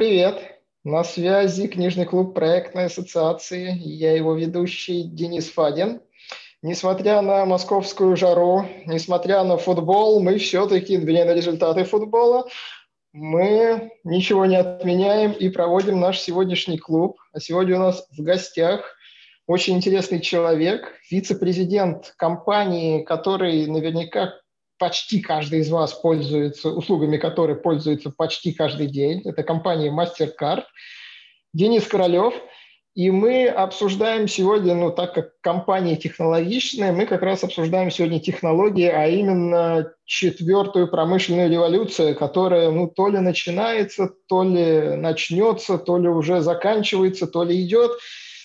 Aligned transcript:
привет! 0.00 0.40
На 0.82 1.04
связи 1.04 1.68
книжный 1.68 2.06
клуб 2.06 2.32
проектной 2.32 2.86
ассоциации. 2.86 3.76
Я 3.76 4.16
его 4.16 4.34
ведущий 4.34 5.02
Денис 5.02 5.50
Фадин. 5.50 6.00
Несмотря 6.62 7.20
на 7.20 7.44
московскую 7.44 8.16
жару, 8.16 8.64
несмотря 8.86 9.44
на 9.44 9.58
футбол, 9.58 10.22
мы 10.22 10.38
все-таки, 10.38 10.96
вернее, 10.96 11.26
на 11.26 11.34
результаты 11.34 11.84
футбола, 11.84 12.48
мы 13.12 13.92
ничего 14.02 14.46
не 14.46 14.56
отменяем 14.56 15.32
и 15.32 15.50
проводим 15.50 16.00
наш 16.00 16.18
сегодняшний 16.18 16.78
клуб. 16.78 17.18
А 17.34 17.38
сегодня 17.38 17.76
у 17.76 17.80
нас 17.80 18.06
в 18.10 18.22
гостях 18.22 18.96
очень 19.46 19.76
интересный 19.76 20.20
человек, 20.20 20.94
вице-президент 21.10 22.14
компании, 22.16 23.02
который 23.02 23.66
наверняка 23.66 24.32
почти 24.80 25.20
каждый 25.20 25.60
из 25.60 25.70
вас 25.70 25.92
пользуется, 25.92 26.70
услугами 26.70 27.18
которой 27.18 27.54
пользуется 27.54 28.10
почти 28.10 28.52
каждый 28.52 28.88
день. 28.88 29.20
Это 29.24 29.44
компания 29.44 29.92
MasterCard. 29.92 30.64
Денис 31.52 31.86
Королев. 31.86 32.34
И 32.96 33.12
мы 33.12 33.46
обсуждаем 33.46 34.26
сегодня, 34.26 34.74
ну, 34.74 34.90
так 34.90 35.14
как 35.14 35.40
компания 35.42 35.94
технологичная, 35.96 36.92
мы 36.92 37.06
как 37.06 37.22
раз 37.22 37.44
обсуждаем 37.44 37.88
сегодня 37.90 38.18
технологии, 38.18 38.88
а 38.88 39.06
именно 39.06 39.92
четвертую 40.06 40.88
промышленную 40.88 41.48
революцию, 41.48 42.16
которая, 42.16 42.70
ну, 42.72 42.88
то 42.88 43.08
ли 43.08 43.20
начинается, 43.20 44.10
то 44.28 44.42
ли 44.42 44.96
начнется, 44.96 45.78
то 45.78 45.98
ли 45.98 46.08
уже 46.08 46.40
заканчивается, 46.40 47.28
то 47.28 47.44
ли 47.44 47.64
идет 47.64 47.92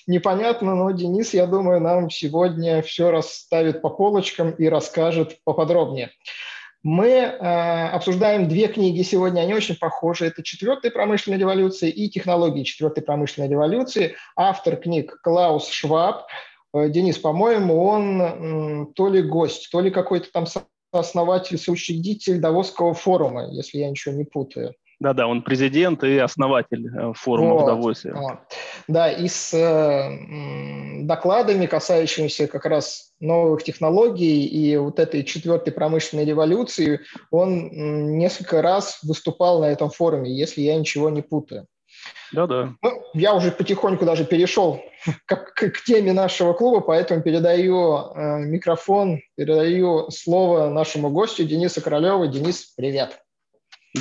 непонятно, 0.08 0.76
но 0.76 0.92
Денис, 0.92 1.34
я 1.34 1.48
думаю, 1.48 1.82
нам 1.82 2.10
сегодня 2.10 2.82
все 2.82 3.12
расставит 3.12 3.82
по 3.82 3.90
полочкам 3.90 4.52
и 4.52 4.68
расскажет 4.68 5.38
поподробнее. 5.44 6.12
Мы 6.84 7.08
э, 7.08 7.88
обсуждаем 7.88 8.48
две 8.48 8.68
книги 8.68 9.02
сегодня, 9.02 9.42
они 9.42 9.56
очень 9.56 9.76
похожи. 9.76 10.28
Это 10.28 10.44
«Четвертая 10.44 10.92
промышленная 10.92 11.40
революция» 11.40 11.90
и 11.90 12.10
«Технологии 12.10 12.64
четвертой 12.64 13.04
промышленной 13.04 13.50
революции». 13.50 14.16
Автор 14.36 14.76
книг 14.76 15.20
Клаус 15.24 15.68
Шваб. 15.68 16.28
Э, 16.76 16.90
Денис, 16.90 17.18
по-моему, 17.18 17.84
он 17.84 18.94
то 18.94 19.10
ли 19.10 19.24
гость, 19.24 19.70
то 19.72 19.80
ли 19.80 19.90
какой-то 19.90 20.32
там 20.32 20.46
основатель, 20.92 21.58
соучредитель 21.58 22.40
Давосского 22.40 22.94
форума, 22.94 23.50
если 23.52 23.80
я 23.80 23.90
ничего 23.90 24.14
не 24.14 24.24
путаю. 24.24 24.76
Да-да, 25.00 25.28
он 25.28 25.42
президент 25.42 26.04
и 26.04 26.18
основатель 26.18 26.88
э, 26.88 27.14
форума 27.16 27.56
вот, 27.56 27.64
удовольствия. 27.64 28.14
Вот. 28.14 28.40
Да, 28.88 29.12
и 29.12 29.28
с 29.28 29.54
э, 29.54 31.06
докладами, 31.06 31.66
касающимися 31.66 32.48
как 32.48 32.66
раз 32.66 33.12
новых 33.20 33.64
технологий 33.64 34.46
и 34.46 34.78
вот 34.78 35.00
этой 35.00 35.24
четвертой 35.24 35.74
промышленной 35.74 36.26
революции, 36.26 37.02
он 37.30 38.18
несколько 38.18 38.62
раз 38.62 39.00
выступал 39.04 39.60
на 39.60 39.66
этом 39.66 39.90
форуме, 39.90 40.32
если 40.32 40.62
я 40.62 40.76
ничего 40.78 41.10
не 41.10 41.22
путаю. 41.22 41.68
Да-да. 42.32 42.74
Ну, 42.82 43.04
я 43.14 43.34
уже 43.34 43.52
потихоньку 43.52 44.06
даже 44.06 44.26
перешел 44.26 44.82
к, 45.26 45.36
к, 45.36 45.70
к 45.70 45.84
теме 45.84 46.14
нашего 46.14 46.54
клуба, 46.54 46.82
поэтому 46.82 47.22
передаю 47.22 47.98
э, 47.98 48.40
микрофон, 48.40 49.22
передаю 49.36 50.10
слово 50.10 50.70
нашему 50.70 51.10
гостю 51.10 51.44
Денису 51.44 51.82
Королеву. 51.82 52.28
Денис, 52.28 52.74
привет. 52.76 53.20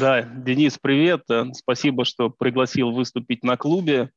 Да, 0.01 0.23
Денис, 0.23 0.77
привет. 0.77 1.23
Э, 1.31 1.45
спасибо, 1.53 2.05
что 2.05 2.29
пригласил 2.29 2.91
выступить 2.91 3.45
на 3.45 3.57
клубе. 3.57 4.11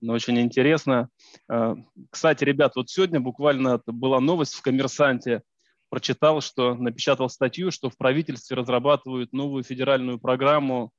Очень 0.00 0.38
интересно. 0.38 1.08
Э, 1.50 1.74
кстати, 2.10 2.44
ребят, 2.44 2.76
вот 2.76 2.88
сегодня 2.88 3.18
буквально 3.18 3.80
была 3.84 4.20
новость 4.20 4.54
в 4.54 4.62
«Коммерсанте». 4.62 5.42
Прочитал, 5.90 6.40
что 6.40 6.76
напечатал 6.76 7.28
статью, 7.28 7.72
что 7.72 7.90
в 7.90 7.96
правительстве 7.96 8.56
разрабатывают 8.56 9.32
новую 9.32 9.64
федеральную 9.64 10.20
программу, 10.20 10.92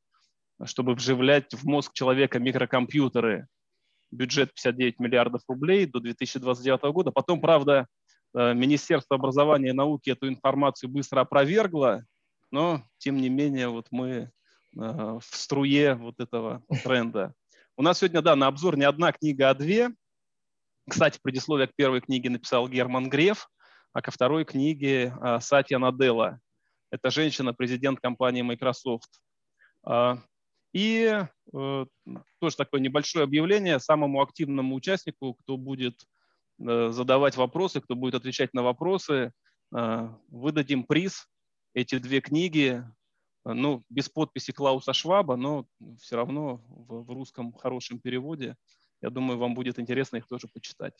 чтобы 0.65 0.95
вживлять 0.95 1.53
в 1.53 1.65
мозг 1.65 1.93
человека 1.93 2.37
микрокомпьютеры. 2.37 3.47
Бюджет 4.11 4.53
59 4.53 4.99
миллиардов 4.99 5.43
рублей 5.47 5.85
до 5.85 6.01
2029 6.01 6.83
года. 6.91 7.11
Потом, 7.11 7.39
правда, 7.39 7.87
э, 8.33 8.53
Министерство 8.53 9.15
образования 9.15 9.69
и 9.69 9.73
науки 9.73 10.09
эту 10.09 10.27
информацию 10.27 10.89
быстро 10.89 11.21
опровергло, 11.21 12.03
но 12.55 12.83
тем 12.99 13.17
не 13.17 13.27
менее 13.27 13.67
вот 13.67 13.87
мы 13.91 14.07
э, 14.07 14.29
в 14.77 15.21
струе 15.23 15.95
вот 15.95 16.21
этого 16.21 16.63
тренда. 16.85 17.33
У 17.75 17.81
нас 17.81 17.97
сегодня, 17.99 18.21
да, 18.21 18.37
на 18.37 18.47
обзор 18.47 18.77
не 18.77 18.85
одна 18.85 19.11
книга, 19.11 19.49
а 19.49 19.53
две. 19.53 19.89
Кстати, 20.89 21.19
предисловие 21.21 21.67
к 21.67 21.75
первой 21.75 21.99
книге 21.99 22.29
написал 22.29 22.69
Герман 22.69 23.09
Греф, 23.09 23.49
а 23.91 24.01
ко 24.01 24.09
второй 24.09 24.45
книге 24.45 25.13
э, 25.21 25.39
Сатья 25.41 25.79
Наделла. 25.79 26.39
Это 26.91 27.09
женщина, 27.09 27.53
президент 27.53 27.99
компании 27.99 28.41
Microsoft. 28.41 29.21
Э, 29.85 30.15
и 30.71 31.11
э, 31.53 31.85
тоже 32.39 32.55
такое 32.55 32.79
небольшое 32.79 33.25
объявление 33.25 33.81
самому 33.81 34.21
активному 34.21 34.75
участнику, 34.75 35.33
кто 35.33 35.57
будет 35.57 36.05
э, 36.65 36.89
задавать 36.91 37.35
вопросы, 37.35 37.81
кто 37.81 37.95
будет 37.95 38.15
отвечать 38.15 38.53
на 38.53 38.63
вопросы, 38.63 39.33
выдадим 39.71 40.85
приз 40.85 41.27
эти 41.75 41.99
две 41.99 42.21
книги, 42.21 42.83
э, 43.45 43.53
ну, 43.53 43.83
без 43.89 44.09
подписи 44.09 44.51
Клауса 44.51 44.93
Шваба, 44.93 45.35
но 45.35 45.67
все 46.01 46.15
равно 46.15 46.61
в, 46.69 47.03
в 47.03 47.11
русском 47.11 47.53
хорошем 47.53 47.99
переводе. 47.99 48.55
Я 49.01 49.11
думаю, 49.11 49.37
вам 49.37 49.53
будет 49.53 49.77
интересно 49.77 50.17
их 50.17 50.27
тоже 50.27 50.47
почитать. 50.47 50.95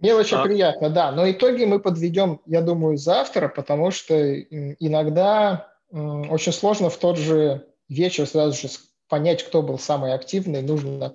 Мне 0.00 0.14
очень 0.14 0.36
а... 0.36 0.42
приятно, 0.42 0.90
да. 0.90 1.12
Но 1.12 1.30
итоги 1.30 1.64
мы 1.64 1.78
подведем, 1.78 2.40
я 2.46 2.60
думаю, 2.60 2.98
завтра, 2.98 3.48
потому 3.48 3.90
что 3.90 4.38
иногда 4.40 5.72
очень 5.90 6.52
сложно 6.52 6.90
в 6.90 6.98
тот 6.98 7.16
же 7.18 7.66
вечер 7.88 8.26
сразу 8.26 8.68
же 8.68 8.72
понять, 9.08 9.44
кто 9.44 9.62
был 9.62 9.78
самый 9.78 10.14
активный. 10.14 10.62
Нужно 10.62 11.14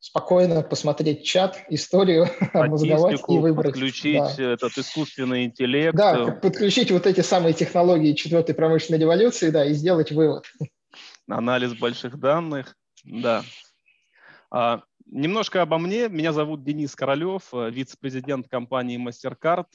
спокойно 0.00 0.62
посмотреть 0.62 1.24
чат, 1.24 1.58
историю, 1.68 2.28
обмозговать 2.52 3.20
и 3.28 3.38
выбрать. 3.38 3.72
Подключить 3.72 4.36
да. 4.36 4.52
этот 4.52 4.76
искусственный 4.78 5.44
интеллект. 5.44 5.96
Да, 5.96 6.32
подключить 6.32 6.90
вот 6.90 7.06
эти 7.06 7.20
самые 7.20 7.54
технологии 7.54 8.14
четвертой 8.14 8.54
промышленной 8.54 9.00
революции, 9.00 9.50
да, 9.50 9.64
и 9.64 9.72
сделать 9.72 10.12
вывод. 10.12 10.44
Анализ 11.28 11.74
больших 11.74 12.18
данных, 12.18 12.76
да. 13.04 13.42
А, 14.50 14.82
немножко 15.06 15.62
обо 15.62 15.78
мне. 15.78 16.08
Меня 16.08 16.32
зовут 16.32 16.64
Денис 16.64 16.94
Королев, 16.94 17.48
э, 17.52 17.70
вице-президент 17.70 18.48
компании 18.48 18.98
MasterCard 18.98 19.66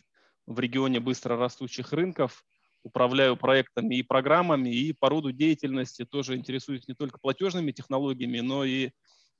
в 0.46 0.60
регионе 0.60 1.00
быстро 1.00 1.38
растущих 1.38 1.94
рынков. 1.94 2.46
Управляю 2.84 3.36
проектами 3.36 3.96
и 3.96 4.04
программами, 4.04 4.70
и 4.70 4.94
по 4.94 5.10
роду 5.10 5.32
деятельности 5.32 6.06
тоже 6.06 6.36
интересуюсь 6.36 6.88
не 6.88 6.94
только 6.94 7.20
платежными 7.20 7.72
технологиями, 7.72 8.40
но 8.40 8.64
и 8.64 8.92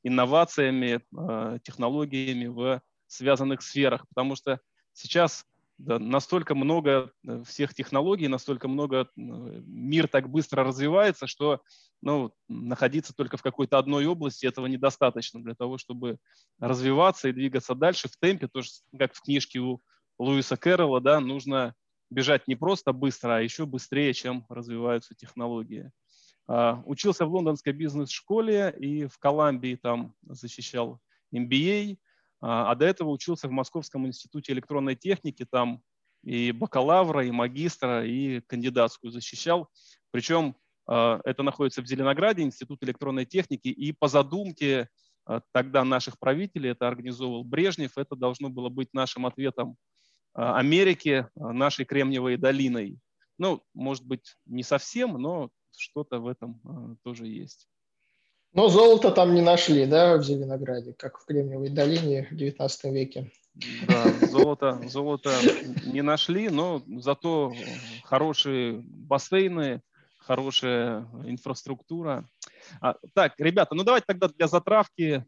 инновациями, 0.08 1.02
а, 1.16 1.60
технологиями 1.60 2.48
в 2.48 2.82
связанных 3.08 3.62
сферах, 3.62 4.08
потому 4.08 4.36
что 4.36 4.60
сейчас 4.94 5.46
настолько 5.78 6.56
много 6.56 7.12
э, 7.28 7.44
всех 7.46 7.74
технологий, 7.74 8.28
настолько 8.28 8.68
много, 8.68 9.02
э, 9.02 9.08
мир 9.16 10.08
так 10.08 10.30
быстро 10.30 10.64
развивается, 10.64 11.28
что 11.28 11.62
ну, 12.02 12.34
находиться 12.48 13.14
только 13.14 13.38
в 13.38 13.44
какой-то 13.44 13.78
одной 13.78 14.06
области 14.08 14.46
этого 14.46 14.66
недостаточно 14.66 15.42
для 15.42 15.54
того, 15.54 15.78
чтобы 15.78 16.18
развиваться 16.60 17.30
и 17.30 17.34
двигаться 17.34 17.76
дальше 17.76 18.08
в 18.08 18.18
темпе, 18.18 18.48
тоже 18.48 18.70
как 18.98 19.14
в 19.14 19.22
книжке 19.22 19.60
у 19.60 19.82
Луиса 20.18 20.58
Кэрролла, 20.58 21.00
да, 21.00 21.20
нужно 21.20 21.76
бежать 22.10 22.48
не 22.48 22.56
просто 22.56 22.92
быстро, 22.92 23.36
а 23.36 23.42
еще 23.42 23.66
быстрее, 23.66 24.14
чем 24.14 24.46
развиваются 24.50 25.14
технологии. 25.14 25.92
А, 26.48 26.82
учился 26.86 27.26
в 27.26 27.34
лондонской 27.34 27.74
бизнес-школе 27.74 28.74
и 28.80 29.06
в 29.06 29.18
Колумбии 29.20 29.76
там 29.76 30.16
защищал 30.24 31.02
MBA, 31.34 31.98
а, 32.40 32.72
а 32.72 32.76
до 32.76 32.86
этого 32.86 33.10
учился 33.10 33.48
в 33.48 33.52
Московском 33.52 34.08
институте 34.08 34.54
электронной 34.54 34.96
техники, 34.96 35.46
там 35.46 35.84
и 36.24 36.52
бакалавра, 36.52 37.26
и 37.26 37.32
магистра, 37.32 38.06
и 38.06 38.40
кандидатскую 38.42 39.12
защищал. 39.12 39.70
Причем 40.12 40.56
а, 40.88 41.20
это 41.26 41.44
находится 41.44 41.82
в 41.82 41.86
Зеленограде, 41.86 42.44
Институт 42.44 42.82
электронной 42.84 43.26
техники, 43.26 43.68
и 43.68 43.92
по 43.92 44.08
задумке 44.08 44.90
тогда 45.52 45.84
наших 45.84 46.18
правителей, 46.20 46.72
это 46.72 46.88
организовывал 46.88 47.44
Брежнев, 47.44 47.98
это 47.98 48.16
должно 48.16 48.48
было 48.48 48.70
быть 48.70 48.94
нашим 48.94 49.26
ответом 49.26 49.76
Америке, 50.34 51.30
нашей 51.36 51.84
Кремниевой 51.84 52.38
долиной. 52.38 52.98
Ну, 53.38 53.62
может 53.74 54.06
быть, 54.06 54.38
не 54.46 54.64
совсем, 54.64 55.22
но 55.22 55.52
что-то 55.80 56.20
в 56.20 56.28
этом 56.28 56.62
а, 56.66 56.96
тоже 57.04 57.28
есть. 57.28 57.68
Но 58.54 58.70
золото 58.70 59.12
там 59.12 59.36
не 59.36 59.42
нашли, 59.42 59.86
да, 59.86 60.18
в 60.18 60.24
Зеленограде, 60.24 60.94
как 60.94 61.20
в 61.20 61.26
Кремниевой 61.26 61.70
долине 61.70 62.28
в 62.30 62.34
XIX 62.34 62.70
веке. 62.92 63.32
Да, 63.88 64.28
золото, 64.28 64.82
золото 64.88 65.32
не 65.86 66.02
нашли, 66.02 66.50
но 66.50 66.84
зато 66.88 67.54
хорошие 68.04 68.84
бассейны, 68.86 69.82
хорошая 70.18 71.08
инфраструктура. 71.26 72.28
А, 72.82 72.96
так, 73.14 73.34
ребята, 73.38 73.76
ну 73.76 73.84
давайте 73.84 74.06
тогда 74.08 74.28
для 74.28 74.48
затравки 74.48 75.04
э, 75.04 75.24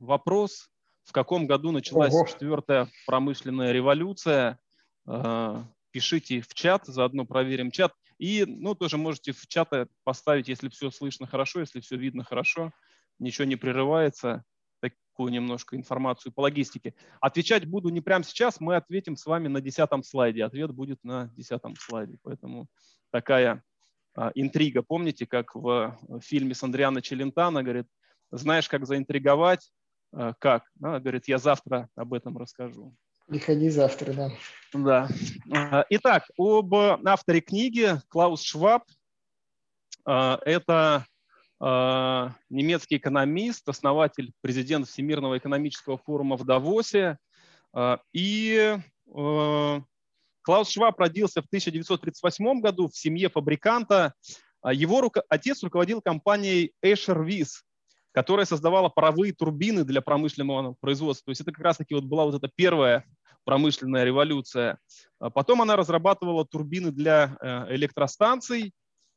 вопрос. 0.00 0.68
В 1.04 1.12
каком 1.12 1.46
году 1.46 1.70
началась 1.72 2.14
Ого. 2.14 2.26
четвертая 2.26 2.88
промышленная 3.06 3.72
революция? 3.72 4.58
Э, 5.06 5.62
пишите 5.90 6.40
в 6.40 6.54
чат, 6.54 6.86
заодно 6.86 7.26
проверим 7.26 7.70
чат. 7.70 7.92
И, 8.24 8.46
ну, 8.46 8.74
тоже 8.74 8.96
можете 8.96 9.32
в 9.32 9.46
чаты 9.48 9.86
поставить, 10.02 10.48
если 10.48 10.70
все 10.70 10.90
слышно 10.90 11.26
хорошо, 11.26 11.60
если 11.60 11.80
все 11.80 11.98
видно 11.98 12.24
хорошо, 12.24 12.72
ничего 13.18 13.44
не 13.44 13.56
прерывается, 13.56 14.44
такую 14.80 15.30
немножко 15.30 15.76
информацию 15.76 16.32
по 16.32 16.40
логистике. 16.40 16.94
Отвечать 17.20 17.66
буду 17.66 17.90
не 17.90 18.00
прямо 18.00 18.24
сейчас, 18.24 18.60
мы 18.60 18.76
ответим 18.76 19.18
с 19.18 19.26
вами 19.26 19.48
на 19.48 19.60
десятом 19.60 20.02
слайде. 20.02 20.42
Ответ 20.42 20.70
будет 20.70 21.04
на 21.04 21.28
десятом 21.36 21.76
слайде, 21.76 22.16
поэтому 22.22 22.66
такая 23.10 23.62
а, 24.14 24.32
интрига. 24.34 24.80
Помните, 24.80 25.26
как 25.26 25.54
в 25.54 25.94
фильме 26.22 26.54
с 26.54 26.62
Андриано 26.62 27.02
Челентано 27.02 27.62
говорит, 27.62 27.88
знаешь, 28.30 28.70
как 28.70 28.86
заинтриговать, 28.86 29.70
а, 30.14 30.32
как? 30.32 30.64
А, 30.82 30.98
говорит, 30.98 31.28
я 31.28 31.36
завтра 31.36 31.90
об 31.94 32.14
этом 32.14 32.38
расскажу. 32.38 32.96
Приходи 33.26 33.70
завтра, 33.70 34.12
да. 34.12 34.30
Да. 34.74 35.08
А, 35.52 35.84
итак, 35.88 36.24
об 36.38 36.74
авторе 36.74 37.40
книги 37.40 37.94
Клаус 38.08 38.42
Шваб. 38.42 38.82
А, 40.04 40.38
это 40.44 41.06
а, 41.60 42.34
немецкий 42.50 42.96
экономист, 42.96 43.68
основатель, 43.68 44.32
президент 44.42 44.88
Всемирного 44.88 45.38
экономического 45.38 45.96
форума 45.96 46.36
в 46.36 46.44
Давосе. 46.44 47.18
И 48.12 48.78
Клаус 49.06 50.70
Шваб 50.70 51.00
родился 51.00 51.42
в 51.42 51.46
1938 51.46 52.60
году 52.60 52.88
в 52.88 52.96
семье 52.96 53.28
фабриканта. 53.28 54.14
Его 54.64 55.10
отец 55.28 55.62
руководил 55.64 56.00
компанией 56.00 56.72
Escher 56.84 57.26
Wyss, 57.26 57.62
которая 58.14 58.46
создавала 58.46 58.88
паровые 58.88 59.32
турбины 59.32 59.82
для 59.82 60.00
промышленного 60.00 60.74
производства. 60.80 61.26
То 61.26 61.30
есть 61.32 61.40
это 61.40 61.50
как 61.50 61.64
раз-таки 61.64 61.94
вот 61.94 62.04
была 62.04 62.24
вот 62.24 62.36
эта 62.36 62.48
первая 62.54 63.04
промышленная 63.42 64.04
революция. 64.04 64.78
А 65.18 65.30
потом 65.30 65.60
она 65.60 65.74
разрабатывала 65.74 66.46
турбины 66.46 66.92
для 66.92 67.36
э, 67.40 67.74
электростанций, 67.74 68.72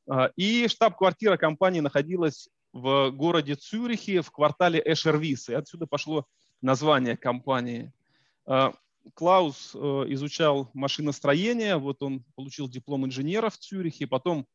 а, 0.09 0.31
и 0.35 0.67
штаб-квартира 0.67 1.37
компании 1.37 1.79
находилась 1.79 2.49
в 2.73 3.11
городе 3.11 3.53
Цюрихе, 3.53 4.21
в 4.21 4.31
квартале 4.31 4.81
Эшервис, 4.83 5.47
и 5.49 5.53
отсюда 5.53 5.85
пошло 5.85 6.25
название 6.61 7.15
компании. 7.15 7.93
А, 8.47 8.73
Клаус 9.13 9.73
э, 9.75 9.77
изучал 10.07 10.71
машиностроение, 10.73 11.77
вот 11.77 12.01
он 12.01 12.25
получил 12.35 12.67
диплом 12.67 13.05
инженера 13.05 13.51
в 13.51 13.57
Цюрихе, 13.57 14.07
потом 14.07 14.47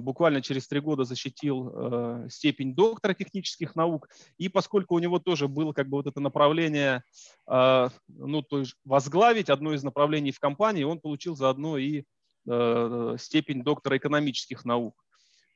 буквально 0.00 0.42
через 0.42 0.68
три 0.68 0.80
года 0.80 1.04
защитил 1.04 1.72
э, 1.74 2.28
степень 2.30 2.74
доктора 2.74 3.14
технических 3.14 3.74
наук. 3.74 4.08
И 4.38 4.48
поскольку 4.48 4.94
у 4.94 4.98
него 4.98 5.18
тоже 5.18 5.48
было 5.48 5.72
как 5.72 5.88
бы 5.88 5.98
вот 5.98 6.06
это 6.06 6.20
направление, 6.20 7.02
э, 7.48 7.88
ну, 8.08 8.42
то 8.42 8.60
есть 8.60 8.74
возглавить 8.84 9.50
одно 9.50 9.74
из 9.74 9.82
направлений 9.82 10.32
в 10.32 10.40
компании, 10.40 10.84
он 10.84 11.00
получил 11.00 11.36
заодно 11.36 11.78
и 11.78 12.04
степень 13.18 13.62
доктора 13.62 13.98
экономических 13.98 14.64
наук. 14.64 15.00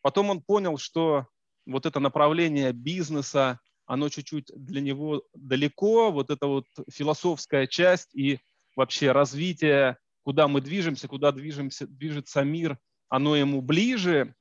Потом 0.02 0.30
он 0.30 0.40
понял, 0.40 0.78
что 0.78 1.26
вот 1.66 1.84
это 1.84 1.98
направление 1.98 2.72
бизнеса, 2.72 3.58
оно 3.86 4.08
чуть-чуть 4.08 4.52
для 4.54 4.80
него 4.80 5.24
далеко, 5.34 6.12
вот 6.12 6.30
эта 6.30 6.46
вот 6.46 6.66
философская 6.88 7.66
часть 7.66 8.14
и 8.14 8.38
вообще 8.76 9.10
развитие, 9.10 9.98
куда 10.22 10.46
мы 10.46 10.60
движемся, 10.60 11.08
куда 11.08 11.32
движемся, 11.32 11.88
движется 11.88 12.44
мир– 12.44 12.78
оно 13.08 13.36
ему 13.36 13.62
ближе, 13.62 14.34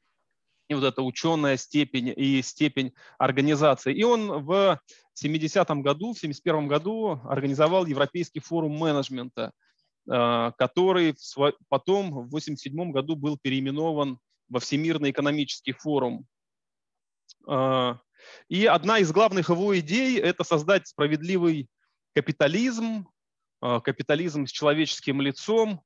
и 0.67 0.73
вот 0.73 0.83
эта 0.83 1.01
ученая 1.01 1.57
степень 1.57 2.13
и 2.15 2.41
степень 2.41 2.93
организации. 3.17 3.93
И 3.93 4.03
он 4.03 4.43
в 4.43 4.79
70-м 5.21 5.81
году, 5.81 6.13
в 6.13 6.19
71 6.19 6.67
году 6.67 7.21
организовал 7.25 7.85
Европейский 7.85 8.39
форум 8.39 8.77
менеджмента, 8.77 9.51
э, 10.09 10.51
который 10.57 11.15
потом 11.69 12.27
в 12.27 12.29
87 12.29 12.91
году 12.91 13.15
был 13.15 13.37
переименован 13.37 14.19
во 14.49 14.59
Всемирный 14.59 15.11
экономический 15.11 15.73
форум. 15.73 16.25
Э, 17.47 17.95
и 18.49 18.65
одна 18.65 18.99
из 18.99 19.11
главных 19.11 19.49
его 19.49 19.77
идей– 19.77 20.19
это 20.19 20.43
создать 20.43 20.87
справедливый 20.87 21.69
капитализм, 22.15 23.07
э, 23.61 23.81
капитализм 23.81 24.47
с 24.47 24.51
человеческим 24.51 25.21
лицом, 25.21 25.83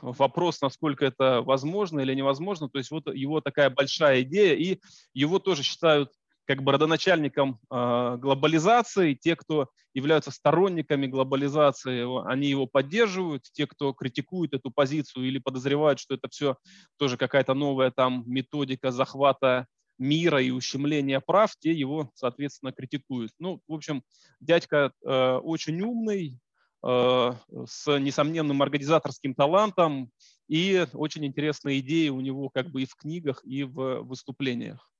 вопрос, 0.00 0.60
насколько 0.60 1.04
это 1.04 1.42
возможно 1.42 2.00
или 2.00 2.14
невозможно. 2.14 2.68
То 2.68 2.78
есть 2.78 2.90
вот 2.90 3.12
его 3.14 3.40
такая 3.40 3.70
большая 3.70 4.22
идея, 4.22 4.54
и 4.54 4.80
его 5.12 5.38
тоже 5.38 5.62
считают 5.62 6.10
как 6.46 6.62
бы 6.62 6.72
родоначальником 6.72 7.58
э, 7.70 8.16
глобализации. 8.18 9.14
Те, 9.14 9.34
кто 9.36 9.68
являются 9.94 10.30
сторонниками 10.30 11.06
глобализации, 11.06 12.04
они 12.30 12.48
его 12.48 12.66
поддерживают. 12.66 13.44
Те, 13.52 13.66
кто 13.66 13.92
критикует 13.92 14.52
эту 14.52 14.70
позицию 14.70 15.26
или 15.26 15.38
подозревают, 15.38 15.98
что 15.98 16.14
это 16.14 16.28
все 16.28 16.56
тоже 16.98 17.16
какая-то 17.16 17.54
новая 17.54 17.90
там 17.90 18.24
методика 18.26 18.90
захвата 18.90 19.66
мира 19.98 20.42
и 20.42 20.50
ущемления 20.50 21.20
прав, 21.20 21.54
те 21.58 21.72
его, 21.72 22.10
соответственно, 22.14 22.72
критикуют. 22.72 23.32
Ну, 23.38 23.60
в 23.68 23.74
общем, 23.74 24.02
дядька 24.40 24.92
э, 25.04 25.36
очень 25.36 25.80
умный, 25.80 26.38
с 26.84 27.98
несомненным 27.98 28.60
организаторским 28.60 29.34
талантом 29.34 30.10
и 30.48 30.86
очень 30.92 31.24
интересные 31.24 31.80
идеи 31.80 32.08
у 32.08 32.20
него 32.20 32.50
как 32.50 32.68
бы 32.70 32.82
и 32.82 32.86
в 32.86 32.94
книгах, 32.94 33.40
и 33.44 33.64
в 33.64 34.02
выступлениях. 34.02 34.90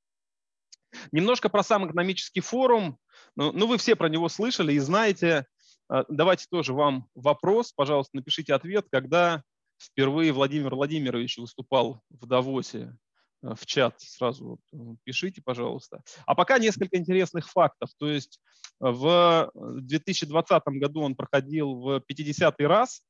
Немножко 1.12 1.48
про 1.48 1.62
сам 1.62 1.86
экономический 1.86 2.40
форум. 2.40 2.98
Ну, 3.36 3.52
ну, 3.52 3.66
вы 3.66 3.78
все 3.78 3.96
про 3.96 4.08
него 4.08 4.28
слышали 4.28 4.72
и 4.72 4.78
знаете. 4.78 5.46
Э, 5.92 6.04
давайте 6.08 6.46
тоже 6.48 6.72
вам 6.72 7.08
вопрос, 7.14 7.72
пожалуйста, 7.72 8.16
напишите 8.16 8.54
ответ, 8.54 8.87
когда 8.90 9.42
впервые 9.78 10.32
Владимир 10.32 10.75
Владимирович 10.75 11.38
выступал 11.38 12.00
в 12.10 12.26
Давосе. 12.26 12.96
Э, 13.44 13.55
в 13.55 13.67
чат 13.67 14.00
сразу 14.00 14.58
э, 14.73 14.76
пишите, 15.05 15.43
пожалуйста. 15.43 16.02
А 16.26 16.35
пока 16.35 16.58
несколько 16.58 16.96
интересных 16.96 17.49
фактов. 17.49 17.91
То 17.99 18.08
есть 18.08 18.41
э, 18.81 18.87
в 18.88 19.50
2020 19.55 20.62
году 20.67 21.02
он 21.02 21.14
проходил 21.14 21.75
в 21.75 22.00
50 22.00 22.61
раз 22.61 23.02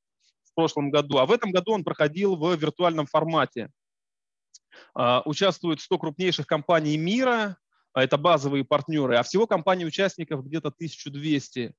в 0.45 0.55
прошлом 0.55 0.91
году, 0.91 1.19
а 1.19 1.27
в 1.27 1.33
этом 1.33 1.51
году 1.51 1.73
он 1.73 1.85
проходил 1.85 2.37
в 2.37 2.55
виртуальном 2.55 3.07
формате. 3.07 3.71
А, 4.95 5.23
участвуют 5.25 5.81
100 5.81 5.99
крупнейших 5.99 6.47
компаний 6.47 6.97
мира, 6.97 7.57
а 7.93 8.03
это 8.03 8.19
базовые 8.19 8.65
партнеры, 8.65 9.17
а 9.17 9.23
всего 9.23 9.47
компаний-участников 9.47 10.45
где-то 10.45 10.69
1200. 10.69 11.75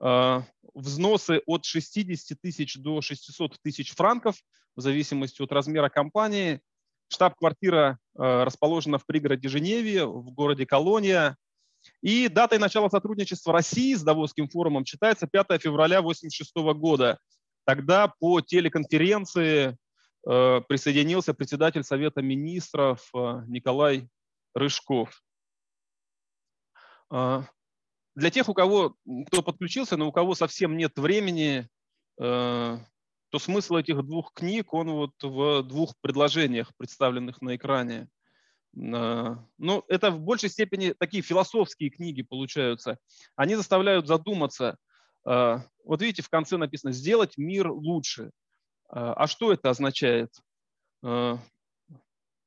А, 0.00 0.44
взносы 0.74 1.42
от 1.46 1.64
60 1.64 2.40
тысяч 2.40 2.76
до 2.76 3.00
600 3.00 3.58
тысяч 3.62 3.94
франков 3.94 4.36
в 4.76 4.80
зависимости 4.80 5.42
от 5.42 5.52
размера 5.52 5.88
компании. 5.88 6.60
Штаб-квартира 7.10 7.98
э, 8.16 8.44
расположена 8.44 8.98
в 8.98 9.04
пригороде 9.04 9.48
Женеве, 9.48 10.06
в 10.06 10.30
городе 10.30 10.64
Колония. 10.64 11.36
И 12.02 12.28
датой 12.28 12.58
начала 12.58 12.88
сотрудничества 12.88 13.52
России 13.52 13.94
с 13.94 14.02
Давосским 14.02 14.48
форумом 14.48 14.84
считается 14.84 15.26
5 15.26 15.60
февраля 15.60 15.98
1986 15.98 16.54
года. 16.78 17.18
Тогда 17.64 18.12
по 18.20 18.40
телеконференции 18.40 19.76
э, 20.28 20.60
присоединился 20.68 21.34
председатель 21.34 21.82
Совета 21.82 22.22
министров 22.22 23.10
э, 23.14 23.42
Николай 23.48 24.08
Рыжков. 24.54 25.22
Для 27.10 28.30
тех, 28.30 28.48
у 28.48 28.54
кого, 28.54 28.94
кто 29.26 29.42
подключился, 29.42 29.96
но 29.96 30.06
у 30.06 30.12
кого 30.12 30.36
совсем 30.36 30.76
нет 30.76 30.96
времени 30.96 31.68
то 33.30 33.38
смысл 33.38 33.76
этих 33.76 34.02
двух 34.04 34.32
книг, 34.32 34.74
он 34.74 34.90
вот 34.90 35.14
в 35.22 35.62
двух 35.62 35.94
предложениях, 36.00 36.72
представленных 36.76 37.40
на 37.40 37.56
экране. 37.56 38.08
А, 38.76 39.44
ну, 39.58 39.84
это 39.88 40.10
в 40.10 40.20
большей 40.20 40.48
степени 40.48 40.92
такие 40.92 41.22
философские 41.22 41.90
книги 41.90 42.22
получаются. 42.22 42.98
Они 43.36 43.54
заставляют 43.54 44.06
задуматься. 44.06 44.76
А, 45.24 45.64
вот 45.84 46.02
видите, 46.02 46.22
в 46.22 46.28
конце 46.28 46.56
написано 46.56 46.92
«сделать 46.92 47.38
мир 47.38 47.70
лучше». 47.70 48.30
А, 48.88 49.14
а 49.14 49.26
что 49.26 49.52
это 49.52 49.70
означает? 49.70 50.34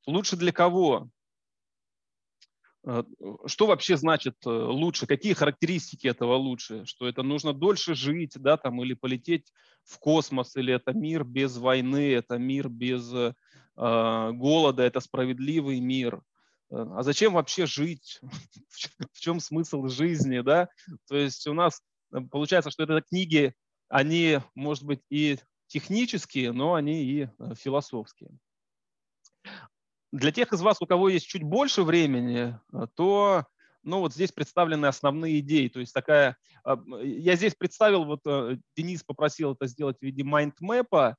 Лучше 0.06 0.36
для 0.36 0.52
кого? 0.52 1.10
Что 3.46 3.66
вообще 3.66 3.96
значит 3.96 4.36
э, 4.46 4.50
лучше? 4.50 5.08
Какие 5.08 5.34
характеристики 5.34 6.08
этого 6.08 6.36
лучше? 6.36 6.86
Что 6.86 7.08
это 7.08 7.24
нужно 7.24 7.54
дольше 7.54 7.96
жить, 7.96 8.34
да, 8.36 8.58
там, 8.58 8.84
или 8.84 8.94
полететь 8.94 9.54
в 9.86 10.00
космос, 10.00 10.56
или 10.58 10.74
это 10.74 10.92
мир 10.92 11.24
без 11.24 11.58
войны, 11.58 12.14
это 12.14 12.38
мир 12.38 12.68
без 12.68 13.10
э, 13.14 13.34
голода, 13.76 14.84
это 14.84 15.00
справедливый 15.00 15.80
мир. 15.80 16.22
Э, 16.72 16.86
а 16.98 17.04
зачем 17.04 17.34
вообще 17.34 17.66
жить? 17.66 18.20
в 19.14 19.20
чем 19.20 19.40
смысл 19.40 19.88
жизни, 19.88 20.42
да? 20.42 20.68
То 21.08 21.16
есть 21.16 21.48
у 21.48 21.54
нас 21.54 21.82
э, 22.12 22.20
получается, 22.30 22.70
что 22.70 22.84
это 22.84 23.02
книги, 23.02 23.54
они, 23.88 24.40
может 24.56 24.84
быть, 24.84 25.02
и 25.10 25.38
технические, 25.68 26.52
но 26.52 26.74
они 26.74 27.04
и 27.04 27.22
э, 27.22 27.30
философские. 27.56 28.32
Для 30.14 30.32
тех 30.32 30.54
из 30.54 30.62
вас, 30.62 30.78
у 30.80 30.86
кого 30.86 31.10
есть 31.10 31.28
чуть 31.28 31.42
больше 31.42 31.82
времени, 31.82 32.56
то 32.96 33.46
но 33.82 34.00
вот 34.00 34.14
здесь 34.14 34.32
представлены 34.32 34.86
основные 34.86 35.40
идеи. 35.40 35.68
То 35.68 35.80
есть 35.80 35.94
такая, 35.94 36.38
а, 36.64 36.78
я 37.02 37.36
здесь 37.36 37.54
представил, 37.54 38.06
вот 38.06 38.22
э, 38.26 38.58
Денис 38.78 39.04
попросил 39.04 39.54
это 39.54 39.68
сделать 39.68 39.98
в 40.00 40.04
виде 40.04 40.24
майндмэпа, 40.24 41.18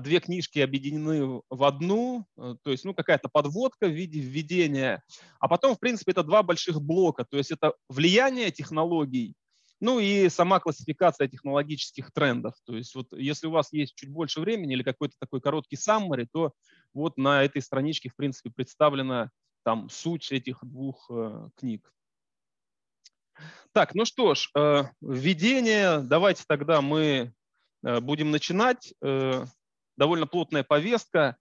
две 0.00 0.20
книжки 0.20 0.60
объединены 0.60 1.42
в 1.50 1.64
одну, 1.64 2.24
э, 2.38 2.54
то 2.62 2.70
есть 2.70 2.86
ну, 2.86 2.94
какая-то 2.94 3.28
подводка 3.28 3.86
в 3.86 3.92
виде 3.92 4.18
введения, 4.18 5.02
а 5.40 5.48
потом, 5.48 5.74
в 5.74 5.78
принципе, 5.78 6.12
это 6.12 6.22
два 6.22 6.42
больших 6.42 6.80
блока, 6.80 7.26
то 7.28 7.36
есть 7.36 7.50
это 7.50 7.74
влияние 7.90 8.50
технологий, 8.50 9.34
ну 9.80 9.98
и 10.00 10.28
сама 10.28 10.60
классификация 10.60 11.28
технологических 11.28 12.10
трендов. 12.12 12.54
То 12.64 12.76
есть 12.76 12.94
вот 12.94 13.12
если 13.12 13.46
у 13.46 13.50
вас 13.50 13.72
есть 13.72 13.94
чуть 13.94 14.10
больше 14.10 14.40
времени 14.40 14.72
или 14.72 14.82
какой-то 14.82 15.14
такой 15.18 15.40
короткий 15.40 15.76
summary, 15.76 16.26
то 16.32 16.52
вот 16.94 17.18
на 17.18 17.42
этой 17.42 17.60
страничке, 17.60 18.08
в 18.08 18.16
принципе, 18.16 18.50
представлена 18.50 19.30
там 19.64 19.88
суть 19.90 20.32
этих 20.32 20.58
двух 20.62 21.10
э, 21.10 21.48
книг. 21.56 21.92
Так, 23.72 23.94
ну 23.94 24.04
что 24.04 24.34
ж, 24.34 24.50
э, 24.56 24.84
введение. 25.00 26.00
Давайте 26.00 26.44
тогда 26.46 26.80
мы 26.80 27.34
э, 27.84 28.00
будем 28.00 28.30
начинать. 28.30 28.94
Э, 29.02 29.44
довольно 29.96 30.26
плотная 30.26 30.62
повестка. 30.62 31.36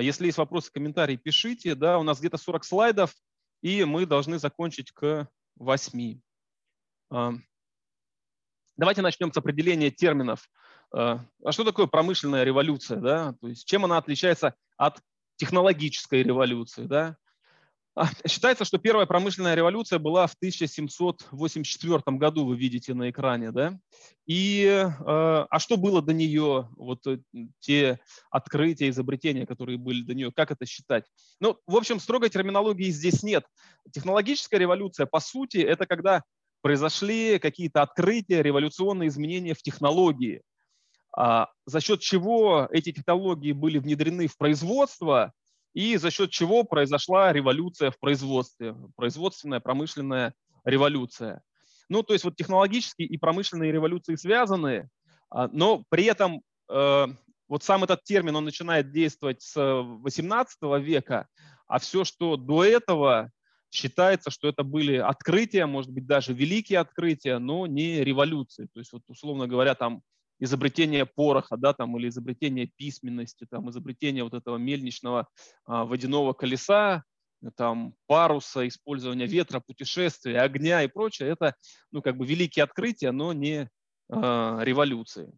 Если 0.00 0.26
есть 0.26 0.38
вопросы, 0.38 0.72
комментарии, 0.72 1.16
пишите. 1.16 1.76
Да, 1.76 1.98
у 1.98 2.02
нас 2.02 2.18
где-то 2.18 2.38
40 2.38 2.64
слайдов, 2.64 3.14
и 3.62 3.84
мы 3.84 4.04
должны 4.04 4.40
закончить 4.40 4.90
к 4.90 5.28
8. 5.56 6.20
Давайте 8.80 9.02
начнем 9.02 9.30
с 9.30 9.36
определения 9.36 9.90
терминов. 9.90 10.48
А 10.90 11.20
что 11.50 11.64
такое 11.64 11.86
промышленная 11.86 12.44
революция? 12.44 12.96
Да? 12.96 13.34
То 13.38 13.48
есть 13.48 13.66
чем 13.66 13.84
она 13.84 13.98
отличается 13.98 14.54
от 14.78 15.02
технологической 15.36 16.22
революции? 16.22 16.84
Да? 16.84 17.18
А, 17.94 18.06
считается, 18.26 18.64
что 18.64 18.78
первая 18.78 19.04
промышленная 19.04 19.54
революция 19.54 19.98
была 19.98 20.26
в 20.26 20.34
1784 20.34 22.16
году, 22.16 22.46
вы 22.46 22.56
видите 22.56 22.94
на 22.94 23.10
экране, 23.10 23.52
да? 23.52 23.78
И, 24.26 24.64
а, 24.66 25.46
а 25.50 25.58
что 25.58 25.76
было 25.76 26.00
до 26.00 26.14
нее, 26.14 26.70
вот 26.76 27.06
э, 27.06 27.18
те 27.58 27.98
открытия, 28.30 28.88
изобретения, 28.88 29.44
которые 29.44 29.76
были 29.76 30.02
до 30.02 30.14
нее, 30.14 30.32
как 30.34 30.52
это 30.52 30.64
считать? 30.64 31.04
Ну, 31.38 31.58
в 31.66 31.76
общем, 31.76 32.00
строгой 32.00 32.30
терминологии 32.30 32.88
здесь 32.90 33.22
нет. 33.22 33.44
Технологическая 33.92 34.56
революция, 34.56 35.04
по 35.04 35.20
сути, 35.20 35.58
это 35.58 35.84
когда 35.84 36.22
произошли 36.62 37.38
какие-то 37.38 37.82
открытия, 37.82 38.42
революционные 38.42 39.08
изменения 39.08 39.54
в 39.54 39.62
технологии, 39.62 40.42
а, 41.16 41.48
за 41.66 41.80
счет 41.80 42.00
чего 42.00 42.68
эти 42.70 42.92
технологии 42.92 43.52
были 43.52 43.78
внедрены 43.78 44.26
в 44.26 44.36
производство, 44.36 45.32
и 45.72 45.96
за 45.96 46.10
счет 46.10 46.30
чего 46.30 46.64
произошла 46.64 47.32
революция 47.32 47.90
в 47.90 47.98
производстве, 47.98 48.74
производственная 48.96 49.60
промышленная 49.60 50.34
революция. 50.64 51.42
Ну, 51.88 52.02
то 52.02 52.12
есть 52.12 52.24
вот 52.24 52.36
технологические 52.36 53.08
и 53.08 53.18
промышленные 53.18 53.72
революции 53.72 54.14
связаны, 54.14 54.88
а, 55.30 55.48
но 55.48 55.84
при 55.88 56.04
этом 56.04 56.42
э, 56.68 57.06
вот 57.48 57.64
сам 57.64 57.82
этот 57.84 58.04
термин, 58.04 58.36
он 58.36 58.44
начинает 58.44 58.92
действовать 58.92 59.42
с 59.42 59.56
18 59.56 60.58
века, 60.80 61.26
а 61.66 61.78
все, 61.80 62.04
что 62.04 62.36
до 62.36 62.64
этого, 62.64 63.30
считается, 63.70 64.30
что 64.30 64.48
это 64.48 64.64
были 64.64 64.96
открытия, 64.96 65.66
может 65.66 65.90
быть, 65.90 66.06
даже 66.06 66.34
великие 66.34 66.80
открытия, 66.80 67.38
но 67.38 67.66
не 67.66 68.02
революции. 68.02 68.68
То 68.72 68.80
есть, 68.80 68.92
вот, 68.92 69.02
условно 69.08 69.46
говоря, 69.46 69.74
там 69.74 70.02
изобретение 70.40 71.06
пороха, 71.06 71.56
да, 71.56 71.72
там, 71.72 71.96
или 71.98 72.08
изобретение 72.08 72.66
письменности, 72.76 73.46
там, 73.48 73.70
изобретение 73.70 74.24
вот 74.24 74.34
этого 74.34 74.56
мельничного 74.56 75.28
а, 75.66 75.84
водяного 75.84 76.32
колеса, 76.32 77.04
там, 77.56 77.94
паруса, 78.06 78.66
использование 78.66 79.26
ветра, 79.26 79.60
путешествия, 79.60 80.40
огня 80.40 80.82
и 80.82 80.88
прочее, 80.88 81.30
это, 81.30 81.54
ну, 81.90 82.02
как 82.02 82.16
бы 82.16 82.26
великие 82.26 82.64
открытия, 82.64 83.12
но 83.12 83.32
не 83.32 83.62
э, 83.62 83.66
революции 84.08 85.32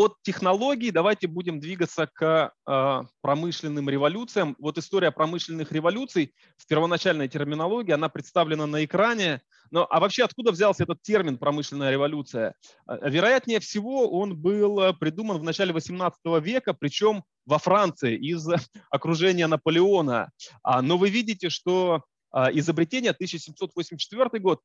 от 0.00 0.14
технологий 0.22 0.90
давайте 0.90 1.26
будем 1.26 1.60
двигаться 1.60 2.08
к 2.12 2.52
э, 2.66 3.02
промышленным 3.20 3.90
революциям. 3.90 4.56
Вот 4.58 4.78
история 4.78 5.10
промышленных 5.10 5.72
революций 5.72 6.34
в 6.56 6.66
первоначальной 6.66 7.28
терминологии, 7.28 7.92
она 7.92 8.08
представлена 8.08 8.66
на 8.66 8.82
экране. 8.82 9.42
Но, 9.70 9.86
а 9.88 10.00
вообще 10.00 10.24
откуда 10.24 10.52
взялся 10.52 10.84
этот 10.84 11.02
термин 11.02 11.36
«промышленная 11.36 11.90
революция»? 11.90 12.54
А, 12.86 13.08
вероятнее 13.08 13.60
всего, 13.60 14.10
он 14.10 14.36
был 14.36 14.80
э, 14.80 14.94
придуман 14.94 15.38
в 15.38 15.44
начале 15.44 15.74
18 15.74 16.18
века, 16.42 16.72
причем 16.72 17.22
во 17.44 17.58
Франции 17.58 18.16
из 18.16 18.48
окружения 18.90 19.48
Наполеона. 19.48 20.30
А, 20.62 20.80
но 20.80 20.96
вы 20.96 21.10
видите, 21.10 21.50
что 21.50 22.04
изобретение 22.52 23.10
1784 23.10 24.38
год 24.38 24.60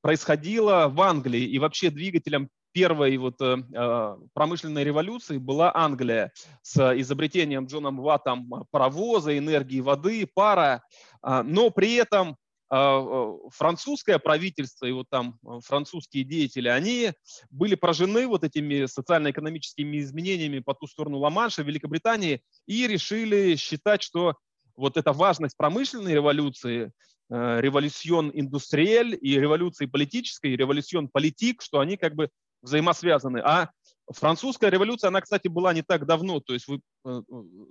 происходило 0.00 0.88
в 0.88 1.02
Англии, 1.02 1.42
и 1.42 1.58
вообще 1.58 1.90
двигателем 1.90 2.48
первой 2.72 3.16
вот 3.16 3.40
э, 3.40 3.56
а, 3.74 4.18
промышленной 4.34 4.84
революции 4.84 5.38
была 5.38 5.72
Англия 5.74 6.32
с 6.62 6.94
изобретением 6.96 7.66
Джоном 7.66 8.00
Ваттом 8.00 8.66
паровоза, 8.70 9.36
энергии 9.36 9.80
воды, 9.80 10.26
пара, 10.32 10.82
а, 11.22 11.42
но 11.42 11.70
при 11.70 11.94
этом 11.94 12.36
а, 12.72 13.36
французское 13.52 14.18
правительство 14.18 14.86
и 14.86 14.92
вот 14.92 15.06
там 15.10 15.38
французские 15.64 16.24
деятели, 16.24 16.68
они 16.68 17.12
были 17.50 17.74
поражены 17.74 18.28
вот 18.28 18.44
этими 18.44 18.86
социально-экономическими 18.86 19.98
изменениями 19.98 20.60
по 20.60 20.74
ту 20.74 20.86
сторону 20.86 21.18
Ла-Манша, 21.18 21.62
Великобритании, 21.62 22.42
и 22.66 22.86
решили 22.86 23.56
считать, 23.56 24.02
что 24.02 24.36
вот 24.76 24.96
эта 24.96 25.12
важность 25.12 25.56
промышленной 25.56 26.14
революции 26.14 26.92
э, 27.28 27.60
революцион 27.60 28.30
индустриэль 28.32 29.18
и 29.20 29.38
революции 29.38 29.86
политической, 29.86 30.56
революцион 30.56 31.08
политик, 31.08 31.62
что 31.62 31.80
они 31.80 31.96
как 31.96 32.14
бы 32.14 32.30
взаимосвязаны. 32.62 33.38
А 33.38 33.70
французская 34.12 34.70
революция, 34.70 35.08
она, 35.08 35.20
кстати, 35.20 35.48
была 35.48 35.72
не 35.72 35.82
так 35.82 36.06
давно. 36.06 36.40
То 36.40 36.54
есть, 36.54 36.68
вы, 36.68 36.80
э, 37.06 37.22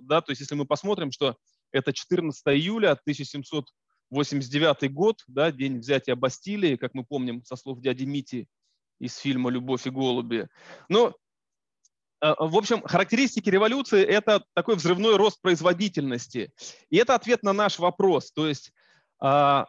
да, 0.02 0.20
то 0.20 0.30
есть 0.30 0.40
если 0.40 0.54
мы 0.54 0.66
посмотрим, 0.66 1.12
что 1.12 1.36
это 1.72 1.92
14 1.92 2.46
июля 2.48 2.92
1789 2.92 4.92
год, 4.92 5.22
да, 5.26 5.52
день 5.52 5.78
взятия 5.78 6.16
Бастилии, 6.16 6.76
как 6.76 6.94
мы 6.94 7.04
помним 7.04 7.44
со 7.44 7.56
слов 7.56 7.80
дяди 7.80 8.04
Мити 8.04 8.48
из 8.98 9.16
фильма 9.16 9.50
«Любовь 9.50 9.86
и 9.86 9.90
голуби». 9.90 10.48
Но 10.88 11.14
э, 12.22 12.34
в 12.38 12.56
общем, 12.56 12.82
характеристики 12.82 13.48
революции– 13.48 14.04
это 14.04 14.44
такой 14.54 14.76
взрывной 14.76 15.16
рост 15.16 15.40
производительности. 15.40 16.52
И 16.90 16.96
это 16.96 17.14
ответ 17.14 17.42
на 17.42 17.52
наш 17.52 17.78
вопрос. 17.78 18.32
То 18.32 18.46
есть 18.46 18.72
а, 19.20 19.66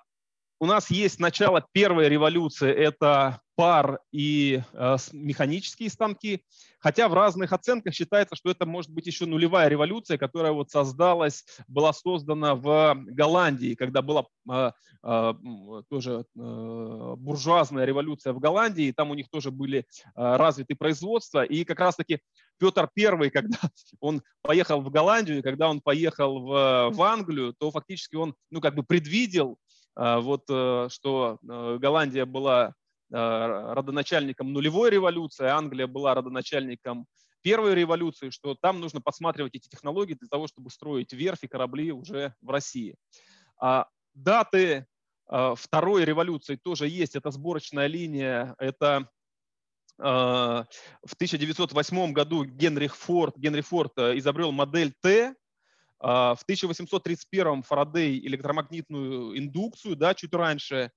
у 0.59 0.65
нас 0.65 0.89
есть 0.89 1.19
начало 1.19 1.65
первой 1.71 2.07
революции– 2.07 2.71
это 2.71 3.41
пар 3.61 3.99
и 4.11 4.63
э, 4.73 4.97
механические 5.11 5.91
станки, 5.91 6.43
хотя 6.79 7.07
в 7.07 7.13
разных 7.13 7.53
оценках 7.53 7.93
считается, 7.93 8.35
что 8.35 8.49
это 8.49 8.65
может 8.65 8.89
быть 8.89 9.05
еще 9.05 9.27
нулевая 9.27 9.67
революция, 9.67 10.17
которая 10.17 10.51
вот 10.51 10.71
создалась, 10.71 11.45
была 11.67 11.93
создана 11.93 12.55
в 12.55 12.95
Голландии, 13.05 13.75
когда 13.75 14.01
была 14.01 14.25
э, 14.49 14.71
э, 15.03 15.33
тоже 15.91 16.25
э, 16.35 17.15
буржуазная 17.19 17.85
революция 17.85 18.33
в 18.33 18.39
Голландии, 18.39 18.85
и 18.85 18.93
там 18.93 19.11
у 19.11 19.13
них 19.13 19.29
тоже 19.29 19.51
были 19.51 19.81
э, 19.81 19.83
развиты 20.15 20.73
производства, 20.73 21.43
и 21.43 21.63
как 21.63 21.79
раз-таки 21.79 22.19
Петр 22.57 22.89
I, 22.97 23.29
когда 23.29 23.59
он 23.99 24.23
поехал 24.41 24.81
в 24.81 24.89
Голландию, 24.89 25.43
когда 25.43 25.69
он 25.69 25.81
поехал 25.81 26.39
в, 26.39 26.89
в 26.95 27.01
Англию, 27.03 27.53
то 27.59 27.69
фактически 27.69 28.15
он 28.15 28.33
ну, 28.49 28.59
как 28.59 28.73
бы 28.73 28.81
предвидел, 28.81 29.59
э, 29.99 30.17
вот, 30.17 30.45
э, 30.49 30.87
что 30.89 31.37
Голландия 31.43 32.25
была 32.25 32.69
Э, 32.69 32.80
родоначальником 33.11 34.53
нулевой 34.53 34.89
революции, 34.89 35.45
Англия 35.45 35.87
была 35.87 36.13
родоначальником 36.15 37.07
первой 37.41 37.75
революции, 37.75 38.29
что 38.29 38.55
там 38.59 38.79
нужно 38.79 39.01
подсматривать 39.01 39.55
эти 39.55 39.67
технологии 39.67 40.13
для 40.13 40.27
того, 40.27 40.47
чтобы 40.47 40.69
строить 40.69 41.13
верфи, 41.13 41.47
корабли 41.47 41.91
уже 41.91 42.35
в 42.41 42.49
России. 42.49 42.95
А 43.59 43.87
даты 44.13 44.85
э, 45.29 45.53
второй 45.57 46.05
революции 46.05 46.55
тоже 46.55 46.87
есть. 46.87 47.15
Это 47.15 47.31
сборочная 47.31 47.87
линия, 47.87 48.55
это 48.59 49.09
э, 49.97 50.03
в 50.03 51.13
1908 51.13 52.13
году 52.13 52.45
Генрих 52.45 52.95
Форд, 52.95 53.37
Генри 53.37 53.61
Форд 53.61 53.97
изобрел 53.97 54.51
модель 54.51 54.93
Т, 55.01 55.35
в 55.99 56.39
1831 56.41 57.61
Фарадей 57.61 58.25
электромагнитную 58.25 59.37
индукцию, 59.37 59.95
да, 59.95 60.15
чуть 60.15 60.33
раньше. 60.33 60.91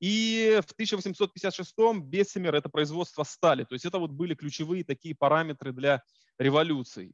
И 0.00 0.60
в 0.66 0.78
1856-м 0.78 2.02
Бессимер– 2.02 2.54
это 2.56 2.68
производство 2.68 3.22
стали. 3.22 3.64
То 3.64 3.74
есть 3.74 3.86
это 3.86 3.98
вот 3.98 4.10
были 4.10 4.34
ключевые 4.34 4.84
такие 4.84 5.14
параметры 5.14 5.72
для 5.72 6.02
революций. 6.38 7.12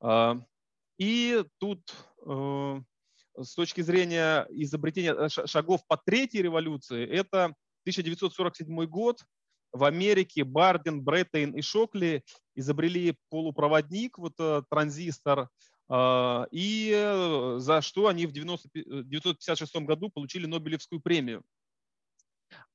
А, 0.00 0.36
и 0.98 1.44
тут 1.58 1.80
э, 2.26 2.80
с 3.36 3.54
точки 3.54 3.80
зрения 3.80 4.46
изобретения 4.50 5.14
э, 5.14 5.28
шагов 5.46 5.80
по 5.88 5.96
третьей 5.96 6.42
революции, 6.42 7.06
это 7.06 7.44
1947 7.82 8.86
год. 8.86 9.20
В 9.72 9.84
Америке 9.84 10.44
Барден, 10.44 11.02
Бреттейн 11.02 11.52
и 11.52 11.62
Шокли 11.62 12.22
изобрели 12.54 13.16
полупроводник, 13.30 14.18
вот 14.18 14.34
э, 14.38 14.62
транзистор, 14.70 15.48
и 16.52 17.56
за 17.58 17.82
что 17.82 18.06
они 18.06 18.24
в 18.24 18.30
1956 18.30 19.76
году 19.76 20.08
получили 20.08 20.46
Нобелевскую 20.46 21.02
премию. 21.02 21.42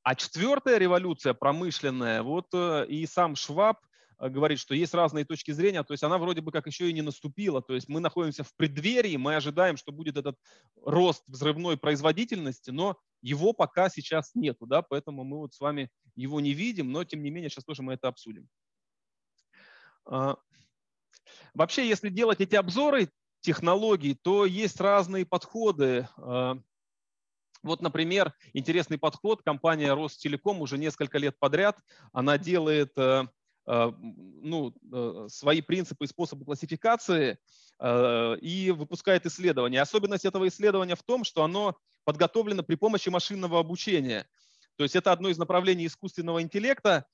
А 0.08 0.16
четвертая 0.16 0.78
революция 0.78 1.34
промышленная, 1.34 2.24
вот 2.24 2.54
и 2.54 3.06
сам 3.06 3.36
Шваб 3.36 3.78
Э, 4.20 4.30
говорит, 4.30 4.60
что 4.60 4.74
есть 4.74 4.94
разные 4.94 5.26
точки 5.26 5.52
зрения, 5.52 5.84
то 5.84 5.94
есть 5.94 6.04
она 6.04 6.18
вроде 6.18 6.42
бы 6.42 6.52
как 6.52 6.68
еще 6.68 6.90
и 6.90 6.94
не 6.94 7.02
наступила, 7.02 7.62
то 7.62 7.76
есть 7.76 7.88
мы 7.88 8.00
находимся 8.00 8.44
в 8.44 8.54
преддверии, 8.56 9.18
мы 9.18 9.36
ожидаем, 9.36 9.78
что 9.78 9.92
будет 9.92 10.18
этот 10.18 10.38
рост 10.84 11.24
взрывной 11.28 11.78
производительности, 11.78 12.72
но 12.72 12.98
его 13.22 13.54
пока 13.54 13.90
сейчас 13.90 14.32
нету, 14.34 14.66
да, 14.66 14.82
поэтому 14.82 15.24
мы 15.24 15.38
вот 15.38 15.54
с 15.54 15.60
вами 15.60 15.90
его 16.16 16.40
не 16.40 16.54
видим, 16.54 16.92
но 16.92 17.04
тем 17.04 17.22
не 17.22 17.30
менее 17.30 17.50
сейчас 17.50 17.66
тоже 17.66 17.84
мы 17.84 17.94
это 17.94 18.08
обсудим. 18.08 18.48
А, 20.06 20.38
вообще, 21.54 21.88
если 21.88 22.10
делать 22.10 22.42
эти 22.42 22.56
обзоры 22.56 23.10
технологий, 23.42 24.16
то 24.16 24.46
есть 24.46 24.82
разные 24.82 25.26
подходы. 25.26 26.08
Вот, 27.68 27.82
например, 27.82 28.34
интересный 28.54 28.98
подход. 28.98 29.44
Компания 29.44 29.94
Ростелеком 29.94 30.62
уже 30.62 30.78
несколько 30.78 31.18
лет 31.18 31.38
подряд, 31.40 31.78
она 32.12 32.38
делает 32.38 32.92
э, 32.98 33.26
Э, 33.68 33.92
ну, 34.00 34.74
э, 34.94 35.28
свои 35.30 35.62
принципы 35.62 36.06
и 36.06 36.08
способы 36.08 36.46
классификации 36.46 37.38
и 37.80 38.74
выпускает 38.76 39.28
исследования. 39.28 39.84
Особенность 39.84 40.26
этого 40.26 40.48
исследования 40.48 40.96
в 40.96 41.04
том, 41.04 41.24
что 41.24 41.44
оно 41.44 41.78
подготовлено 42.06 42.64
при 42.64 42.74
помощи 42.74 43.10
машинного 43.10 43.60
обучения. 43.60 44.28
То 44.78 44.84
есть 44.84 44.96
это 44.96 45.12
одно 45.12 45.30
из 45.30 45.38
направлений 45.38 45.86
искусственного 45.86 46.42
интеллекта. 46.42 47.06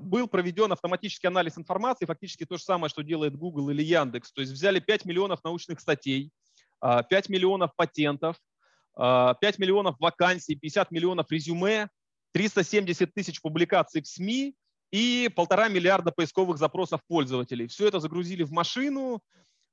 Был 0.00 0.26
проведен 0.26 0.72
автоматический 0.72 1.26
анализ 1.26 1.58
информации, 1.58 2.06
фактически 2.06 2.46
то 2.46 2.56
же 2.56 2.62
самое, 2.62 2.88
что 2.88 3.02
делает 3.02 3.36
Google 3.36 3.68
или 3.68 3.82
Яндекс. 3.82 4.32
То 4.32 4.40
есть 4.40 4.52
взяли 4.54 4.80
5 4.80 5.04
миллионов 5.04 5.44
научных 5.44 5.80
статей, 5.80 6.32
5 6.80 7.28
миллионов 7.28 7.76
патентов, 7.76 8.38
5 8.96 9.58
миллионов 9.58 9.96
вакансий, 9.98 10.54
50 10.54 10.90
миллионов 10.90 11.30
резюме, 11.30 11.88
370 12.32 13.12
тысяч 13.14 13.40
публикаций 13.40 14.02
в 14.02 14.06
СМИ– 14.06 14.54
и 14.90 15.30
полтора 15.34 15.68
миллиарда 15.68 16.10
поисковых 16.10 16.58
запросов 16.58 17.00
пользователей. 17.06 17.66
Все 17.68 17.86
это 17.86 18.00
загрузили 18.00 18.42
в 18.42 18.50
машину 18.50 19.22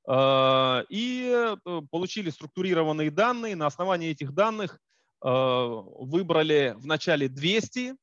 э, 0.06 0.84
и 0.88 1.32
э, 1.34 1.80
получили 1.90 2.30
структурированные 2.30 3.10
данные. 3.10 3.56
На 3.56 3.66
основании 3.66 4.10
этих 4.10 4.32
данных 4.32 4.78
э, 5.24 5.28
выбрали 5.28 6.74
вначале 6.78 7.28
200 7.28 7.96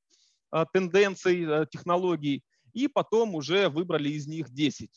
тенденций 0.72 1.68
технологий, 1.68 2.42
и 2.72 2.88
потом 2.88 3.36
уже 3.36 3.68
выбрали 3.68 4.10
из 4.10 4.26
них 4.26 4.50
10. 4.52 4.90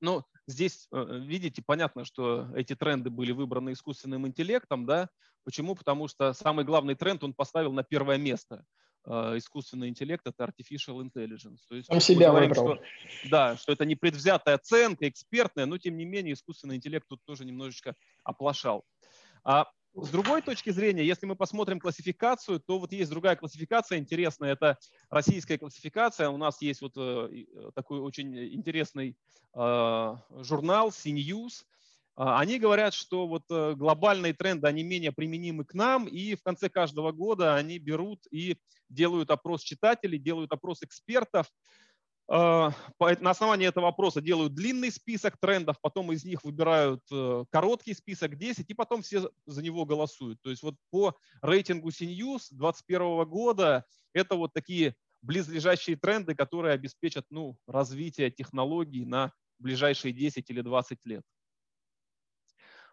Ну, 0.00 0.22
здесь, 0.46 0.88
видите, 0.90 1.62
понятно, 1.64 2.04
что 2.04 2.48
эти 2.54 2.74
тренды 2.74 3.10
были 3.10 3.32
выбраны 3.32 3.72
искусственным 3.72 4.26
интеллектом, 4.26 4.86
да? 4.86 5.08
Почему? 5.44 5.74
Потому 5.74 6.08
что 6.08 6.32
самый 6.32 6.64
главный 6.64 6.94
тренд 6.94 7.22
он 7.24 7.34
поставил 7.34 7.72
на 7.72 7.82
первое 7.82 8.18
место– 8.18 8.64
а, 9.06 9.36
искусственный 9.36 9.88
интеллект— 9.88 10.22
это 10.26 10.44
artificial 10.44 11.00
intelligence. 11.00 11.58
То 11.68 11.76
есть 11.76 11.86
Сам 11.86 12.00
себя 12.00 12.30
говорим, 12.30 12.50
выбрал. 12.50 12.76
Что, 12.76 13.28
да, 13.30 13.56
что 13.56 13.72
это 13.72 13.84
не 13.84 13.94
предвзятая 13.94 14.56
оценка, 14.56 15.08
экспертная, 15.08 15.66
но 15.66 15.78
тем 15.78 15.96
не 15.96 16.04
менее 16.04 16.34
искусственный 16.34 16.76
интеллект 16.76 17.06
тут 17.08 17.20
тоже 17.24 17.44
немножечко 17.44 17.94
оплошал. 18.24 18.84
А 19.44 19.68
с 19.96 20.10
другой 20.10 20.42
точки 20.42 20.70
зрения, 20.70 21.04
если 21.04 21.26
мы 21.26 21.36
посмотрим 21.36 21.80
классификацию, 21.80 22.60
то 22.60 22.78
вот 22.78 22.92
есть 22.92 23.10
другая 23.10 23.34
классификация 23.34 23.98
интересная, 23.98 24.52
это 24.52 24.78
российская 25.08 25.56
классификация. 25.56 26.28
У 26.28 26.36
нас 26.36 26.60
есть 26.60 26.82
вот 26.82 26.92
э, 26.96 27.28
э, 27.32 27.70
такой 27.74 28.00
очень 28.00 28.36
интересный 28.54 29.16
э, 29.54 30.16
журнал 30.42 30.88
CNews, 30.90 31.64
они 32.18 32.58
говорят, 32.58 32.94
что 32.94 33.26
вот 33.26 33.44
глобальные 33.50 34.32
тренды, 34.32 34.66
они 34.66 34.82
менее 34.82 35.12
применимы 35.12 35.66
к 35.66 35.74
нам, 35.74 36.06
и 36.06 36.34
в 36.34 36.42
конце 36.42 36.70
каждого 36.70 37.12
года 37.12 37.56
они 37.56 37.78
берут 37.78 38.26
и 38.30 38.56
делают 38.88 39.30
опрос 39.30 39.60
читателей, 39.62 40.18
делают 40.18 40.50
опрос 40.50 40.82
экспертов. 40.82 41.52
А, 42.28 42.72
на 42.98 43.30
основании 43.30 43.68
этого 43.68 43.84
вопроса 43.84 44.20
делают 44.20 44.54
длинный 44.54 44.90
список 44.90 45.36
трендов, 45.38 45.80
потом 45.80 46.10
из 46.10 46.24
них 46.24 46.42
выбирают 46.42 47.02
э, 47.12 47.44
короткий 47.50 47.94
список 47.94 48.36
10, 48.36 48.68
и 48.68 48.74
потом 48.74 49.02
все 49.02 49.30
за 49.46 49.62
него 49.62 49.84
голосуют. 49.84 50.40
То 50.42 50.50
есть 50.50 50.62
вот 50.62 50.74
по 50.90 51.16
рейтингу 51.40 51.90
CNews 51.90 52.48
2021 52.50 53.24
года 53.26 53.84
это 54.12 54.34
вот 54.34 54.52
такие 54.52 54.96
близлежащие 55.22 55.96
тренды, 55.96 56.34
которые 56.34 56.74
обеспечат 56.74 57.26
ну, 57.30 57.56
развитие 57.68 58.30
технологий 58.30 59.04
на 59.04 59.32
ближайшие 59.58 60.12
10 60.12 60.50
или 60.50 60.62
20 60.62 60.98
лет. 61.04 61.22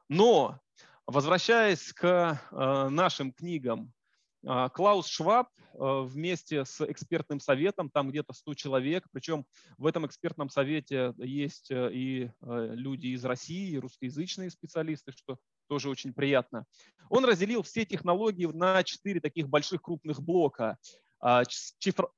Но, 0.09 0.59
возвращаясь 1.07 1.91
к 1.91 2.39
э, 2.51 2.89
нашим 2.89 3.33
книгам, 3.33 3.93
Клаус 4.43 5.07
Шваб 5.07 5.47
э, 5.55 5.77
вместе 5.79 6.65
с 6.65 6.81
экспертным 6.81 7.39
советом, 7.39 7.89
там 7.89 8.09
где-то 8.09 8.33
100 8.33 8.53
человек, 8.55 9.07
причем 9.11 9.45
в 9.77 9.85
этом 9.85 10.05
экспертном 10.05 10.49
совете 10.49 11.13
есть 11.17 11.69
и 11.71 12.29
люди 12.41 13.07
из 13.07 13.23
России, 13.25 13.71
и 13.71 13.79
русскоязычные 13.79 14.49
специалисты, 14.49 15.11
что 15.11 15.37
тоже 15.67 15.89
очень 15.89 16.13
приятно. 16.13 16.65
Он 17.09 17.25
разделил 17.25 17.63
все 17.63 17.85
технологии 17.85 18.45
на 18.45 18.83
четыре 18.83 19.19
таких 19.19 19.47
больших 19.47 19.81
крупных 19.81 20.21
блока. 20.21 20.77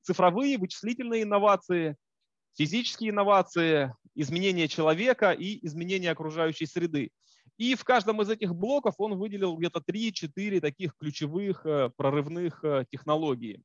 Цифровые 0.02 0.58
вычислительные 0.58 1.24
инновации, 1.24 1.96
физические 2.58 3.12
инновации, 3.12 3.94
изменение 4.16 4.68
человека 4.68 5.32
и 5.32 5.66
изменение 5.66 6.12
окружающей 6.12 6.66
среды. 6.66 7.12
И 7.58 7.76
в 7.76 7.84
каждом 7.84 8.22
из 8.22 8.30
этих 8.30 8.54
блоков 8.54 8.96
он 8.98 9.18
выделил 9.18 9.56
где-то 9.56 9.80
3-4 9.80 10.60
таких 10.60 10.96
ключевых 10.98 11.65
э, 11.65 11.89
прорывных 11.96 12.63
э, 12.63 12.86
технологии. 12.89 13.62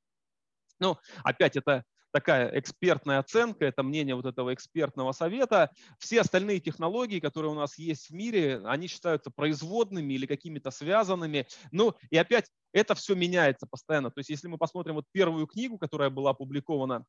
Ну, 0.78 0.96
опять 1.24 1.56
это 1.56 1.84
такая 2.12 2.58
экспертная 2.58 3.18
оценка, 3.18 3.64
это 3.64 3.82
мнение 3.82 4.14
вот 4.14 4.26
этого 4.26 4.52
экспертного 4.54 5.12
совета. 5.12 5.70
Все 5.98 6.20
остальные 6.20 6.60
технологии, 6.60 7.20
которые 7.20 7.52
у 7.52 7.54
нас 7.54 7.78
есть 7.78 8.10
в 8.10 8.14
мире, 8.14 8.60
они 8.64 8.86
считаются 8.86 9.30
производными 9.30 10.14
или 10.14 10.26
какими-то 10.26 10.70
связанными. 10.70 11.46
Ну 11.70 11.94
и 12.10 12.16
опять 12.16 12.50
это 12.72 12.94
все 12.94 13.14
меняется 13.14 13.66
постоянно. 13.66 14.10
То 14.10 14.20
есть 14.20 14.30
если 14.30 14.48
мы 14.48 14.58
посмотрим 14.58 14.94
вот 14.94 15.06
первую 15.12 15.46
книгу, 15.46 15.78
которая 15.78 16.10
была 16.10 16.30
опубликована 16.30 17.04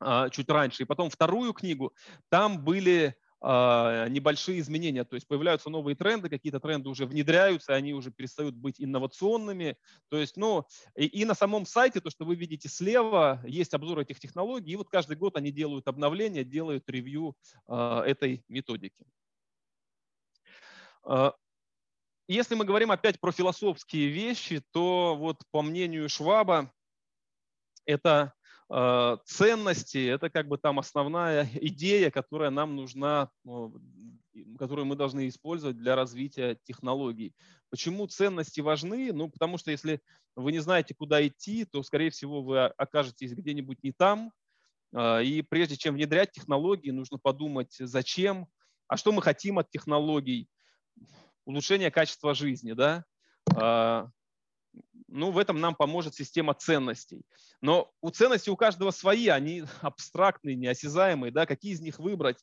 а, 0.00 0.28
чуть 0.30 0.48
раньше, 0.48 0.82
и 0.82 0.86
потом 0.86 1.10
вторую 1.10 1.52
книгу, 1.52 1.94
там 2.28 2.62
были 2.64 3.16
небольшие 3.42 4.60
изменения, 4.60 5.04
то 5.04 5.14
есть 5.14 5.26
появляются 5.26 5.68
новые 5.68 5.94
тренды, 5.94 6.28
какие-то 6.28 6.58
тренды 6.58 6.88
уже 6.88 7.06
внедряются, 7.06 7.74
они 7.74 7.92
уже 7.92 8.10
перестают 8.10 8.54
быть 8.54 8.76
инновационными. 8.78 9.76
То 10.08 10.16
есть, 10.16 10.36
ну, 10.36 10.66
и, 10.96 11.06
и 11.06 11.24
на 11.24 11.34
самом 11.34 11.66
сайте, 11.66 12.00
то, 12.00 12.10
что 12.10 12.24
вы 12.24 12.34
видите 12.34 12.68
слева, 12.68 13.42
есть 13.44 13.74
обзор 13.74 14.00
этих 14.00 14.20
технологий, 14.20 14.72
и 14.72 14.76
вот 14.76 14.88
каждый 14.88 15.16
год 15.16 15.36
они 15.36 15.52
делают 15.52 15.86
обновления, 15.86 16.44
делают 16.44 16.88
ревью 16.88 17.36
э, 17.68 18.02
этой 18.06 18.44
методики. 18.48 19.04
Э, 21.04 21.32
если 22.28 22.54
мы 22.54 22.64
говорим 22.64 22.90
опять 22.90 23.20
про 23.20 23.32
философские 23.32 24.08
вещи, 24.08 24.62
то 24.72 25.14
вот 25.16 25.42
по 25.50 25.62
мнению 25.62 26.08
Шваба, 26.08 26.72
это 27.84 28.34
ценности– 28.68 30.06
это 30.08 30.28
как 30.28 30.48
бы 30.48 30.58
там 30.58 30.78
основная 30.78 31.48
идея, 31.54 32.10
которая 32.10 32.50
нам 32.50 32.74
нужна, 32.76 33.30
которую 34.58 34.86
мы 34.86 34.96
должны 34.96 35.28
использовать 35.28 35.76
для 35.76 35.94
развития 35.94 36.58
технологий. 36.64 37.34
Почему 37.70 38.06
ценности 38.06 38.60
важны? 38.60 39.12
Ну, 39.12 39.28
потому 39.28 39.58
что 39.58 39.70
если 39.70 40.00
вы 40.34 40.52
не 40.52 40.58
знаете, 40.58 40.94
куда 40.94 41.26
идти, 41.26 41.64
то, 41.64 41.82
скорее 41.82 42.10
всего, 42.10 42.42
вы 42.42 42.66
окажетесь 42.66 43.32
где-нибудь 43.32 43.82
не 43.82 43.92
там. 43.92 44.32
Э, 44.92 45.22
и 45.22 45.42
прежде 45.42 45.76
чем 45.76 45.94
внедрять 45.94 46.32
технологии, 46.32 46.90
нужно 46.90 47.18
подумать, 47.18 47.74
зачем, 47.78 48.46
а 48.88 48.96
что 48.96 49.12
мы 49.12 49.22
хотим 49.22 49.58
от 49.58 49.70
технологий. 49.70 50.48
Улучшение 51.44 51.90
качества 51.90 52.34
жизни, 52.34 52.72
да? 52.72 53.04
Ну, 55.16 55.30
в 55.30 55.38
этом 55.38 55.58
нам 55.60 55.74
поможет 55.74 56.14
система 56.14 56.52
ценностей. 56.52 57.22
Но 57.62 57.90
у 58.02 58.10
ценностей 58.10 58.50
у 58.50 58.56
каждого 58.56 58.90
свои, 58.90 59.28
они 59.28 59.64
абстрактные, 59.80 60.56
неосязаемые. 60.56 61.32
Да? 61.32 61.46
Какие 61.46 61.72
из 61.72 61.80
них 61.80 61.98
выбрать? 61.98 62.36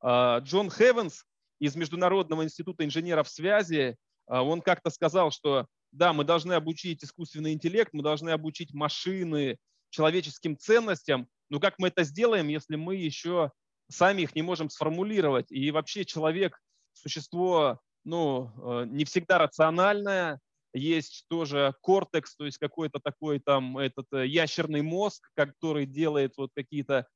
А, 0.00 0.38
Джон 0.38 0.70
Хевенс 0.70 1.24
из 1.58 1.76
Международного 1.76 2.42
института 2.42 2.86
инженеров 2.86 3.28
связи, 3.28 3.96
а, 4.26 4.42
он 4.42 4.62
как-то 4.62 4.88
сказал, 4.88 5.30
что 5.30 5.66
да, 5.92 6.14
мы 6.14 6.24
должны 6.24 6.54
обучить 6.54 7.04
искусственный 7.04 7.52
интеллект, 7.52 7.92
мы 7.92 8.02
должны 8.02 8.30
обучить 8.30 8.72
машины 8.72 9.58
человеческим 9.90 10.56
ценностям, 10.56 11.28
но 11.50 11.60
как 11.60 11.78
мы 11.78 11.88
это 11.88 12.02
сделаем, 12.02 12.48
если 12.48 12.76
мы 12.76 12.96
еще 12.96 13.52
сами 13.90 14.22
их 14.22 14.34
не 14.34 14.42
можем 14.42 14.70
сформулировать? 14.70 15.52
И 15.52 15.70
вообще 15.70 16.06
человек– 16.06 16.58
существо 16.94 17.78
ну, 18.04 18.50
э, 18.56 18.86
не 18.86 19.04
всегда 19.04 19.36
рациональное, 19.36 20.40
есть 20.76 21.26
тоже 21.28 21.74
кортекс, 21.80 22.36
то 22.36 22.44
есть 22.44 22.58
какой-то 22.58 23.00
такой 23.00 23.38
там 23.40 23.78
этот 23.78 24.06
э, 24.12 24.26
ящерный 24.26 24.82
мозг, 24.82 25.30
который 25.34 25.86
делает 25.86 26.34
вот 26.36 26.50
какие-то 26.54 27.06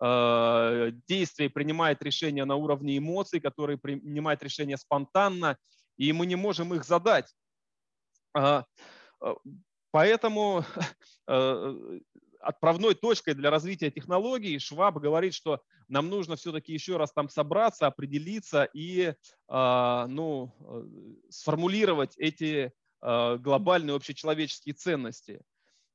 э, 0.00 0.92
действия, 1.08 1.50
принимает 1.50 2.02
решения 2.02 2.44
на 2.44 2.56
уровне 2.56 2.98
эмоций, 2.98 3.40
который 3.40 3.78
принимает 3.78 4.42
решения 4.42 4.76
спонтанно, 4.76 5.56
и 5.96 6.12
мы 6.12 6.26
не 6.26 6.36
можем 6.36 6.74
их 6.74 6.84
задать. 6.84 7.34
А, 8.34 8.64
э, 9.24 9.34
поэтому 9.90 10.64
э, 11.28 12.00
отправной 12.40 12.94
точкой 12.94 13.34
для 13.34 13.50
развития 13.50 13.90
технологий 13.90 14.58
Шваб 14.58 14.98
говорит, 14.98 15.34
что 15.34 15.62
нам 15.88 16.08
нужно 16.08 16.36
все-таки 16.36 16.72
еще 16.72 16.96
раз 16.96 17.12
там 17.12 17.28
собраться, 17.28 17.86
определиться 17.86 18.68
и 18.74 19.14
а, 19.48 20.06
ну, 20.08 20.52
сформулировать 21.30 22.16
эти 22.18 22.72
глобальные 23.00 23.94
общечеловеческие 23.94 24.74
ценности. 24.74 25.42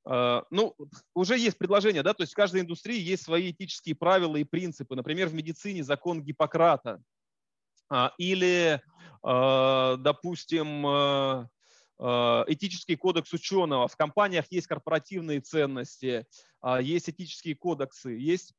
А, 0.03 0.43
ну, 0.49 0.75
уже 1.13 1.37
есть 1.37 1.57
предложение, 1.57 2.03
да, 2.03 2.13
то 2.13 2.23
есть 2.23 2.33
в 2.33 2.35
каждой 2.35 2.61
индустрии 2.61 2.99
есть 2.99 3.23
свои 3.23 3.51
этические 3.51 3.95
правила 3.95 4.35
и 4.37 4.43
принципы. 4.43 4.95
Например, 4.95 5.27
в 5.27 5.33
медицине 5.33 5.83
закон 5.83 6.23
Гиппократа. 6.23 7.01
А, 7.89 8.13
или, 8.17 8.81
а, 9.23 9.97
допустим, 9.97 11.47
этический 11.99 12.95
кодекс 12.95 13.31
ученого. 13.31 13.87
В 13.87 13.95
компаниях 13.95 14.45
есть 14.49 14.65
корпоративные 14.65 15.39
ценности, 15.39 16.25
есть 16.79 17.09
этические 17.09 17.55
кодексы, 17.55 18.09
есть 18.09 18.55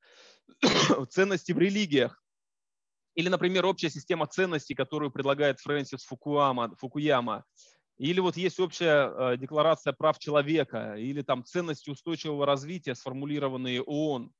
ценности 1.10 1.50
в 1.50 1.58
религиях. 1.58 2.22
Или, 3.16 3.28
например, 3.28 3.66
общая 3.66 3.90
система 3.90 4.28
ценностей, 4.28 4.76
которую 4.76 5.10
предлагает 5.10 5.58
Фрэнсис 5.58 6.04
Фукуяма. 6.04 6.76
Фукуяма. 6.76 7.44
Или 8.02 8.18
вот 8.18 8.36
есть 8.36 8.58
общая 8.58 9.12
э, 9.14 9.36
декларация 9.36 9.92
прав 9.92 10.18
человека, 10.18 10.96
или 10.96 11.22
там 11.22 11.44
ценности 11.44 11.88
устойчивого 11.88 12.44
развития, 12.44 12.96
сформулированные 12.96 13.80
ООН. 13.80 14.32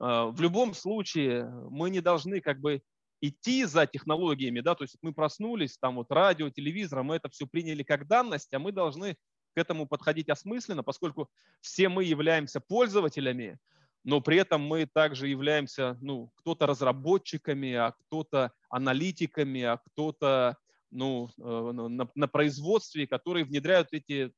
Э, 0.00 0.24
в 0.32 0.40
любом 0.40 0.74
случае 0.74 1.48
мы 1.70 1.90
не 1.90 2.00
должны 2.00 2.40
как 2.40 2.58
бы 2.58 2.82
идти 3.20 3.64
за 3.66 3.86
технологиями, 3.86 4.58
да, 4.58 4.74
то 4.74 4.82
есть 4.82 4.96
мы 5.00 5.12
проснулись, 5.12 5.78
там 5.78 5.94
вот 5.94 6.10
радио, 6.10 6.50
телевизор, 6.50 7.04
мы 7.04 7.14
это 7.14 7.28
все 7.28 7.46
приняли 7.46 7.84
как 7.84 8.08
данность, 8.08 8.52
а 8.52 8.58
мы 8.58 8.72
должны 8.72 9.14
к 9.54 9.58
этому 9.58 9.86
подходить 9.86 10.28
осмысленно, 10.28 10.82
поскольку 10.82 11.30
все 11.60 11.88
мы 11.88 12.02
являемся 12.02 12.58
пользователями, 12.58 13.60
но 14.02 14.20
при 14.20 14.38
этом 14.38 14.62
мы 14.62 14.86
также 14.86 15.28
являемся, 15.28 15.96
ну, 16.00 16.32
кто-то 16.34 16.66
разработчиками, 16.66 17.74
а 17.74 17.92
кто-то 17.92 18.50
аналитиками, 18.68 19.62
а 19.62 19.76
кто-то 19.76 20.56
ну, 20.90 21.30
э, 21.38 21.72
на, 21.72 22.08
на 22.14 22.28
производстве, 22.28 23.06
которые 23.06 23.44
внедряют 23.44 23.88
эти 23.92 24.32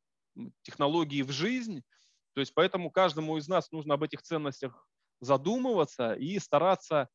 технологии 0.63 1.23
в 1.23 1.31
жизнь. 1.31 1.83
То 2.35 2.41
есть 2.41 2.55
поэтому 2.55 2.91
каждому 2.91 3.37
из 3.37 3.49
нас 3.49 3.71
нужно 3.73 3.95
об 3.95 4.03
этих 4.03 4.23
ценностях 4.23 4.87
задумываться 5.21 6.15
и 6.15 6.39
стараться 6.39 7.09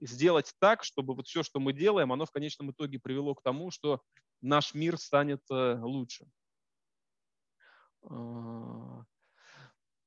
сделать 0.00 0.52
так, 0.58 0.82
чтобы 0.84 1.14
вот 1.14 1.26
все, 1.26 1.42
что 1.42 1.60
мы 1.60 1.72
делаем, 1.72 2.12
оно 2.12 2.26
в 2.26 2.32
конечном 2.32 2.72
итоге 2.72 2.98
привело 2.98 3.34
к 3.34 3.42
тому, 3.42 3.70
что 3.70 4.02
наш 4.40 4.74
мир 4.74 4.98
станет 4.98 5.40
э, 5.50 5.78
лучше. 5.80 6.26
А, 8.02 9.04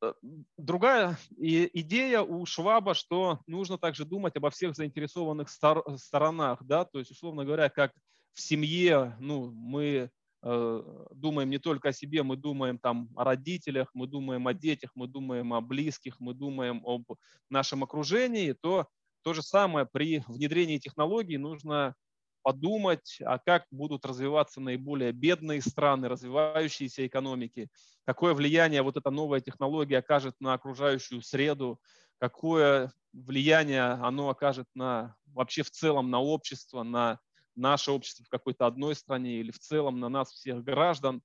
э, 0.02 0.14
другая 0.58 1.18
идея 1.38 2.22
у 2.22 2.46
Шваба, 2.46 2.94
что 2.94 3.40
нужно 3.48 3.78
также 3.78 4.04
думать 4.04 4.36
обо 4.36 4.50
всех 4.50 4.76
заинтересованных 4.76 5.50
сторонах, 5.50 6.62
да, 6.64 6.84
то 6.84 7.00
есть, 7.00 7.12
условно 7.12 7.46
говоря, 7.46 7.70
как 7.70 7.94
в 8.36 8.42
семье, 8.42 9.16
ну, 9.20 9.50
мы 9.52 10.12
э, 10.44 11.06
думаем 11.12 11.50
не 11.50 11.58
только 11.58 11.90
о 11.90 11.94
себе, 11.94 12.22
мы 12.22 12.36
думаем 12.36 12.78
там 12.78 13.10
о 13.16 13.24
родителях, 13.24 13.90
мы 13.94 14.08
думаем 14.08 14.46
о 14.48 14.54
детях, 14.54 14.92
мы 14.94 15.08
думаем 15.08 15.54
о 15.54 15.62
близких, 15.62 16.20
мы 16.20 16.34
думаем 16.34 16.84
об 16.86 17.06
нашем 17.50 17.84
окружении, 17.84 18.52
то 18.52 18.88
то 19.24 19.34
же 19.34 19.42
самое 19.42 19.88
при 19.92 20.22
внедрении 20.28 20.78
технологий 20.78 21.38
нужно 21.38 21.96
подумать, 22.44 23.18
а 23.26 23.40
как 23.40 23.66
будут 23.72 24.06
развиваться 24.06 24.62
наиболее 24.62 25.14
бедные 25.14 25.62
страны, 25.62 26.10
развивающиеся 26.10 27.08
экономики, 27.08 27.70
какое 28.06 28.36
влияние 28.36 28.84
вот 28.84 28.98
эта 28.98 29.10
новая 29.10 29.40
технология 29.40 29.98
окажет 29.98 30.36
на 30.40 30.54
окружающую 30.54 31.22
среду, 31.24 31.80
какое 32.20 32.92
влияние 33.14 33.84
оно 33.84 34.30
окажет 34.30 34.68
на 34.76 35.16
вообще 35.26 35.64
в 35.64 35.72
целом 35.72 36.12
на 36.12 36.20
общество, 36.20 36.84
на 36.84 37.20
наше 37.56 37.92
общество 37.92 38.26
в 38.26 38.30
какой-то 38.30 38.66
одной 38.68 38.96
стране 38.96 39.40
или 39.40 39.52
в 39.52 39.60
целом 39.60 40.00
на 40.00 40.10
нас 40.10 40.32
всех 40.32 40.64
граждан. 40.64 41.22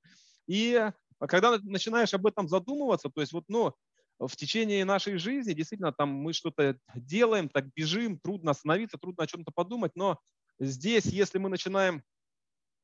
И 0.47 0.91
когда 1.29 1.59
начинаешь 1.63 2.15
об 2.15 2.27
этом 2.27 2.49
задумываться, 2.49 3.11
то 3.11 3.21
есть 3.21 3.33
вот, 3.33 3.45
ну, 3.49 3.75
в 4.19 4.37
течение 4.37 4.85
нашей 4.85 5.17
жизни 5.17 5.55
действительно 5.55 5.93
там 5.93 6.11
мы 6.11 6.33
что-то 6.33 6.79
делаем, 6.95 7.49
так 7.49 7.73
бежим, 7.75 8.19
трудно 8.19 8.51
остановиться, 8.51 8.99
трудно 8.99 9.25
о 9.25 9.27
чем-то 9.27 9.51
подумать, 9.51 9.93
но 9.95 10.19
здесь, 10.59 11.07
если 11.07 11.39
мы 11.39 11.49
начинаем 11.49 12.03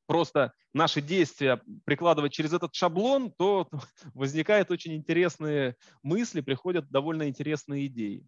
просто 0.06 0.52
наши 0.72 1.02
действия 1.02 1.60
прикладывать 1.84 2.32
через 2.32 2.52
этот 2.52 2.74
шаблон, 2.74 3.32
то 3.36 3.68
возникают 4.14 4.70
очень 4.70 4.94
интересные 4.94 5.76
мысли, 6.02 6.40
приходят 6.40 6.88
довольно 6.90 7.28
интересные 7.28 7.86
идеи. 7.86 8.26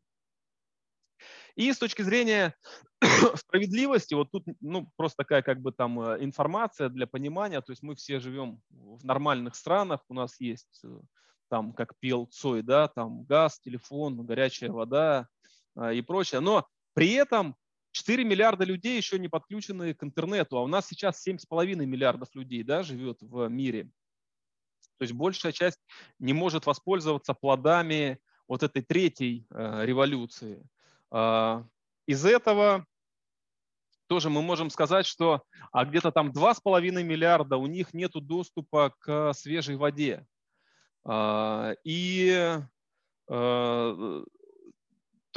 И 1.59 1.73
с 1.73 1.79
точки 1.79 2.03
зрения 2.03 2.55
справедливости, 3.35 4.15
вот 4.15 4.31
тут 4.31 4.45
ну, 4.61 4.89
просто 4.97 5.25
такая 5.25 5.43
как 5.43 5.61
бы 5.61 5.73
там 5.73 6.01
э, 6.01 6.23
информация 6.23 6.89
для 6.89 7.09
понимания, 7.09 7.61
то 7.61 7.73
есть 7.73 7.83
мы 7.83 7.97
все 7.97 8.21
живем 8.21 8.63
в 8.71 9.05
нормальных 9.05 9.57
странах, 9.57 10.05
у 10.09 10.15
нас 10.15 10.41
есть 10.41 10.81
э, 10.85 11.01
там, 11.51 11.73
как 11.73 11.99
пел 11.99 12.27
Цой, 12.27 12.63
да, 12.63 12.87
там 12.87 13.25
газ, 13.25 13.59
телефон, 13.59 14.25
горячая 14.25 14.71
вода 14.71 15.27
а, 15.75 15.93
и 15.93 16.01
прочее, 16.01 16.41
но 16.41 16.69
при 16.95 17.15
этом 17.15 17.57
4 17.91 18.23
миллиарда 18.23 18.63
людей 18.63 18.97
еще 18.97 19.19
не 19.19 19.27
подключены 19.27 19.95
к 19.95 20.05
интернету, 20.05 20.59
а 20.59 20.63
у 20.63 20.69
нас 20.69 20.87
сейчас 20.87 21.27
7,5 21.27 21.75
миллиардов 21.75 22.29
людей 22.35 22.63
да, 22.63 22.85
живет 22.85 23.19
в 23.21 23.49
мире. 23.49 23.91
То 24.99 25.03
есть 25.03 25.13
большая 25.13 25.51
часть 25.51 25.81
не 26.21 26.35
может 26.35 26.67
воспользоваться 26.67 27.35
плодами 27.35 28.21
вот 28.47 28.63
этой 28.63 28.83
третьей 28.83 29.45
э, 29.51 29.85
революции. 29.85 30.65
А, 31.11 31.65
из 32.07 32.25
этого 32.25 32.87
тоже 34.07 34.31
мы 34.31 34.43
можем 34.43 34.71
сказать, 34.71 35.07
что 35.07 35.43
а 35.71 35.85
где-то 35.85 36.13
там 36.13 36.31
2,5 36.31 37.03
миллиарда 37.03 37.57
у 37.57 37.67
них 37.67 37.93
нет 37.93 38.13
доступа 38.15 38.95
к 38.99 39.33
свежей 39.35 39.77
воде. 39.77 40.27
А, 41.05 41.75
и 41.85 42.61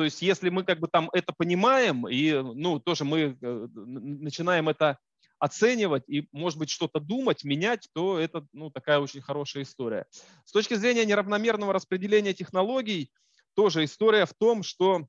то 0.01 0.05
есть 0.05 0.21
если 0.21 0.49
мы 0.49 0.63
как 0.63 0.79
бы 0.79 0.87
там 0.87 1.09
это 1.13 1.33
понимаем, 1.33 2.07
и 2.07 2.31
ну, 2.33 2.79
тоже 2.79 3.03
мы 3.03 3.37
э, 3.39 3.67
начинаем 3.75 4.69
это 4.69 4.97
оценивать 5.37 6.03
и, 6.07 6.27
может 6.31 6.59
быть, 6.59 6.69
что-то 6.69 6.99
думать, 6.99 7.43
менять, 7.43 7.89
то 7.93 8.19
это 8.19 8.45
ну, 8.53 8.69
такая 8.69 8.99
очень 8.99 9.21
хорошая 9.21 9.63
история. 9.63 10.05
С 10.45 10.51
точки 10.51 10.75
зрения 10.75 11.03
неравномерного 11.03 11.73
распределения 11.73 12.33
технологий, 12.33 13.11
тоже 13.55 13.83
история 13.83 14.25
в 14.25 14.33
том, 14.33 14.63
что 14.63 14.97
а, 14.97 15.01
а, 15.01 15.07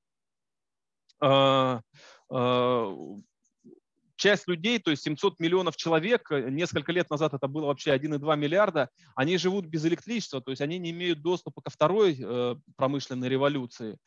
часть 4.22 4.46
людей, 4.46 4.78
то 4.78 4.92
есть 4.92 5.02
700 5.02 5.40
миллионов 5.40 5.76
человек, 5.76 6.30
э, 6.30 6.48
несколько 6.48 6.92
лет 6.92 7.10
назад 7.10 7.34
это 7.34 7.48
было 7.48 7.66
вообще 7.66 7.90
1,2 7.90 8.36
миллиарда, 8.36 8.88
они 9.16 9.36
живут 9.36 9.66
без 9.66 9.84
электричества, 9.84 10.40
то 10.40 10.52
есть 10.52 10.62
они 10.62 10.78
не 10.78 10.90
имеют 10.90 11.22
доступа 11.22 11.60
ко 11.60 11.70
второй 11.70 12.16
э, 12.18 12.54
промышленной 12.76 13.28
революции. 13.28 13.98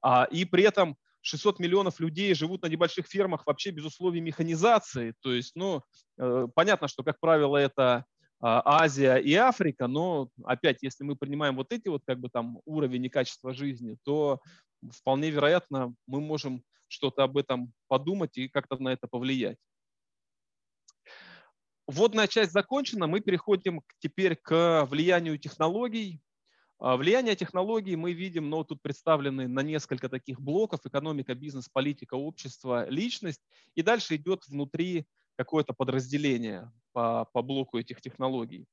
А, 0.00 0.24
и 0.30 0.44
при 0.44 0.62
этом 0.62 0.96
600 1.22 1.58
миллионов 1.58 1.98
людей 1.98 2.32
живут 2.34 2.62
на 2.62 2.68
небольших 2.68 3.06
фермах 3.06 3.46
вообще 3.46 3.70
без 3.70 3.84
условий 3.84 4.20
механизации. 4.20 5.14
То 5.20 5.32
есть, 5.32 5.56
ну, 5.56 5.82
э, 6.18 6.46
понятно, 6.54 6.86
что, 6.86 7.02
как 7.02 7.18
правило, 7.18 7.56
это 7.56 8.04
а, 8.40 8.62
Азия 8.64 9.16
и 9.16 9.34
Африка, 9.34 9.88
но 9.88 10.28
опять, 10.44 10.82
если 10.82 11.02
мы 11.02 11.16
принимаем 11.16 11.56
вот 11.56 11.72
эти 11.72 11.88
вот 11.88 12.02
как 12.06 12.20
бы 12.20 12.28
там 12.28 12.60
уровень 12.64 13.06
и 13.06 13.08
качество 13.08 13.54
жизни, 13.54 13.96
то 14.04 14.40
вполне 14.92 15.30
вероятно, 15.30 15.94
мы 16.06 16.20
можем 16.20 16.62
что-то 16.88 17.24
об 17.24 17.36
этом 17.36 17.72
подумать 17.88 18.36
и 18.36 18.48
как-то 18.48 18.76
на 18.76 18.90
это 18.92 19.08
повлиять. 19.08 19.58
Вводная 21.86 22.26
часть 22.28 22.52
закончена, 22.52 23.06
мы 23.06 23.20
переходим 23.20 23.82
теперь 23.98 24.36
к 24.36 24.86
влиянию 24.86 25.38
технологий. 25.38 26.22
А, 26.78 26.96
влияние 26.96 27.36
технологий 27.36 27.94
мы 27.94 28.12
видим, 28.12 28.48
но 28.48 28.64
тут 28.64 28.80
представлены 28.80 29.48
на 29.48 29.60
несколько 29.60 30.08
таких 30.08 30.40
блоков. 30.40 30.80
Экономика, 30.84 31.34
бизнес, 31.34 31.68
политика, 31.68 32.14
общество, 32.14 32.88
личность. 32.88 33.42
И 33.74 33.82
дальше 33.82 34.16
идет 34.16 34.46
внутри 34.46 35.06
какое-то 35.36 35.74
подразделение 35.74 36.72
по, 36.92 37.26
по 37.32 37.42
блоку 37.42 37.78
этих 37.78 38.00
технологий. 38.00 38.66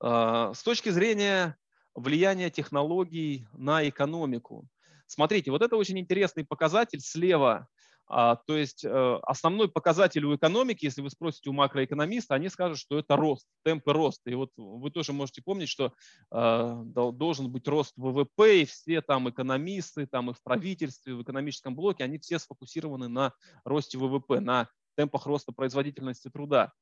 А, 0.00 0.52
с 0.52 0.62
точки 0.62 0.90
зрения 0.90 1.56
влияние 1.94 2.50
технологий 2.50 3.46
на 3.52 3.88
экономику. 3.88 4.66
Смотрите, 5.06 5.50
вот 5.50 5.62
это 5.62 5.76
очень 5.76 5.98
интересный 5.98 6.44
показатель 6.44 7.00
слева. 7.00 7.68
А, 8.12 8.34
то 8.34 8.56
есть 8.56 8.84
э, 8.84 9.18
основной 9.22 9.68
показатель 9.68 10.24
у 10.24 10.34
экономики, 10.34 10.84
если 10.84 11.00
вы 11.00 11.10
спросите 11.10 11.48
у 11.48 11.52
макроэкономиста, 11.52 12.34
они 12.34 12.48
скажут, 12.48 12.78
что 12.78 12.98
это 12.98 13.14
рост, 13.14 13.46
темпы 13.64 13.92
роста. 13.92 14.30
И 14.30 14.34
вот 14.34 14.50
вы 14.56 14.90
тоже 14.90 15.12
можете 15.12 15.42
помнить, 15.42 15.68
что 15.68 15.92
э, 16.32 16.82
должен 16.84 17.52
быть 17.52 17.68
рост 17.68 17.92
ВВП, 17.96 18.62
и 18.62 18.64
все 18.64 19.00
там 19.00 19.30
экономисты, 19.30 20.06
там 20.06 20.30
и 20.30 20.34
в 20.34 20.42
правительстве, 20.42 21.14
в 21.14 21.22
экономическом 21.22 21.76
блоке, 21.76 22.02
они 22.02 22.18
все 22.18 22.40
сфокусированы 22.40 23.06
на 23.06 23.32
росте 23.64 23.96
ВВП, 23.96 24.40
на 24.40 24.68
темпах 24.96 25.26
роста 25.26 25.52
производительности 25.52 26.30
труда. 26.30 26.72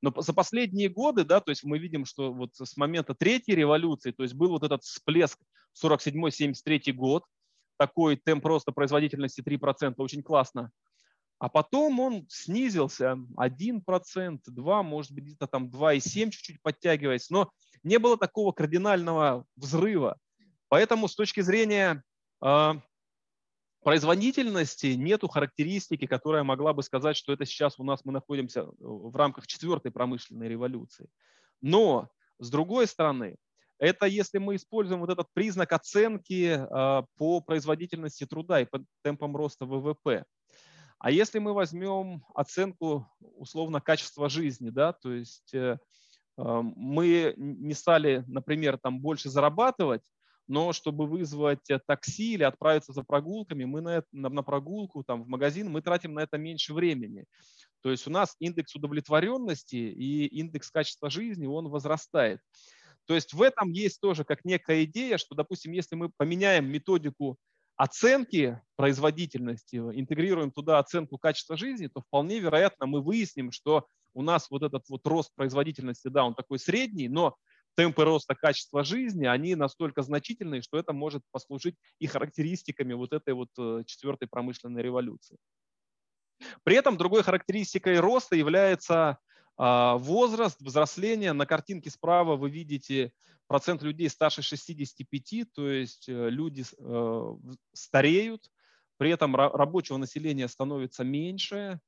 Но 0.00 0.12
за 0.16 0.32
последние 0.32 0.88
годы, 0.88 1.24
да, 1.24 1.40
то 1.40 1.50
есть 1.50 1.64
мы 1.64 1.78
видим, 1.78 2.04
что 2.04 2.32
вот 2.32 2.54
с 2.54 2.76
момента 2.76 3.14
третьей 3.14 3.56
революции, 3.56 4.12
то 4.12 4.22
есть 4.22 4.34
был 4.34 4.50
вот 4.50 4.62
этот 4.62 4.82
всплеск 4.84 5.38
47-73 5.82 6.92
год, 6.92 7.24
такой 7.78 8.16
темп 8.16 8.46
роста 8.46 8.72
производительности 8.72 9.40
3%, 9.40 9.94
очень 9.98 10.22
классно. 10.22 10.70
А 11.38 11.48
потом 11.48 12.00
он 12.00 12.26
снизился 12.28 13.16
1%, 13.36 14.38
2, 14.46 14.82
может 14.82 15.12
быть, 15.12 15.24
где-то 15.24 15.46
там 15.46 15.68
2,7 15.68 16.30
чуть-чуть 16.30 16.62
подтягиваясь, 16.62 17.30
но 17.30 17.50
не 17.84 17.98
было 17.98 18.16
такого 18.16 18.52
кардинального 18.52 19.44
взрыва. 19.56 20.18
Поэтому 20.68 21.06
с 21.06 21.14
точки 21.14 21.40
зрения 21.40 22.02
э, 22.44 22.72
производительности 23.82 24.88
нету 24.88 25.28
характеристики, 25.28 26.06
которая 26.06 26.42
могла 26.42 26.72
бы 26.72 26.82
сказать, 26.82 27.16
что 27.16 27.32
это 27.32 27.44
сейчас 27.46 27.78
у 27.78 27.84
нас 27.84 28.04
мы 28.04 28.12
находимся 28.12 28.66
в 28.78 29.14
рамках 29.16 29.46
четвертой 29.46 29.92
промышленной 29.92 30.48
революции. 30.48 31.08
Но, 31.60 32.08
с 32.38 32.50
другой 32.50 32.86
стороны, 32.86 33.36
это 33.78 34.06
если 34.06 34.38
мы 34.38 34.56
используем 34.56 35.00
вот 35.00 35.10
этот 35.10 35.28
признак 35.32 35.72
оценки 35.72 36.58
а, 36.58 37.04
по 37.16 37.40
производительности 37.40 38.26
труда 38.26 38.60
и 38.60 38.64
по 38.64 38.84
темпам 39.02 39.36
роста 39.36 39.66
ВВП. 39.66 40.24
А 40.98 41.12
если 41.12 41.38
мы 41.38 41.52
возьмем 41.52 42.24
оценку 42.34 43.08
условно 43.20 43.80
качества 43.80 44.28
жизни, 44.28 44.70
да, 44.70 44.92
то 44.92 45.12
есть 45.12 45.54
э, 45.54 45.78
а, 46.36 46.62
мы 46.62 47.34
не 47.36 47.74
стали, 47.74 48.24
например, 48.26 48.78
там 48.78 49.00
больше 49.00 49.30
зарабатывать, 49.30 50.02
но 50.48 50.72
чтобы 50.72 51.06
вызвать 51.06 51.70
э, 51.70 51.78
такси 51.86 52.34
или 52.34 52.42
отправиться 52.42 52.92
за 52.92 53.02
прогулками, 53.02 53.64
мы 53.64 53.80
на, 53.80 54.02
на, 54.12 54.28
на 54.30 54.42
прогулку 54.42 55.04
там, 55.04 55.22
в 55.22 55.28
магазин, 55.28 55.70
мы 55.70 55.82
тратим 55.82 56.14
на 56.14 56.20
это 56.20 56.38
меньше 56.38 56.74
времени. 56.74 57.26
То 57.82 57.90
есть 57.90 58.06
у 58.06 58.10
нас 58.10 58.34
индекс 58.40 58.74
удовлетворенности 58.74 59.76
и 59.76 60.26
индекс 60.26 60.70
качества 60.70 61.10
жизни, 61.10 61.46
он 61.46 61.68
возрастает. 61.68 62.40
То 63.04 63.14
есть 63.14 63.32
в 63.32 63.42
этом 63.42 63.70
есть 63.70 64.00
тоже 64.00 64.24
как 64.24 64.44
некая 64.44 64.84
идея, 64.84 65.18
что, 65.18 65.34
допустим, 65.34 65.72
если 65.72 65.94
мы 65.94 66.10
поменяем 66.16 66.66
методику 66.66 67.38
оценки 67.76 68.60
производительности, 68.76 69.76
интегрируем 69.76 70.50
туда 70.50 70.78
оценку 70.78 71.16
качества 71.16 71.56
жизни, 71.56 71.86
то 71.86 72.00
вполне 72.00 72.40
вероятно 72.40 72.86
мы 72.86 73.00
выясним, 73.00 73.52
что 73.52 73.86
у 74.14 74.22
нас 74.22 74.50
вот 74.50 74.62
этот 74.62 74.88
вот 74.88 75.06
рост 75.06 75.32
производительности, 75.36 76.08
да, 76.08 76.24
он 76.24 76.34
такой 76.34 76.58
средний, 76.58 77.08
но 77.08 77.36
темпы 77.78 78.02
роста 78.04 78.34
качества 78.34 78.82
жизни, 78.82 79.24
они 79.24 79.54
настолько 79.54 80.02
значительные, 80.02 80.62
что 80.62 80.78
это 80.78 80.92
может 80.92 81.22
послужить 81.30 81.76
и 82.00 82.08
характеристиками 82.08 82.92
вот 82.92 83.12
этой 83.12 83.34
вот 83.34 83.50
э, 83.56 83.84
четвертой 83.86 84.26
промышленной 84.26 84.82
революции. 84.82 85.36
При 86.64 86.74
этом 86.74 86.96
другой 86.96 87.22
характеристикой 87.22 88.00
роста 88.00 88.34
является 88.34 89.18
а, 89.56 89.96
возраст, 89.96 90.60
взросление. 90.60 91.32
На 91.32 91.46
картинке 91.46 91.88
справа 91.88 92.34
вы 92.34 92.50
видите 92.50 93.12
процент 93.46 93.82
людей 93.82 94.08
старше 94.08 94.42
65, 94.42 95.52
то 95.52 95.68
есть 95.70 96.08
э, 96.08 96.30
люди 96.30 96.64
э, 96.76 97.36
стареют, 97.72 98.50
при 98.96 99.10
этом 99.10 99.36
рабочего 99.36 99.98
населения 99.98 100.48
становится 100.48 101.04
меньше, 101.04 101.78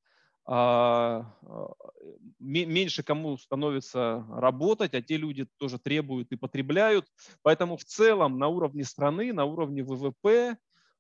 меньше 2.39 3.03
кому 3.03 3.37
становится 3.37 4.27
работать, 4.31 4.95
а 4.95 5.03
те 5.03 5.17
люди 5.17 5.47
тоже 5.59 5.79
требуют 5.79 6.33
и 6.33 6.37
потребляют. 6.37 7.07
Поэтому 7.43 7.77
в 7.77 7.85
целом 7.85 8.39
на 8.39 8.49
уровне 8.49 8.85
страны, 8.85 9.33
на 9.33 9.45
уровне 9.45 9.85
ВВП 9.85 10.57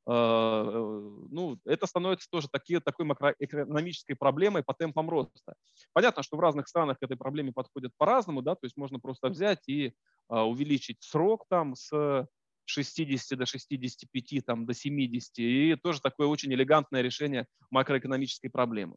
а, 0.07 0.65
э, 0.65 1.27
ну, 1.31 1.59
это 1.65 1.87
становится 1.87 2.29
тоже 2.31 2.49
такие, 2.51 2.81
такой 2.81 3.05
макроэкономической 3.05 4.17
проблемой 4.17 4.63
по 4.63 4.75
темпам 4.75 5.11
роста. 5.11 5.55
Понятно, 5.93 6.23
что 6.23 6.37
в 6.37 6.41
разных 6.41 6.69
странах 6.69 6.99
к 6.99 7.03
этой 7.03 7.17
проблеме 7.17 7.53
подходят 7.53 7.93
по-разному, 7.97 8.43
да, 8.43 8.55
то 8.55 8.65
есть 8.65 8.77
можно 8.77 8.99
просто 8.99 9.29
взять 9.29 9.69
и 9.69 9.95
а, 10.29 10.47
увеличить 10.47 11.03
срок 11.03 11.45
там 11.49 11.77
с 11.77 12.27
60 12.65 13.39
до 13.39 13.47
65, 13.47 14.45
там, 14.45 14.67
до 14.67 14.75
70, 14.75 15.39
и 15.39 15.77
тоже 15.77 16.01
такое 16.01 16.29
очень 16.29 16.53
элегантное 16.53 17.03
решение 17.03 17.47
макроэкономической 17.71 18.51
проблемы. 18.51 18.97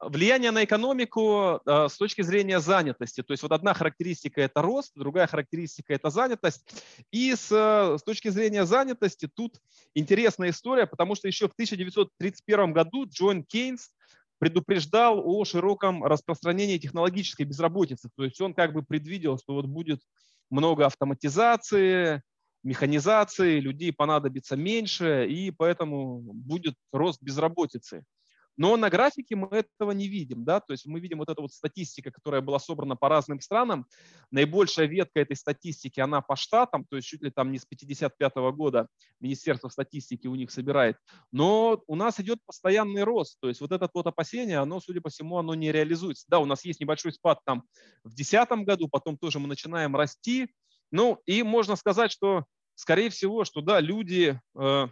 Влияние 0.00 0.52
на 0.52 0.62
экономику 0.62 1.60
э, 1.66 1.88
с 1.88 1.96
точки 1.96 2.22
зрения 2.22 2.60
занятости. 2.60 3.22
То 3.22 3.32
есть 3.32 3.42
вот 3.42 3.50
одна 3.50 3.74
характеристика– 3.74 4.40
это 4.42 4.62
рост, 4.62 4.92
другая 4.94 5.26
характеристика– 5.26 5.92
это 5.94 6.10
занятость. 6.10 6.62
И 7.10 7.34
с, 7.34 7.50
с 7.50 8.02
точки 8.04 8.28
зрения 8.28 8.64
занятости 8.64 9.28
тут 9.32 9.60
интересная 9.94 10.50
история, 10.50 10.86
потому 10.86 11.16
что 11.16 11.26
еще 11.26 11.48
в 11.48 11.52
1931 11.52 12.72
году 12.72 13.06
Джон 13.08 13.42
Кейнс 13.42 13.90
предупреждал 14.38 15.20
о 15.24 15.44
широком 15.44 16.04
распространении 16.04 16.78
технологической 16.78 17.44
безработицы. 17.44 18.08
То 18.16 18.24
есть 18.24 18.40
он 18.40 18.54
как 18.54 18.72
бы 18.72 18.82
предвидел, 18.82 19.36
что 19.36 19.54
вот 19.54 19.66
будет 19.66 20.00
много 20.48 20.86
автоматизации, 20.86 22.22
механизации, 22.62 23.60
людей 23.60 23.92
понадобится 23.92 24.56
меньше, 24.56 25.26
и 25.28 25.50
поэтому 25.50 26.20
будет 26.20 26.74
рост 26.92 27.20
безработицы. 27.20 28.04
Но 28.58 28.76
на 28.76 28.90
графике 28.90 29.36
мы 29.36 29.48
этого 29.50 29.92
не 29.92 30.08
видим. 30.08 30.44
Да? 30.44 30.60
То 30.60 30.72
есть 30.72 30.84
мы 30.84 30.98
видим 30.98 31.18
вот 31.18 31.30
эту 31.30 31.42
вот 31.42 31.52
статистика, 31.52 32.10
которая 32.10 32.40
была 32.40 32.58
собрана 32.58 32.96
по 32.96 33.08
разным 33.08 33.40
странам. 33.40 33.86
Наибольшая 34.32 34.86
ветка 34.86 35.20
этой 35.20 35.36
статистики, 35.36 36.00
она 36.00 36.20
по 36.20 36.34
штатам, 36.34 36.84
то 36.84 36.96
есть 36.96 37.08
чуть 37.08 37.22
ли 37.22 37.30
там 37.30 37.52
не 37.52 37.58
с 37.58 37.64
55 37.64 38.34
года 38.52 38.88
Министерство 39.20 39.68
статистики 39.68 40.26
у 40.26 40.34
них 40.34 40.50
собирает. 40.50 40.96
Но 41.30 41.82
у 41.86 41.94
нас 41.94 42.18
идет 42.18 42.38
постоянный 42.44 43.04
рост. 43.04 43.38
То 43.40 43.48
есть 43.48 43.60
вот 43.60 43.70
это 43.70 43.88
вот 43.94 44.06
опасение, 44.08 44.58
оно, 44.58 44.80
судя 44.80 45.00
по 45.00 45.08
всему, 45.08 45.38
оно 45.38 45.54
не 45.54 45.70
реализуется. 45.70 46.26
Да, 46.28 46.40
у 46.40 46.44
нас 46.44 46.64
есть 46.64 46.80
небольшой 46.80 47.12
спад 47.12 47.38
там 47.46 47.62
в 48.02 48.14
2010 48.14 48.66
году, 48.66 48.88
потом 48.88 49.16
тоже 49.16 49.38
мы 49.38 49.46
начинаем 49.46 49.94
расти. 49.94 50.48
Ну 50.90 51.22
и 51.26 51.44
можно 51.44 51.76
сказать, 51.76 52.10
что 52.10 52.44
скорее 52.74 53.10
всего, 53.10 53.44
что 53.44 53.60
да, 53.60 53.78
люди 53.80 54.40
э, 54.58 54.86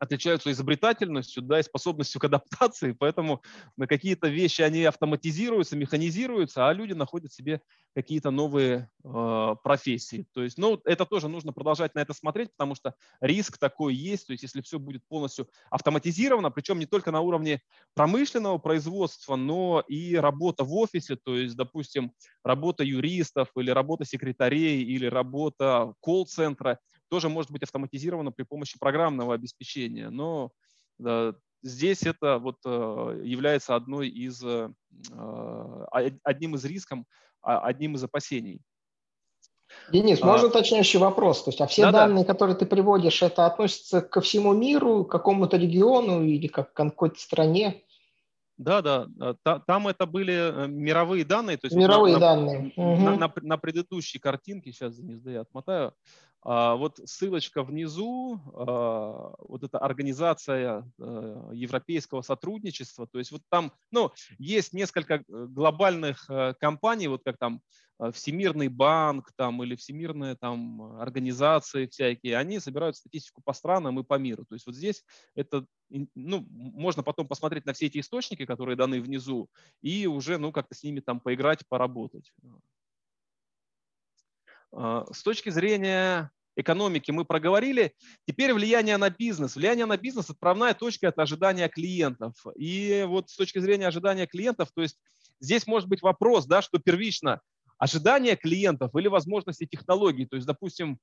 отличаются 0.00 0.50
изобретательностью, 0.50 1.42
да, 1.42 1.60
и 1.60 1.62
способностью 1.62 2.20
к 2.20 2.24
адаптации, 2.24 2.92
поэтому 2.92 3.42
на 3.76 3.86
какие-то 3.86 4.28
вещи 4.28 4.62
они 4.62 4.82
автоматизируются, 4.84 5.76
механизируются, 5.76 6.66
а 6.66 6.72
люди 6.72 6.94
находят 6.94 7.32
себе 7.32 7.60
какие-то 7.94 8.30
новые 8.30 8.88
э, 9.04 9.54
профессии. 9.62 10.26
То 10.32 10.42
есть, 10.42 10.56
ну, 10.56 10.80
это 10.86 11.04
тоже 11.04 11.28
нужно 11.28 11.52
продолжать 11.52 11.94
на 11.94 12.00
это 12.00 12.14
смотреть, 12.14 12.50
потому 12.52 12.74
что 12.74 12.94
риск 13.20 13.58
такой 13.58 13.94
есть, 13.94 14.26
то 14.26 14.32
есть 14.32 14.42
если 14.42 14.62
все 14.62 14.78
будет 14.78 15.06
полностью 15.06 15.48
автоматизировано, 15.70 16.50
причем 16.50 16.78
не 16.78 16.86
только 16.86 17.10
на 17.10 17.20
уровне 17.20 17.60
промышленного 17.94 18.56
производства, 18.56 19.36
но 19.36 19.84
и 19.86 20.14
работа 20.14 20.64
в 20.64 20.72
офисе, 20.74 21.16
то 21.16 21.36
есть, 21.36 21.56
допустим, 21.56 22.12
работа 22.42 22.84
юристов 22.84 23.50
или 23.56 23.70
работа 23.70 24.06
секретарей 24.06 24.82
или 24.82 25.04
работа 25.04 25.92
колл-центра, 26.00 26.78
тоже 27.10 27.28
может 27.28 27.50
быть 27.50 27.62
автоматизировано 27.62 28.32
при 28.32 28.44
помощи 28.44 28.78
программного 28.78 29.34
обеспечения. 29.34 30.10
Но 30.10 30.50
здесь 31.62 32.02
это 32.04 32.38
вот 32.38 32.56
э, 32.64 33.22
является 33.24 33.74
одной 33.74 34.08
из, 34.08 34.42
э, 34.42 34.70
а, 35.12 35.86
одним 36.24 36.54
из 36.54 36.64
рисков, 36.64 37.00
а, 37.42 37.60
одним 37.60 37.96
из 37.96 38.04
опасений. 38.04 38.60
Денис, 39.92 40.20
можно 40.20 40.46
а, 40.46 40.50
уточняющий 40.50 40.98
вопрос? 40.98 41.44
То 41.44 41.50
есть, 41.50 41.60
а 41.60 41.66
все 41.66 41.82
да, 41.82 41.92
данные, 41.92 42.24
да. 42.24 42.32
которые 42.32 42.56
ты 42.56 42.66
приводишь, 42.66 43.22
это 43.22 43.46
относятся 43.46 44.00
ко 44.00 44.20
всему 44.20 44.52
миру, 44.52 45.04
к 45.04 45.10
какому-то 45.10 45.56
региону 45.56 46.22
или 46.22 46.46
как 46.46 46.72
к 46.72 46.76
какой-то 46.76 47.18
стране? 47.20 47.82
Да, 48.56 48.82
да, 48.82 49.06
там 49.66 49.88
это 49.88 50.04
были 50.04 50.34
э, 50.34 50.68
мировые 50.68 51.24
данные. 51.24 51.56
То 51.56 51.66
есть 51.66 51.76
мировые 51.76 52.14
на, 52.14 52.20
данные. 52.20 52.72
На, 52.76 52.92
угу. 52.92 53.02
на, 53.02 53.16
на, 53.16 53.32
на 53.40 53.56
предыдущей 53.56 54.18
картинке, 54.18 54.70
сейчас, 54.70 54.96
Денис, 54.96 55.20
да 55.20 55.30
я 55.30 55.40
отмотаю, 55.40 55.94
вот 56.42 56.98
ссылочка 57.04 57.62
внизу, 57.62 58.40
а, 58.54 59.34
вот 59.38 59.62
эта 59.62 59.78
организация 59.78 60.90
э, 60.98 61.50
европейского 61.52 62.22
сотрудничества, 62.22 63.06
то 63.06 63.18
есть 63.18 63.30
вот 63.30 63.42
там, 63.50 63.72
ну, 63.90 64.10
есть 64.38 64.72
несколько 64.72 65.14
э, 65.14 65.22
глобальных 65.28 66.28
э, 66.30 66.54
компаний, 66.58 67.08
вот 67.08 67.22
как 67.24 67.36
там 67.36 67.60
Всемирный 68.12 68.68
банк 68.68 69.30
там 69.36 69.62
или 69.62 69.76
всемирные 69.76 70.34
там 70.34 70.96
организации 70.98 71.86
всякие, 71.86 72.38
они 72.38 72.58
собирают 72.58 72.96
статистику 72.96 73.42
по 73.44 73.52
странам 73.52 74.00
и 74.00 74.04
по 74.04 74.14
миру. 74.14 74.46
То 74.46 74.54
есть 74.54 74.64
вот 74.64 74.74
здесь 74.74 75.04
это, 75.34 75.66
ну, 75.90 76.46
можно 76.48 77.02
потом 77.02 77.28
посмотреть 77.28 77.66
на 77.66 77.74
все 77.74 77.86
эти 77.86 77.98
источники, 78.00 78.46
которые 78.46 78.76
даны 78.76 79.02
внизу, 79.02 79.50
и 79.82 80.06
уже, 80.06 80.38
ну, 80.38 80.50
как-то 80.50 80.74
с 80.74 80.82
ними 80.82 81.00
там 81.00 81.20
поиграть, 81.20 81.68
поработать. 81.68 82.32
А, 84.72 85.04
с 85.12 85.22
точки 85.22 85.50
зрения 85.50 86.30
экономики 86.56 87.10
мы 87.10 87.24
проговорили. 87.24 87.94
Теперь 88.26 88.52
влияние 88.52 88.96
на 88.96 89.10
бизнес. 89.10 89.56
Влияние 89.56 89.86
на 89.86 89.96
бизнес– 89.96 90.30
отправная 90.30 90.74
точка– 90.74 91.06
это 91.08 91.22
ожидания 91.22 91.68
клиентов. 91.68 92.34
И 92.56 93.04
вот 93.06 93.30
с 93.30 93.36
точки 93.36 93.58
зрения 93.58 93.86
ожидания 93.86 94.26
клиентов, 94.26 94.70
то 94.74 94.82
есть 94.82 94.98
здесь 95.40 95.66
может 95.66 95.88
быть 95.88 96.02
вопрос, 96.02 96.46
да, 96.46 96.62
что 96.62 96.78
первично 96.78 97.40
ожидания 97.78 98.36
клиентов 98.36 98.94
или 98.94 99.08
возможности 99.08 99.66
технологий. 99.66 100.26
То 100.26 100.36
есть, 100.36 100.46
допустим, 100.46 100.98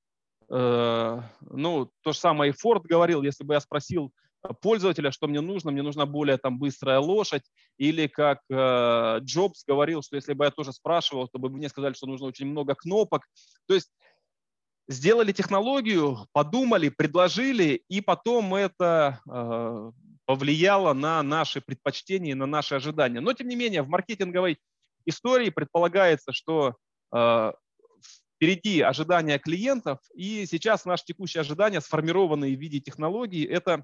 э, 0.49 1.21
ну, 1.41 1.91
то 2.01 2.11
же 2.11 2.19
самое 2.19 2.51
и 2.51 2.55
Форд 2.55 2.83
говорил, 2.83 3.23
если 3.23 3.43
бы 3.43 3.55
я 3.55 3.59
спросил 3.59 4.13
пользователя, 4.61 5.11
что 5.11 5.27
мне 5.27 5.41
нужно, 5.41 5.71
мне 5.71 5.81
нужна 5.81 6.05
более 6.05 6.37
там 6.37 6.59
быстрая 6.59 6.99
лошадь, 6.99 7.43
или 7.77 8.07
как 8.07 8.39
э, 8.49 9.19
Джобс 9.21 9.63
говорил, 9.65 10.01
что 10.01 10.15
если 10.15 10.33
бы 10.33 10.45
я 10.45 10.51
тоже 10.51 10.73
спрашивал, 10.73 11.27
то 11.27 11.39
бы 11.39 11.49
мне 11.49 11.69
сказали, 11.69 11.93
что 11.93 12.07
нужно 12.07 12.27
очень 12.27 12.47
много 12.47 12.75
кнопок. 12.75 13.27
То 13.67 13.73
есть 13.73 13.91
сделали 14.87 15.31
технологию, 15.31 16.27
подумали, 16.31 16.89
предложили, 16.89 17.83
и 17.89 18.01
потом 18.01 18.55
это 18.55 19.19
э, 19.29 19.91
повлияло 20.25 20.93
на 20.93 21.21
наши 21.23 21.61
предпочтения, 21.61 22.35
на 22.35 22.45
наши 22.45 22.75
ожидания. 22.75 23.19
Но, 23.19 23.33
тем 23.33 23.47
не 23.47 23.55
менее, 23.55 23.81
в 23.81 23.89
маркетинговой 23.89 24.59
истории 25.05 25.49
предполагается, 25.49 26.31
что 26.31 26.75
э, 27.13 27.51
впереди 28.37 28.81
ожидания 28.81 29.39
клиентов, 29.39 29.99
и 30.13 30.45
сейчас 30.45 30.85
наши 30.85 31.05
текущие 31.05 31.41
ожидания, 31.41 31.81
сформированные 31.81 32.55
в 32.55 32.59
виде 32.59 32.79
технологий, 32.79 33.43
это 33.43 33.71
э, 33.81 33.83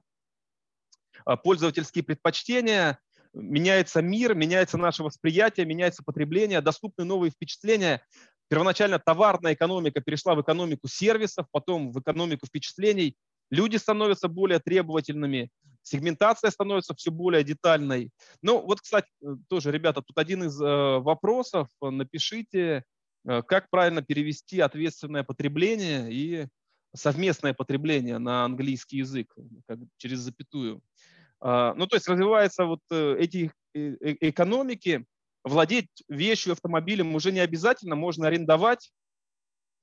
пользовательские 1.44 2.04
предпочтения, 2.04 3.00
меняется 3.34 4.02
мир, 4.02 4.36
меняется 4.36 4.78
наше 4.78 5.04
восприятие, 5.04 5.66
меняется 5.66 6.04
потребление, 6.04 6.62
доступны 6.62 7.04
новые 7.04 7.32
впечатления. 7.32 8.02
Первоначально 8.50 9.00
товарная 9.00 9.54
экономика 9.54 10.02
перешла 10.02 10.36
в 10.36 10.42
экономику 10.42 10.88
сервисов, 10.88 11.48
потом 11.52 11.92
в 11.92 12.00
экономику 12.00 12.46
впечатлений. 12.46 13.16
Люди 13.50 13.78
становятся 13.78 14.28
более 14.28 14.60
требовательными, 14.60 15.50
сегментация 15.84 16.50
становится 16.50 16.96
все 16.96 17.12
более 17.12 17.44
детальной. 17.44 18.10
Ну 18.42 18.62
вот, 18.62 18.82
кстати, 18.82 19.08
э, 19.22 19.36
тоже, 19.50 19.72
ребята, 19.72 20.02
тут 20.02 20.18
один 20.18 20.44
из 20.44 20.60
э, 20.60 21.00
вопросов. 21.00 21.68
Напишите, 21.82 22.84
э, 23.28 23.42
как 23.44 23.70
правильно 23.70 24.02
перевести 24.02 24.60
ответственное 24.60 25.24
потребление 25.24 26.12
и 26.12 26.48
совместное 26.96 27.54
потребление 27.54 28.18
на 28.18 28.46
английский 28.46 28.98
язык 28.98 29.34
как, 29.68 29.80
через 29.98 30.20
запятую. 30.20 30.82
А, 31.44 31.74
ну, 31.74 31.88
то 31.88 31.98
есть 31.98 32.08
развиваются 32.08 32.66
вот 32.66 32.80
эти 32.90 33.52
экономики, 33.74 35.06
владеть 35.44 35.90
вещью, 36.08 36.54
автомобилем 36.54 37.14
уже 37.16 37.34
не 37.34 37.42
обязательно, 37.42 37.96
можно 37.96 38.28
арендовать, 38.28 38.92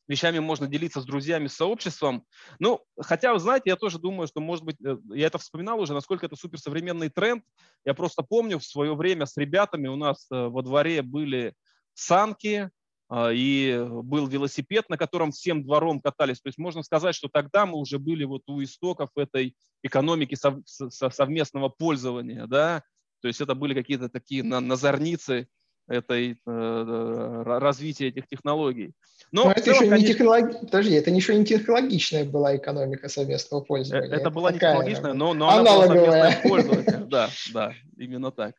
вещами 0.08 0.38
можно 0.38 0.66
делиться 0.66 1.02
с 1.02 1.04
друзьями, 1.04 1.48
с 1.48 1.56
сообществом. 1.56 2.24
Ну, 2.58 2.82
хотя, 2.98 3.34
вы 3.34 3.40
знаете, 3.40 3.70
я 3.70 3.76
тоже 3.76 3.98
думаю, 3.98 4.26
что, 4.26 4.40
может 4.40 4.64
быть, 4.64 4.76
э, 4.84 4.96
я 5.10 5.26
это 5.26 5.36
вспоминал 5.36 5.78
уже, 5.78 5.92
насколько 5.92 6.24
это 6.26 6.34
суперсовременный 6.34 7.10
тренд. 7.10 7.44
Я 7.84 7.92
просто 7.92 8.22
помню 8.22 8.58
в 8.58 8.64
свое 8.64 8.94
время 8.94 9.26
с 9.26 9.36
ребятами 9.36 9.86
у 9.86 9.96
нас 9.96 10.26
э, 10.32 10.48
во 10.48 10.62
дворе 10.62 11.02
были 11.02 11.54
санки, 11.94 12.70
и 13.12 13.86
был 13.88 14.26
велосипед, 14.26 14.88
на 14.88 14.96
котором 14.96 15.32
всем 15.32 15.64
двором 15.64 16.00
катались. 16.00 16.40
То 16.40 16.48
есть 16.48 16.58
можно 16.58 16.82
сказать, 16.82 17.14
что 17.14 17.28
тогда 17.28 17.66
мы 17.66 17.78
уже 17.78 17.98
были 17.98 18.24
вот 18.24 18.42
у 18.46 18.62
истоков 18.62 19.10
этой 19.16 19.56
экономики 19.82 20.36
совместного 20.66 21.68
пользования, 21.68 22.46
да, 22.46 22.82
то 23.20 23.28
есть 23.28 23.40
это 23.40 23.54
были 23.54 23.74
какие-то 23.74 24.08
такие 24.08 24.42
назорницы 24.42 25.48
этой, 25.88 26.38
э, 26.46 27.42
развития 27.44 28.08
этих 28.08 28.28
технологий. 28.28 28.92
Но, 29.32 29.46
Но 29.46 29.50
это 29.50 29.62
целом, 29.62 29.76
еще 29.76 29.84
не 29.84 29.90
конечно... 29.90 30.14
технолог... 30.14 30.60
Подожди, 30.60 30.94
это 30.94 31.10
еще 31.10 31.34
не 31.34 31.44
технологичная 31.44 32.24
была 32.24 32.56
экономика 32.56 33.08
совместного 33.08 33.62
пользования. 33.62 34.06
Это, 34.06 34.16
это 34.16 34.30
была 34.30 34.52
не 34.52 34.58
технологичная, 34.58 35.14
но, 35.14 35.34
но 35.34 35.50
она 35.50 35.62
была 35.62 35.86
совместное 35.86 36.40
пользование. 36.42 37.06
Да, 37.10 37.28
да, 37.52 37.74
именно 37.96 38.30
так. 38.30 38.54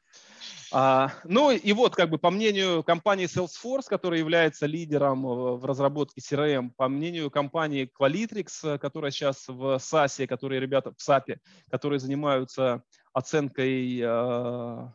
А, 0.74 1.12
ну 1.26 1.52
и 1.52 1.74
вот, 1.74 1.96
как 1.96 2.10
бы 2.10 2.18
по 2.18 2.30
мнению 2.30 2.84
компании 2.84 3.28
Salesforce, 3.28 3.88
которая 3.88 4.20
является 4.20 4.66
лидером 4.66 5.24
в 5.24 5.66
разработке 5.66 6.22
CRM, 6.22 6.72
по 6.78 6.88
мнению 6.88 7.30
компании 7.30 7.90
Qualitrix, 8.00 8.78
которая 8.78 9.12
сейчас 9.12 9.48
в 9.50 9.76
SaaS, 9.76 10.26
которые 10.28 10.62
ребята 10.62 10.92
в 10.92 10.98
SAP, 10.98 11.38
которые 11.70 12.00
занимаются 12.00 12.84
оценкой 13.12 14.00
э, 14.00 14.88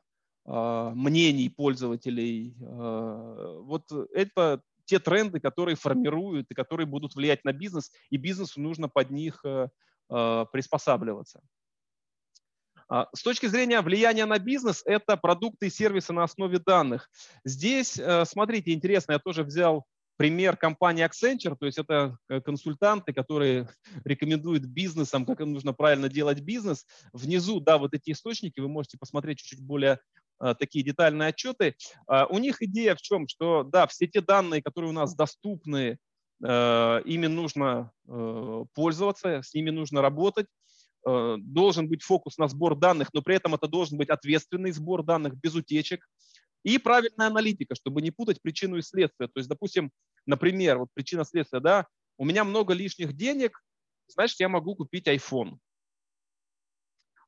э, 0.46 0.90
мнений 0.94 1.50
пользователей, 1.50 2.56
э, 2.58 3.58
вот 3.62 3.92
это 4.14 4.62
те 4.86 4.98
тренды, 4.98 5.40
которые 5.40 5.76
формируют 5.76 6.50
и 6.50 6.54
которые 6.54 6.86
будут 6.86 7.14
влиять 7.16 7.44
на 7.44 7.52
бизнес, 7.52 7.92
и 8.08 8.16
бизнесу 8.16 8.60
нужно 8.60 8.88
под 8.88 9.10
них 9.10 9.44
приспосабливаться. 10.08 11.40
А, 12.88 13.08
с 13.14 13.22
точки 13.22 13.46
зрения 13.46 13.80
влияния 13.80 14.26
на 14.26 14.38
бизнес, 14.38 14.82
это 14.84 15.16
продукты 15.16 15.66
и 15.66 15.70
сервисы 15.70 16.12
на 16.12 16.24
основе 16.24 16.58
данных. 16.58 17.10
Здесь, 17.44 17.98
э, 17.98 18.24
смотрите, 18.24 18.72
интересно, 18.72 19.12
я 19.12 19.18
тоже 19.18 19.42
взял 19.42 19.84
пример 20.16 20.56
компании 20.56 21.04
Accenture, 21.04 21.56
то 21.58 21.66
есть 21.66 21.78
это 21.78 22.16
э, 22.28 22.40
консультанты, 22.40 23.12
которые 23.12 23.68
рекомендуют 24.04 24.64
бизнесам, 24.64 25.26
как 25.26 25.40
им 25.40 25.52
нужно 25.52 25.72
правильно 25.72 26.08
делать 26.08 26.40
бизнес. 26.40 26.86
Внизу, 27.12 27.60
да, 27.60 27.78
вот 27.78 27.92
эти 27.92 28.12
источники, 28.12 28.60
вы 28.60 28.68
можете 28.68 28.98
посмотреть 28.98 29.38
чуть-чуть 29.38 29.64
более 29.64 29.98
э, 30.40 30.54
такие 30.56 30.84
детальные 30.84 31.30
отчеты. 31.30 31.74
А, 32.06 32.26
у 32.26 32.38
них 32.38 32.62
идея 32.62 32.94
в 32.94 33.02
чем, 33.02 33.26
что, 33.26 33.64
да, 33.64 33.88
все 33.88 34.06
те 34.06 34.20
данные, 34.20 34.62
которые 34.62 34.90
у 34.90 34.94
нас 34.94 35.14
доступны, 35.14 35.98
ими 36.38 37.28
нужно 37.28 37.92
пользоваться, 38.74 39.40
с 39.40 39.54
ними 39.54 39.70
нужно 39.70 40.02
работать, 40.02 40.46
должен 41.06 41.88
быть 41.88 42.02
фокус 42.02 42.36
на 42.36 42.48
сбор 42.48 42.76
данных, 42.76 43.10
но 43.14 43.22
при 43.22 43.36
этом 43.36 43.54
это 43.54 43.68
должен 43.68 43.96
быть 43.96 44.10
ответственный 44.10 44.72
сбор 44.72 45.04
данных 45.04 45.36
без 45.36 45.54
утечек 45.54 46.06
и 46.64 46.78
правильная 46.78 47.28
аналитика, 47.28 47.76
чтобы 47.76 48.02
не 48.02 48.10
путать 48.10 48.42
причину 48.42 48.76
и 48.76 48.82
следствие. 48.82 49.28
То 49.28 49.38
есть, 49.38 49.48
допустим, 49.48 49.92
например, 50.26 50.78
вот 50.78 50.88
причина 50.94 51.24
следствия, 51.24 51.60
да, 51.60 51.86
у 52.18 52.24
меня 52.24 52.42
много 52.42 52.74
лишних 52.74 53.12
денег, 53.12 53.62
значит, 54.08 54.40
я 54.40 54.48
могу 54.48 54.74
купить 54.74 55.06
iPhone. 55.06 55.58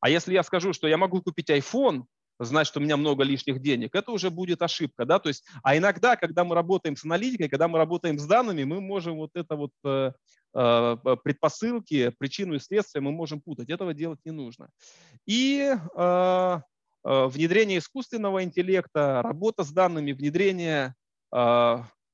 А 0.01 0.11
если 0.11 0.33
я 0.33 0.43
скажу, 0.43 0.73
что 0.73 0.88
я 0.88 0.97
могу 0.97 1.23
купить 1.23 1.51
iPhone, 1.51 2.05
значит, 2.38 2.77
у 2.77 2.81
меня 2.81 2.96
много 2.96 3.24
лишних 3.24 3.61
денег, 3.61 3.94
это 3.94 4.12
уже 4.12 4.31
будет 4.31 4.62
ошибка, 4.62 5.05
да, 5.05 5.18
то 5.18 5.29
есть, 5.29 5.44
а 5.62 5.77
иногда, 5.77 6.16
когда 6.16 6.44
мы 6.44 6.55
работаем 6.55 6.96
с 6.96 7.05
аналитикой, 7.05 7.48
когда 7.48 7.68
мы 7.68 7.79
работаем 7.79 8.18
с 8.18 8.24
данными, 8.24 8.64
мы 8.64 8.81
можем 8.81 9.16
вот 9.16 9.31
это 9.35 9.57
вот 9.57 9.72
э, 9.85 10.12
э, 10.55 10.96
предпосылки, 11.24 12.12
причину 12.18 12.55
и 12.55 12.59
следствие 12.59 13.03
мы 13.03 13.12
можем 13.12 13.40
путать, 13.40 13.70
этого 13.70 13.94
делать 13.94 14.20
не 14.24 14.33
нужно. 14.33 14.68
И 15.27 15.74
э, 15.96 16.61
внедрение 17.05 17.79
искусственного 17.79 18.42
интеллекта, 18.42 19.22
работа 19.22 19.64
с 19.64 19.70
данными, 19.70 20.12
внедрение 20.12 20.94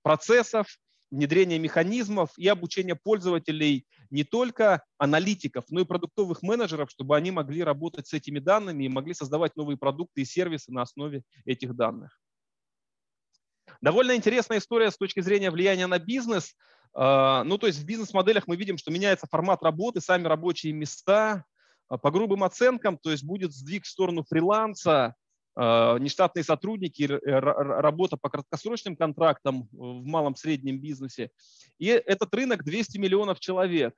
процессов, 0.03 0.67
внедрение 1.11 1.59
механизмов 1.59 2.31
и 2.37 2.47
обучение 2.49 2.95
пользователей 2.95 3.87
не 4.11 4.25
только 4.25 4.85
аналитиков, 4.99 5.65
но 5.71 5.81
и 5.81 5.85
продуктовых 5.85 6.43
менеджеров, 6.43 6.91
чтобы 6.91 7.17
они 7.17 7.31
могли 7.31 7.63
работать 7.63 8.07
с 8.07 8.13
этими 8.13 8.39
данными 8.39 8.85
и 8.85 8.89
могли 8.89 9.15
создавать 9.15 9.57
новые 9.57 9.77
продукты 9.77 10.23
и 10.23 10.25
сервисы 10.25 10.73
на 10.73 10.83
основе 10.83 11.23
этих 11.45 11.75
данных. 11.75 12.21
Довольно 13.81 14.15
интересная 14.15 14.59
история 14.59 14.91
с 14.91 14.97
точки 14.97 15.21
зрения 15.21 15.51
влияния 15.51 15.87
на 15.87 15.99
бизнес. 15.99 16.55
А, 16.93 17.45
ну, 17.45 17.59
то 17.59 17.67
есть 17.67 17.81
в 17.81 17.85
бизнес-моделях 17.85 18.47
мы 18.47 18.57
видим, 18.57 18.79
что 18.79 18.91
меняется 18.91 19.27
формат 19.27 19.63
работы, 19.63 20.01
сами 20.01 20.27
рабочие 20.27 20.73
места. 20.73 21.45
А, 21.89 21.99
по 21.99 22.11
грубым 22.11 22.45
оценкам, 22.45 22.99
то 22.99 23.11
есть 23.11 23.25
будет 23.25 23.53
сдвиг 23.53 23.85
в 23.85 23.89
сторону 23.89 24.25
фриланса, 24.29 25.15
нештатные 25.57 26.43
сотрудники, 26.43 27.05
э, 27.05 27.19
работа 27.39 28.17
по 28.17 28.29
краткосрочным 28.29 28.97
контрактам 28.97 29.69
в 29.73 30.05
малом 30.05 30.35
среднем 30.35 30.81
бизнесе. 30.81 31.31
И 31.79 31.87
этот 31.87 32.35
рынок 32.35 32.65
200 32.65 32.99
миллионов 32.99 33.39
человек. 33.41 33.95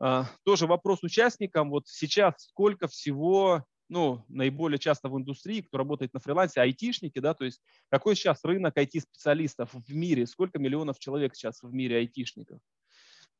А, 0.00 0.26
тоже 0.44 0.66
вопрос 0.66 1.04
участникам. 1.04 1.70
Вот 1.70 1.86
сейчас 1.86 2.34
сколько 2.38 2.88
всего, 2.88 3.64
ну, 3.88 4.24
наиболее 4.28 4.80
часто 4.80 5.08
в 5.08 5.16
индустрии, 5.16 5.60
кто 5.60 5.78
работает 5.78 6.12
на 6.14 6.20
фрилансе, 6.20 6.60
айтишники, 6.60 7.20
да, 7.20 7.34
то 7.34 7.44
есть 7.44 7.62
какой 7.88 8.16
сейчас 8.16 8.44
рынок 8.44 8.76
IT-специалистов 8.76 9.70
в 9.72 9.94
мире, 9.94 10.26
сколько 10.26 10.58
миллионов 10.58 10.98
человек 10.98 11.36
сейчас 11.36 11.62
в 11.62 11.72
мире 11.72 11.98
айтишников. 11.98 12.58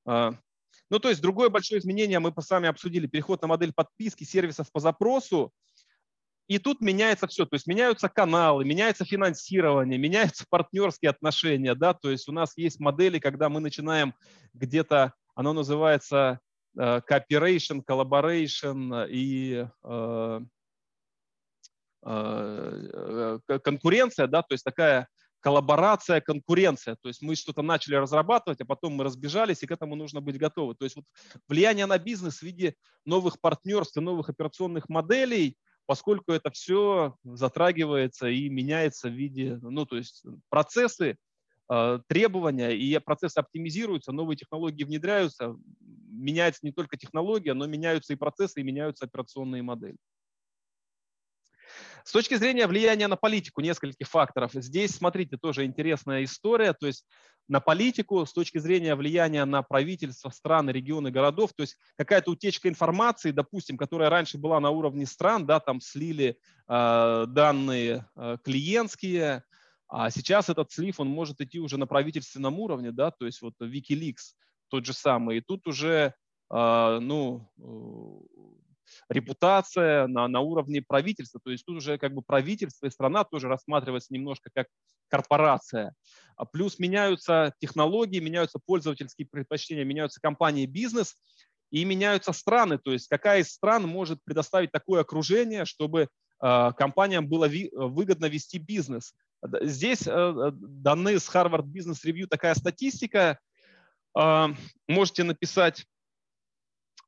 Ну, 0.04 0.98
то 0.98 1.08
есть 1.08 1.22
другое 1.22 1.48
большое 1.48 1.80
изменение 1.80 2.18
мы 2.18 2.32
с 2.38 2.50
вами 2.50 2.68
обсудили, 2.68 3.06
переход 3.06 3.40
на 3.42 3.48
модель 3.48 3.72
подписки 3.72 4.24
сервисов 4.24 4.70
по 4.70 4.78
запросу. 4.78 5.52
И 6.48 6.58
тут 6.58 6.80
меняется 6.80 7.26
все, 7.26 7.46
то 7.46 7.54
есть 7.54 7.66
меняются 7.66 8.08
каналы, 8.08 8.64
меняется 8.64 9.04
финансирование, 9.04 9.98
меняются 9.98 10.44
партнерские 10.48 11.10
отношения, 11.10 11.74
да, 11.74 11.94
то 11.94 12.10
есть 12.10 12.28
у 12.28 12.32
нас 12.32 12.56
есть 12.56 12.80
модели, 12.80 13.18
когда 13.18 13.48
мы 13.48 13.60
начинаем 13.60 14.14
где-то, 14.52 15.14
оно 15.34 15.52
называется 15.52 16.40
э, 16.76 17.00
cooperation, 17.08 17.82
collaboration 17.88 19.06
и 19.08 19.66
э, 19.84 20.40
э, 22.04 23.38
конкуренция, 23.62 24.26
да, 24.26 24.42
то 24.42 24.52
есть 24.52 24.64
такая 24.64 25.08
коллаборация, 25.42 26.20
конкуренция. 26.20 26.96
То 27.02 27.08
есть 27.08 27.20
мы 27.20 27.34
что-то 27.34 27.62
начали 27.62 27.96
разрабатывать, 27.96 28.60
а 28.60 28.64
потом 28.64 28.94
мы 28.94 29.04
разбежались, 29.04 29.62
и 29.62 29.66
к 29.66 29.72
этому 29.72 29.96
нужно 29.96 30.20
быть 30.20 30.38
готовы. 30.38 30.74
То 30.74 30.84
есть 30.84 30.96
вот 30.96 31.04
влияние 31.48 31.86
на 31.86 31.98
бизнес 31.98 32.38
в 32.38 32.42
виде 32.42 32.76
новых 33.04 33.40
партнерств 33.40 33.96
и 33.96 34.00
новых 34.00 34.28
операционных 34.28 34.88
моделей, 34.88 35.56
поскольку 35.86 36.32
это 36.32 36.50
все 36.50 37.16
затрагивается 37.24 38.28
и 38.28 38.48
меняется 38.48 39.08
в 39.08 39.12
виде, 39.12 39.58
ну 39.62 39.86
то 39.86 39.96
есть 39.96 40.24
процессы, 40.48 41.16
э, 41.70 41.98
требования, 42.06 42.70
и 42.70 42.98
процессы 42.98 43.38
оптимизируются, 43.38 44.12
новые 44.12 44.36
технологии 44.36 44.84
внедряются, 44.84 45.56
меняется 45.80 46.60
не 46.62 46.72
только 46.72 46.96
технология, 46.96 47.54
но 47.54 47.66
меняются 47.66 48.12
и 48.12 48.16
процессы, 48.16 48.60
и 48.60 48.64
меняются 48.64 49.04
операционные 49.04 49.62
модели. 49.62 49.96
С 52.04 52.12
точки 52.12 52.34
зрения 52.34 52.66
влияния 52.66 53.08
на 53.08 53.16
политику, 53.16 53.60
нескольких 53.60 54.08
факторов. 54.08 54.52
Здесь, 54.54 54.94
смотрите, 54.94 55.36
тоже 55.36 55.64
интересная 55.64 56.24
история. 56.24 56.72
То 56.72 56.86
есть 56.86 57.06
на 57.48 57.60
политику 57.60 58.24
с 58.24 58.32
точки 58.32 58.58
зрения 58.58 58.94
влияния 58.94 59.44
на 59.44 59.62
правительство, 59.62 60.30
страны, 60.30 60.70
регионы, 60.70 61.10
городов, 61.10 61.52
то 61.54 61.62
есть 61.62 61.76
какая-то 61.96 62.30
утечка 62.30 62.68
информации, 62.68 63.30
допустим, 63.30 63.76
которая 63.76 64.10
раньше 64.10 64.38
была 64.38 64.60
на 64.60 64.70
уровне 64.70 65.06
стран, 65.06 65.46
да, 65.46 65.60
там 65.60 65.80
слили 65.80 66.38
э, 66.68 67.24
данные 67.28 68.06
э, 68.16 68.38
клиентские, 68.42 69.44
а 69.88 70.10
сейчас 70.10 70.48
этот 70.48 70.72
слив, 70.72 71.00
он 71.00 71.08
может 71.08 71.40
идти 71.40 71.58
уже 71.58 71.76
на 71.76 71.86
правительственном 71.86 72.58
уровне, 72.58 72.92
да, 72.92 73.10
то 73.10 73.26
есть 73.26 73.42
вот 73.42 73.54
Wikileaks 73.60 74.34
тот 74.68 74.86
же 74.86 74.94
самый, 74.94 75.38
и 75.38 75.40
тут 75.40 75.66
уже, 75.66 76.14
э, 76.50 76.98
ну, 77.00 77.50
репутация 79.08 80.06
на, 80.06 80.28
на 80.28 80.40
уровне 80.40 80.82
правительства. 80.82 81.40
То 81.42 81.50
есть 81.50 81.64
тут 81.64 81.76
уже 81.76 81.98
как 81.98 82.14
бы 82.14 82.22
правительство 82.22 82.86
и 82.86 82.90
страна 82.90 83.24
тоже 83.24 83.48
рассматривается 83.48 84.12
немножко 84.12 84.50
как 84.54 84.66
корпорация. 85.08 85.94
А 86.36 86.44
плюс 86.44 86.78
меняются 86.78 87.52
технологии, 87.60 88.20
меняются 88.20 88.58
пользовательские 88.64 89.28
предпочтения, 89.30 89.84
меняются 89.84 90.20
компании, 90.20 90.66
бизнес 90.66 91.16
и 91.70 91.84
меняются 91.84 92.32
страны. 92.32 92.78
То 92.78 92.92
есть 92.92 93.08
какая 93.08 93.40
из 93.40 93.50
стран 93.50 93.86
может 93.86 94.20
предоставить 94.24 94.72
такое 94.72 95.02
окружение, 95.02 95.64
чтобы 95.64 96.08
э, 96.42 96.70
компаниям 96.76 97.28
было 97.28 97.48
выгодно 97.72 98.26
вести 98.26 98.58
бизнес. 98.58 99.14
Здесь 99.62 100.06
э, 100.06 100.50
даны 100.52 101.18
с 101.18 101.28
Harvard 101.28 101.64
Business 101.64 102.04
Review 102.06 102.26
такая 102.26 102.54
статистика. 102.54 103.38
Э, 104.18 104.48
можете 104.86 105.24
написать 105.24 105.84
Э, 105.84 106.01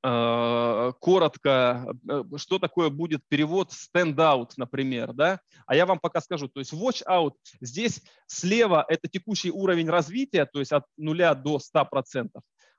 коротко, 0.05 1.97
э, 2.09 2.25
что 2.37 2.59
такое 2.59 2.91
будет 2.91 3.23
перевод 3.29 3.71
stand-out, 3.71 4.51
например, 4.59 5.15
да? 5.15 5.41
А 5.67 5.75
я 5.75 5.87
вам 5.87 5.99
пока 5.99 6.21
скажу, 6.21 6.49
то 6.49 6.61
есть 6.61 6.75
watch 6.75 7.03
out, 7.09 7.33
здесь 7.63 8.03
слева 8.27 8.85
это 8.87 9.09
текущий 9.09 9.51
уровень 9.51 9.89
развития, 9.89 10.45
то 10.45 10.59
есть 10.59 10.73
от 10.73 10.85
нуля 10.99 11.35
до 11.35 11.59
100%. 11.59 12.29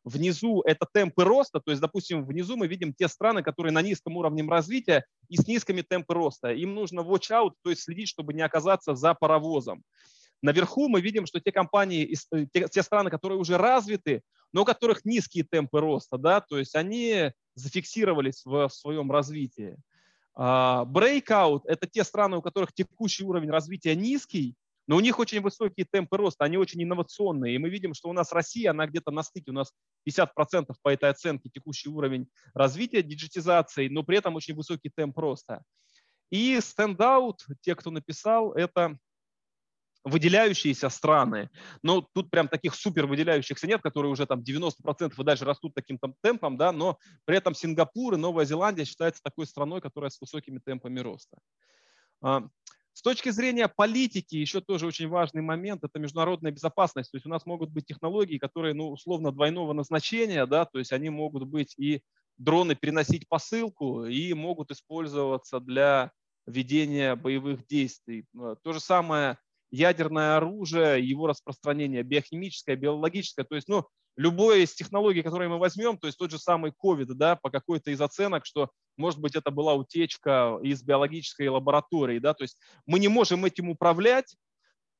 Внизу 0.04 0.62
это 0.62 0.86
темпы 0.94 1.24
роста, 1.24 1.60
то 1.60 1.72
есть, 1.72 1.82
допустим, 1.82 2.28
внизу 2.28 2.58
мы 2.58 2.68
видим 2.68 2.94
те 2.94 3.08
страны, 3.08 3.42
которые 3.42 3.74
на 3.74 3.82
низком 3.82 4.18
уровне 4.18 4.44
развития 4.48 5.04
и 5.30 5.36
с 5.36 5.48
низкими 5.48 5.82
темпами 5.82 6.18
роста. 6.20 6.52
Им 6.52 6.76
нужно 6.76 7.00
watch 7.00 7.32
out, 7.32 7.54
то 7.64 7.72
есть 7.72 7.82
следить, 7.82 8.08
чтобы 8.08 8.36
не 8.36 8.44
оказаться 8.44 8.94
за 8.94 9.16
паровозом. 9.16 9.82
Наверху 10.42 10.90
мы 10.90 11.02
видим, 11.02 11.26
что 11.26 11.40
те 11.40 11.52
компании, 11.52 12.16
э, 12.32 12.68
те, 12.70 12.84
страны, 12.84 13.10
которые 13.10 13.40
уже 13.40 13.58
развиты, 13.58 14.22
но 14.54 14.62
у 14.62 14.66
которых 14.66 15.06
низкие 15.06 15.44
темпы 15.44 15.80
роста, 15.80 16.18
да, 16.18 16.42
то 16.42 16.58
есть 16.58 16.76
они 16.76 17.32
зафиксировались 17.56 18.44
в, 18.46 18.68
в 18.68 18.74
своем 18.74 19.12
развитии. 19.12 19.78
А, 20.36 20.86
breakout– 20.86 21.62
это 21.66 21.88
те 21.88 22.04
страны, 22.04 22.38
у 22.38 22.42
которых 22.42 22.74
текущий 22.74 23.24
уровень 23.24 23.50
развития 23.50 23.96
низкий, 23.96 24.56
но 24.88 24.98
у 24.98 25.00
них 25.00 25.18
очень 25.18 25.42
высокие 25.42 25.88
темпы 25.90 26.18
роста, 26.18 26.46
они 26.46 26.58
очень 26.58 26.84
инновационные. 26.84 27.56
И 27.56 27.58
мы 27.58 27.70
видим, 27.70 27.94
что 27.94 28.10
у 28.10 28.14
нас 28.14 28.32
Россия, 28.32 28.72
она 28.72 28.86
где-то 28.86 29.12
на 29.12 29.24
стыке, 29.24 29.52
у 29.52 29.54
нас 29.54 29.74
50% 30.08 30.74
по 30.82 30.90
этой 30.90 31.10
оценке 31.10 31.50
текущий 31.50 31.90
уровень 31.90 32.28
развития 32.54 33.02
диджитизации, 33.02 33.88
но 33.88 34.04
при 34.04 34.18
этом 34.18 34.36
очень 34.36 34.56
высокий 34.56 34.92
темп 34.96 35.18
роста. 35.18 35.64
И 36.30 36.60
стендаут, 36.62 37.46
те, 37.62 37.76
кто 37.76 37.90
написал, 37.90 38.54
это 38.54 38.98
выделяющиеся 40.06 40.90
страны, 40.90 41.50
но 41.82 42.08
тут 42.14 42.30
прям 42.30 42.48
таких 42.48 42.76
супер 42.76 43.08
выделяющихся 43.08 43.66
нет, 43.66 43.82
которые 43.82 44.12
уже 44.12 44.28
там 44.28 44.42
90% 44.42 45.14
и 45.18 45.24
дальше 45.24 45.46
растут 45.46 45.74
таким 45.74 45.98
там 45.98 46.14
темпом, 46.22 46.58
да, 46.58 46.72
но 46.72 47.00
при 47.26 47.38
этом 47.38 47.56
Сингапур 47.56 48.14
и 48.14 48.18
Новая 48.18 48.46
Зеландия 48.46 48.86
считаются 48.86 49.24
такой 49.24 49.48
страной, 49.48 49.82
которая 49.82 50.12
с 50.12 50.22
высокими 50.22 50.60
темпами 50.60 51.00
роста. 51.00 51.38
А, 52.22 52.44
с 52.94 53.02
точки 53.02 53.30
зрения 53.30 53.68
политики, 53.68 54.36
еще 54.36 54.62
тоже 54.62 54.86
очень 54.86 55.10
важный 55.10 55.42
момент– 55.42 55.84
это 55.84 56.00
международная 56.00 56.52
безопасность. 56.52 57.12
То 57.12 57.18
есть 57.18 57.26
у 57.26 57.30
нас 57.30 57.46
могут 57.48 57.72
быть 57.72 57.88
технологии, 57.88 58.38
которые, 58.38 58.76
ну, 58.76 58.92
условно, 58.92 59.32
двойного 59.32 59.74
назначения, 59.74 60.46
да, 60.46 60.66
то 60.66 60.78
есть 60.78 60.94
они 60.94 61.10
могут 61.10 61.46
быть 61.46 61.74
и 61.78 62.04
дроны 62.38 62.76
переносить 62.76 63.28
посылку, 63.28 64.06
и 64.06 64.34
могут 64.34 64.70
использоваться 64.70 65.60
для 65.60 66.12
ведения 66.46 67.16
боевых 67.16 67.66
действий. 67.66 68.28
То 68.64 68.72
же 68.72 68.80
самое 68.80 69.40
ядерное 69.72 70.38
оружие, 70.38 71.08
его 71.08 71.28
распространение, 71.28 72.04
биохимическое, 72.04 72.76
биологическое, 72.76 73.46
то 73.46 73.56
есть, 73.56 73.68
ну, 73.68 73.86
любое 74.18 74.60
из 74.60 74.74
технологий, 74.74 75.22
которые 75.22 75.50
мы 75.50 75.58
возьмем, 75.58 75.98
то 75.98 76.08
есть 76.08 76.18
тот 76.18 76.32
же 76.32 76.40
самый 76.40 76.72
COVID, 76.72 77.14
да, 77.16 77.36
по 77.36 77.50
какой-то 77.50 77.92
из 77.92 78.02
оценок, 78.02 78.46
что, 78.46 78.70
может 78.98 79.20
быть, 79.20 79.36
это 79.36 79.52
была 79.52 79.74
утечка 79.74 80.58
из 80.64 80.84
биологической 80.84 81.50
лаборатории, 81.50 82.20
да, 82.20 82.34
то 82.34 82.44
есть 82.44 82.58
мы 82.86 83.00
не 83.00 83.08
можем 83.08 83.44
этим 83.46 83.70
управлять, 83.70 84.36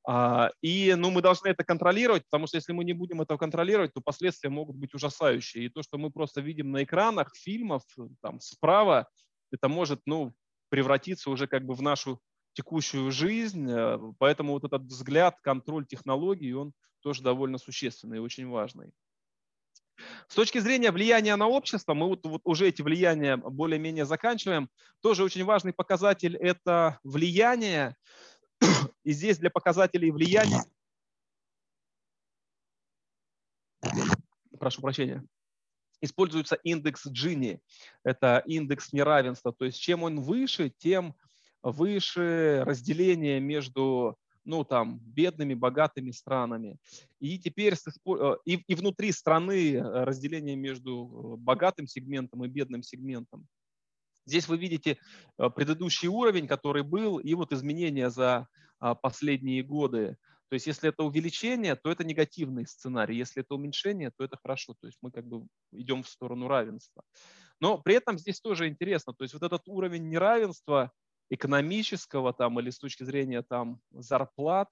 а, 0.08 0.50
и 0.62 0.94
ну, 0.96 1.10
мы 1.10 1.20
должны 1.20 1.48
это 1.48 1.64
контролировать, 1.64 2.22
потому 2.30 2.46
что 2.46 2.56
если 2.56 2.72
мы 2.72 2.84
не 2.84 2.92
будем 2.92 3.20
этого 3.20 3.38
контролировать, 3.38 3.92
то 3.92 4.00
последствия 4.00 4.50
могут 4.50 4.76
быть 4.76 4.94
ужасающие. 4.94 5.64
И 5.64 5.68
то, 5.68 5.82
что 5.82 5.98
мы 5.98 6.12
просто 6.12 6.40
видим 6.40 6.70
на 6.70 6.84
экранах 6.84 7.34
фильмов 7.34 7.82
там, 8.22 8.38
справа, 8.40 9.08
это 9.50 9.68
может 9.68 10.02
ну, 10.06 10.32
превратиться 10.68 11.28
уже 11.28 11.48
как 11.48 11.64
бы 11.64 11.74
в 11.74 11.82
нашу 11.82 12.20
текущую 12.56 13.12
жизнь, 13.12 13.70
э, 13.70 13.98
поэтому 14.18 14.54
вот 14.54 14.64
этот 14.64 14.82
взгляд, 14.82 15.38
контроль 15.42 15.86
технологий, 15.86 16.54
он 16.54 16.72
тоже 17.00 17.22
довольно 17.22 17.58
существенный 17.58 18.16
и 18.16 18.20
очень 18.20 18.48
важный. 18.48 18.92
С 20.28 20.34
точки 20.34 20.58
зрения 20.58 20.90
влияния 20.90 21.36
на 21.36 21.48
общество, 21.48 21.94
мы 21.94 22.08
вот, 22.08 22.24
вот 22.26 22.40
уже 22.44 22.68
эти 22.68 22.82
влияния 22.82 23.36
более-менее 23.36 24.06
заканчиваем. 24.06 24.68
Тоже 25.00 25.22
очень 25.22 25.44
важный 25.44 25.72
показатель– 25.72 26.36
это 26.40 26.98
влияние. 27.04 27.94
И 29.04 29.12
здесь 29.12 29.38
для 29.38 29.50
показателей 29.50 30.10
влияния, 30.10 30.64
прошу 34.58 34.80
прощения, 34.80 35.24
используется 36.00 36.56
индекс 36.56 37.06
Джини. 37.06 37.60
Это 38.04 38.42
индекс 38.46 38.92
неравенства. 38.92 39.52
То 39.52 39.64
есть 39.64 39.80
чем 39.80 40.02
он 40.02 40.20
выше, 40.20 40.70
тем 40.70 41.14
выше 41.72 42.62
разделение 42.64 43.40
между 43.40 44.16
ну, 44.44 44.64
там, 44.64 45.00
бедными, 45.00 45.54
богатыми 45.54 46.12
странами. 46.12 46.78
И 47.18 47.38
теперь 47.38 47.74
э, 47.74 48.36
и, 48.44 48.54
и 48.54 48.74
внутри 48.76 49.10
страны 49.10 49.74
э, 49.74 49.80
разделение 50.04 50.54
между 50.54 50.92
э, 50.92 51.36
богатым 51.36 51.88
сегментом 51.88 52.44
и 52.44 52.48
бедным 52.48 52.82
сегментом. 52.82 53.46
Здесь 54.24 54.48
вы 54.48 54.56
видите 54.56 54.98
предыдущий 55.36 56.08
уровень, 56.08 56.48
который 56.48 56.82
был, 56.82 57.18
и 57.18 57.34
вот 57.34 57.52
изменения 57.52 58.10
за 58.10 58.48
а, 58.80 58.96
последние 58.96 59.62
годы. 59.62 60.16
То 60.48 60.54
есть 60.54 60.66
если 60.66 60.88
это 60.88 61.04
увеличение, 61.04 61.76
то 61.76 61.92
это 61.92 62.02
негативный 62.02 62.66
сценарий. 62.66 63.16
Если 63.16 63.42
это 63.42 63.54
уменьшение, 63.54 64.10
то 64.16 64.24
это 64.24 64.36
хорошо. 64.36 64.74
То 64.80 64.88
есть 64.88 64.98
мы 65.00 65.12
как 65.12 65.28
бы 65.28 65.46
идем 65.70 66.02
в 66.02 66.08
сторону 66.08 66.48
равенства. 66.48 67.04
Но 67.60 67.78
при 67.78 67.94
этом 67.94 68.18
здесь 68.18 68.40
тоже 68.40 68.66
интересно. 68.66 69.12
То 69.12 69.22
есть 69.22 69.34
вот 69.34 69.44
этот 69.44 69.62
уровень 69.68 70.08
неравенства– 70.08 70.90
экономического 71.30 72.32
там, 72.32 72.60
или 72.60 72.70
с 72.70 72.78
точки 72.78 73.04
зрения 73.04 73.42
там, 73.42 73.80
зарплат, 73.90 74.68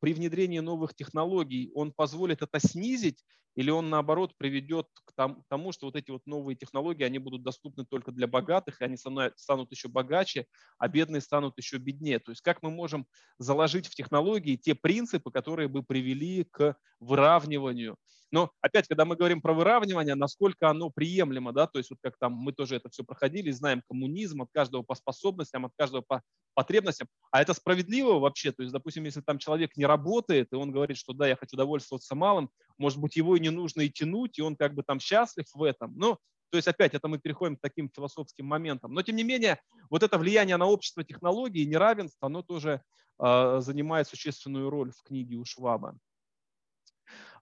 при 0.00 0.14
внедрении 0.14 0.60
новых 0.60 0.94
технологий 0.94 1.70
он 1.74 1.92
позволит 1.92 2.42
это 2.42 2.58
снизить 2.58 3.24
или 3.54 3.70
он, 3.70 3.88
наоборот, 3.88 4.36
приведет 4.36 4.88
к 5.04 5.12
тому, 5.48 5.72
что 5.72 5.86
вот 5.86 5.94
эти 5.94 6.10
вот 6.10 6.22
новые 6.26 6.56
технологии, 6.56 7.04
они 7.04 7.18
будут 7.18 7.44
доступны 7.44 7.84
только 7.84 8.10
для 8.10 8.26
богатых, 8.26 8.80
и 8.80 8.84
они 8.84 8.96
станут 8.96 9.70
еще 9.70 9.88
богаче, 9.88 10.46
а 10.78 10.88
бедные 10.88 11.20
станут 11.20 11.56
еще 11.56 11.78
беднее. 11.78 12.18
То 12.18 12.32
есть 12.32 12.40
как 12.42 12.62
мы 12.62 12.70
можем 12.70 13.06
заложить 13.38 13.86
в 13.86 13.94
технологии 13.94 14.56
те 14.56 14.74
принципы, 14.74 15.30
которые 15.30 15.68
бы 15.68 15.84
привели 15.84 16.44
к 16.44 16.76
выравниванию. 16.98 17.96
Но 18.34 18.50
опять, 18.60 18.88
когда 18.88 19.04
мы 19.04 19.14
говорим 19.14 19.40
про 19.40 19.52
выравнивание, 19.52 20.16
насколько 20.16 20.68
оно 20.68 20.90
приемлемо, 20.90 21.52
да, 21.52 21.68
то 21.68 21.78
есть 21.78 21.90
вот 21.90 22.00
как 22.02 22.18
там 22.18 22.32
мы 22.32 22.52
тоже 22.52 22.74
это 22.74 22.88
все 22.88 23.04
проходили, 23.04 23.52
знаем 23.52 23.80
коммунизм 23.88 24.42
от 24.42 24.48
каждого 24.50 24.82
по 24.82 24.96
способностям, 24.96 25.66
от 25.66 25.72
каждого 25.78 26.02
по 26.02 26.20
потребностям, 26.54 27.06
а 27.30 27.42
это 27.42 27.54
справедливо 27.54 28.18
вообще, 28.18 28.50
то 28.50 28.62
есть, 28.64 28.72
допустим, 28.72 29.04
если 29.04 29.20
там 29.20 29.38
человек 29.38 29.76
не 29.76 29.86
работает, 29.86 30.48
и 30.50 30.56
он 30.56 30.72
говорит, 30.72 30.96
что 30.96 31.12
да, 31.12 31.28
я 31.28 31.36
хочу 31.36 31.56
довольствоваться 31.56 32.16
малым, 32.16 32.50
может 32.76 32.98
быть, 32.98 33.14
его 33.14 33.36
и 33.36 33.40
не 33.40 33.50
нужно 33.50 33.82
и 33.82 33.88
тянуть, 33.88 34.36
и 34.40 34.42
он 34.42 34.56
как 34.56 34.74
бы 34.74 34.82
там 34.82 34.98
счастлив 34.98 35.46
в 35.54 35.62
этом. 35.62 35.96
Ну, 35.96 36.18
то 36.50 36.56
есть 36.56 36.66
опять 36.66 36.92
это 36.92 37.06
мы 37.06 37.20
переходим 37.20 37.56
к 37.56 37.60
таким 37.60 37.88
философским 37.88 38.46
моментам. 38.46 38.94
Но 38.94 39.02
тем 39.02 39.14
не 39.14 39.22
менее, 39.22 39.60
вот 39.90 40.02
это 40.02 40.18
влияние 40.18 40.56
на 40.56 40.66
общество 40.66 41.04
технологий, 41.04 41.64
неравенство, 41.66 42.26
оно 42.26 42.42
тоже 42.42 42.82
занимает 43.16 44.08
существенную 44.08 44.70
роль 44.70 44.90
в 44.90 45.04
книге 45.04 45.36
у 45.36 45.44
Шваба. 45.44 45.96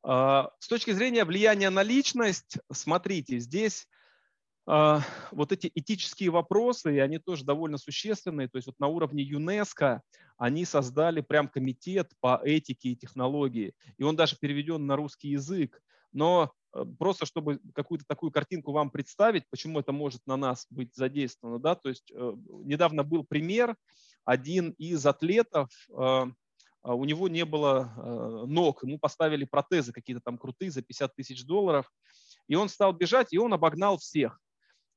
С 0.04 0.68
точки 0.68 0.90
зрения 0.90 1.24
влияния 1.24 1.70
на 1.70 1.82
личность, 1.82 2.58
смотрите, 2.72 3.38
здесь 3.38 3.86
вот 4.64 5.50
эти 5.50 5.70
этические 5.74 6.30
вопросы, 6.30 6.94
и 6.94 6.98
они 6.98 7.18
тоже 7.18 7.44
довольно 7.44 7.78
существенные. 7.78 8.48
То 8.48 8.56
есть 8.56 8.66
вот 8.66 8.78
на 8.78 8.86
уровне 8.86 9.22
ЮНЕСКО 9.22 10.02
они 10.36 10.64
создали 10.64 11.20
прям 11.20 11.48
комитет 11.48 12.10
по 12.20 12.40
этике 12.42 12.90
и 12.90 12.96
технологии. 12.96 13.74
И 13.96 14.02
он 14.02 14.16
даже 14.16 14.36
переведен 14.36 14.86
на 14.86 14.96
русский 14.96 15.28
язык. 15.28 15.80
Но 16.12 16.52
э, 16.74 16.84
просто 16.98 17.26
чтобы 17.26 17.60
какую-то 17.74 18.04
такую 18.06 18.32
картинку 18.32 18.72
вам 18.72 18.90
представить, 18.90 19.48
почему 19.50 19.80
это 19.80 19.92
может 19.92 20.26
на 20.26 20.36
нас 20.36 20.66
быть 20.70 20.94
задействовано. 20.94 21.58
Да? 21.58 21.74
То 21.74 21.88
есть 21.88 22.10
э, 22.12 22.32
недавно 22.64 23.02
был 23.02 23.24
пример, 23.24 23.76
один 24.24 24.70
из 24.78 25.04
атлетов, 25.06 25.70
э, 25.90 26.24
у 26.84 27.04
него 27.04 27.28
не 27.28 27.44
было 27.44 28.44
ног, 28.46 28.82
ему 28.82 28.98
поставили 28.98 29.44
протезы 29.44 29.92
какие-то 29.92 30.22
там 30.24 30.38
крутые 30.38 30.70
за 30.70 30.82
50 30.82 31.14
тысяч 31.14 31.44
долларов, 31.44 31.90
и 32.48 32.54
он 32.54 32.68
стал 32.68 32.92
бежать, 32.92 33.32
и 33.32 33.38
он 33.38 33.52
обогнал 33.52 33.98
всех. 33.98 34.40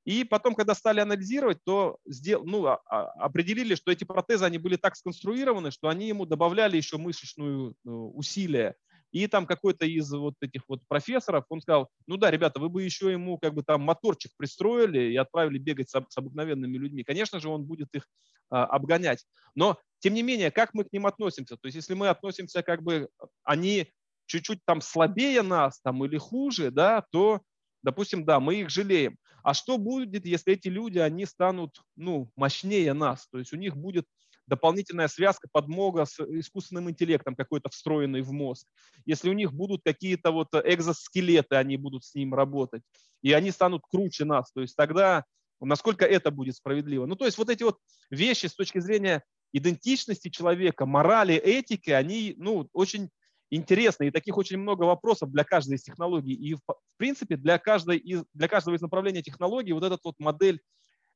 И 0.05 0.23
потом, 0.23 0.53
когда 0.53 0.75
стали 0.75 0.99
анализировать, 0.99 1.63
то 1.63 1.97
сдел, 2.05 2.43
ну, 2.45 2.67
а, 2.67 2.79
а, 2.86 3.05
определили, 3.25 3.73
что 3.73 3.91
эти 3.91 4.03
протезы 4.03 4.45
они 4.45 4.59
были 4.59 4.75
так 4.75 4.95
сконструированы, 4.95 5.71
что 5.71 5.89
они 5.89 6.07
ему 6.07 6.27
добавляли 6.27 6.77
еще 6.77 6.97
мышечную 6.97 7.71
э, 7.71 7.89
усилие. 7.89 8.75
И 9.16 9.28
там 9.28 9.45
какой-то 9.45 9.86
из 9.86 10.11
вот 10.11 10.34
этих 10.41 10.63
вот 10.68 10.82
профессоров, 10.89 11.45
он 11.47 11.61
сказал, 11.61 11.89
ну 12.05 12.18
да, 12.18 12.30
ребята, 12.30 12.59
вы 12.59 12.68
бы 12.68 12.84
еще 12.84 13.09
ему 13.13 13.38
как 13.38 13.53
бы 13.53 13.63
там 13.63 13.82
моторчик 13.82 14.34
пристроили 14.36 15.13
и 15.13 15.16
отправили 15.16 15.57
бегать 15.57 15.89
с, 15.89 15.93
с 16.09 16.18
обыкновенными 16.18 16.78
людьми. 16.78 17.05
Конечно 17.05 17.39
же, 17.39 17.47
он 17.47 17.63
будет 17.63 17.88
их 17.93 18.05
а, 18.49 18.66
обгонять. 18.66 19.26
Но, 19.55 19.80
тем 19.99 20.16
не 20.16 20.22
менее, 20.22 20.51
как 20.51 20.74
мы 20.74 20.84
к 20.84 20.91
ним 20.91 21.05
относимся? 21.05 21.55
То 21.55 21.68
есть, 21.68 21.78
если 21.78 21.93
мы 21.93 22.09
относимся 22.09 22.61
как 22.61 22.84
бы, 22.84 23.07
они 23.43 23.88
чуть-чуть 24.26 24.59
там 24.66 24.82
слабее 24.82 25.43
нас 25.43 25.80
там 25.80 26.03
или 26.03 26.18
хуже, 26.18 26.70
да, 26.70 27.05
то 27.09 27.41
Допустим, 27.86 28.26
да, 28.26 28.39
мы 28.39 28.55
их 28.55 28.72
жалеем. 28.72 29.16
А 29.43 29.53
что 29.53 29.78
будет, 29.78 30.26
если 30.26 30.53
эти 30.53 30.70
люди, 30.70 30.97
они 30.97 31.28
станут 31.28 31.84
ну, 31.95 32.32
мощнее 32.36 32.93
нас? 32.93 33.28
То 33.28 33.38
есть 33.38 33.53
у 33.53 33.57
них 33.57 33.78
будет 33.78 34.07
дополнительная 34.47 35.07
связка, 35.07 35.47
подмога 35.51 36.05
с 36.05 36.19
искусственным 36.19 36.89
интеллектом 36.89 37.35
какой-то 37.35 37.69
встроенный 37.69 38.21
в 38.21 38.31
мозг. 38.31 38.67
Если 39.05 39.29
у 39.29 39.33
них 39.33 39.53
будут 39.53 39.81
какие-то 39.83 40.31
вот 40.31 40.49
экзоскелеты, 40.53 41.55
они 41.55 41.77
будут 41.77 42.03
с 42.03 42.13
ним 42.15 42.33
работать, 42.33 42.83
и 43.21 43.33
они 43.33 43.51
станут 43.51 43.83
круче 43.89 44.25
нас, 44.25 44.51
то 44.51 44.61
есть 44.61 44.75
тогда 44.75 45.23
насколько 45.61 46.05
это 46.05 46.31
будет 46.31 46.55
справедливо. 46.55 47.05
Ну, 47.05 47.15
то 47.15 47.25
есть 47.25 47.37
вот 47.37 47.49
эти 47.49 47.63
вот 47.63 47.77
вещи 48.09 48.47
с 48.47 48.55
точки 48.55 48.79
зрения 48.79 49.23
идентичности 49.53 50.29
человека, 50.29 50.85
морали, 50.85 51.35
этики, 51.35 51.89
они 51.89 52.35
ну, 52.37 52.67
очень 52.73 53.09
интересно, 53.49 54.03
и 54.03 54.11
таких 54.11 54.37
очень 54.37 54.57
много 54.57 54.83
вопросов 54.83 55.31
для 55.31 55.43
каждой 55.43 55.75
из 55.75 55.83
технологий. 55.83 56.33
И, 56.33 56.55
в 56.55 56.61
принципе, 56.97 57.37
для, 57.37 57.57
каждой 57.57 57.97
из, 57.97 58.25
для 58.33 58.47
каждого 58.47 58.75
из 58.75 58.81
направлений 58.81 59.23
технологий 59.23 59.73
вот 59.73 59.83
эта 59.83 59.97
вот 60.03 60.15
модель 60.19 60.61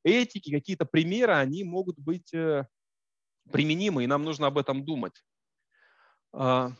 этики, 0.04 0.50
какие-то 0.50 0.86
примеры, 0.86 1.34
они 1.34 1.64
могут 1.64 1.98
быть 1.98 2.32
э, 2.32 2.66
применимы, 3.50 4.04
и 4.04 4.06
нам 4.06 4.22
нужно 4.22 4.46
об 4.46 4.58
этом 4.58 4.84
думать. 4.84 5.22
А, 6.32 6.72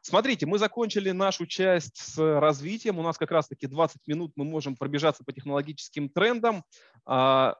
смотрите, 0.00 0.46
мы 0.46 0.58
закончили 0.58 1.10
нашу 1.10 1.46
часть 1.46 1.96
с 1.96 2.18
развитием. 2.18 2.98
У 2.98 3.02
нас 3.02 3.16
как 3.18 3.30
раз-таки 3.30 3.66
20 3.66 4.06
минут 4.06 4.32
мы 4.36 4.44
можем 4.44 4.76
пробежаться 4.76 5.24
по 5.24 5.32
технологическим 5.32 6.08
трендам. 6.08 6.64
А, 7.06 7.56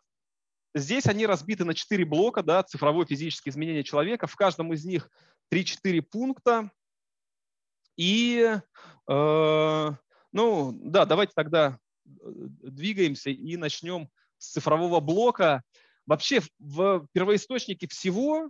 здесь 0.75 1.07
они 1.07 1.27
разбиты 1.27 1.65
на 1.65 1.75
4 1.75 2.05
блока, 2.05 2.43
да, 2.43 2.63
цифровое 2.63 3.07
физическое 3.07 3.51
изменение 3.51 3.85
человека. 3.85 4.27
В 4.27 4.37
каждом 4.37 4.73
из 4.73 4.85
них 4.85 5.11
3-4 5.53 6.03
пункта. 6.03 6.71
И, 7.97 8.57
э, 9.09 9.91
ну, 10.33 10.73
да, 10.73 11.05
давайте 11.05 11.33
тогда 11.35 11.79
э, 12.07 12.11
двигаемся 12.63 13.31
и 13.31 13.57
начнем 13.57 14.09
с 14.39 14.53
цифрового 14.53 15.01
блока. 15.01 15.65
Вообще 16.09 16.41
в 16.59 17.07
первоисточнике 17.13 17.87
всего, 17.87 18.49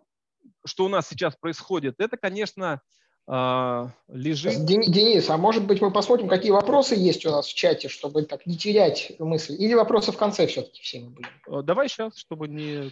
что 0.65 0.85
у 0.85 0.89
нас 0.89 1.09
сейчас 1.09 1.35
происходит, 1.37 1.97
это, 1.99 2.17
конечно, 2.17 2.81
а, 3.27 3.91
лежит... 4.09 4.65
Денис, 4.65 5.29
а 5.29 5.37
может 5.37 5.67
быть 5.67 5.83
мы 5.83 5.91
посмотрим, 5.91 6.29
какие 6.29 6.53
вопросы 6.53 6.95
есть 6.95 7.27
у 7.27 7.31
нас 7.31 7.47
в 7.47 7.55
чате, 7.55 7.89
чтобы 7.89 8.23
так 8.23 8.47
не 8.47 8.57
терять 8.57 9.13
мысль? 9.19 9.55
Или 9.59 9.75
вопросы 9.75 10.13
в 10.13 10.17
конце 10.17 10.47
все-таки 10.47 10.81
все 10.83 11.01
мы 11.01 11.11
будем? 11.11 11.29
Э, 11.49 11.63
давай 11.63 11.89
сейчас, 11.89 12.17
чтобы 12.17 12.49
не... 12.49 12.91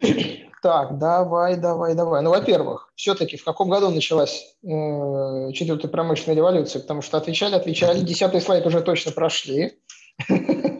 Так, 0.62 0.98
давай, 0.98 1.56
давай, 1.56 1.94
давай. 1.94 2.22
Ну, 2.22 2.30
во-первых, 2.30 2.92
все-таки 2.94 3.36
в 3.36 3.44
каком 3.44 3.68
году 3.68 3.90
началась 3.90 4.56
э, 4.64 5.52
четвертая 5.52 5.90
промышленная 5.90 6.36
революция? 6.36 6.80
Потому 6.80 7.02
что 7.02 7.18
отвечали, 7.18 7.54
отвечали, 7.54 8.00
десятый 8.00 8.40
слайд 8.40 8.64
уже 8.64 8.80
точно 8.80 9.12
прошли. 9.12 9.78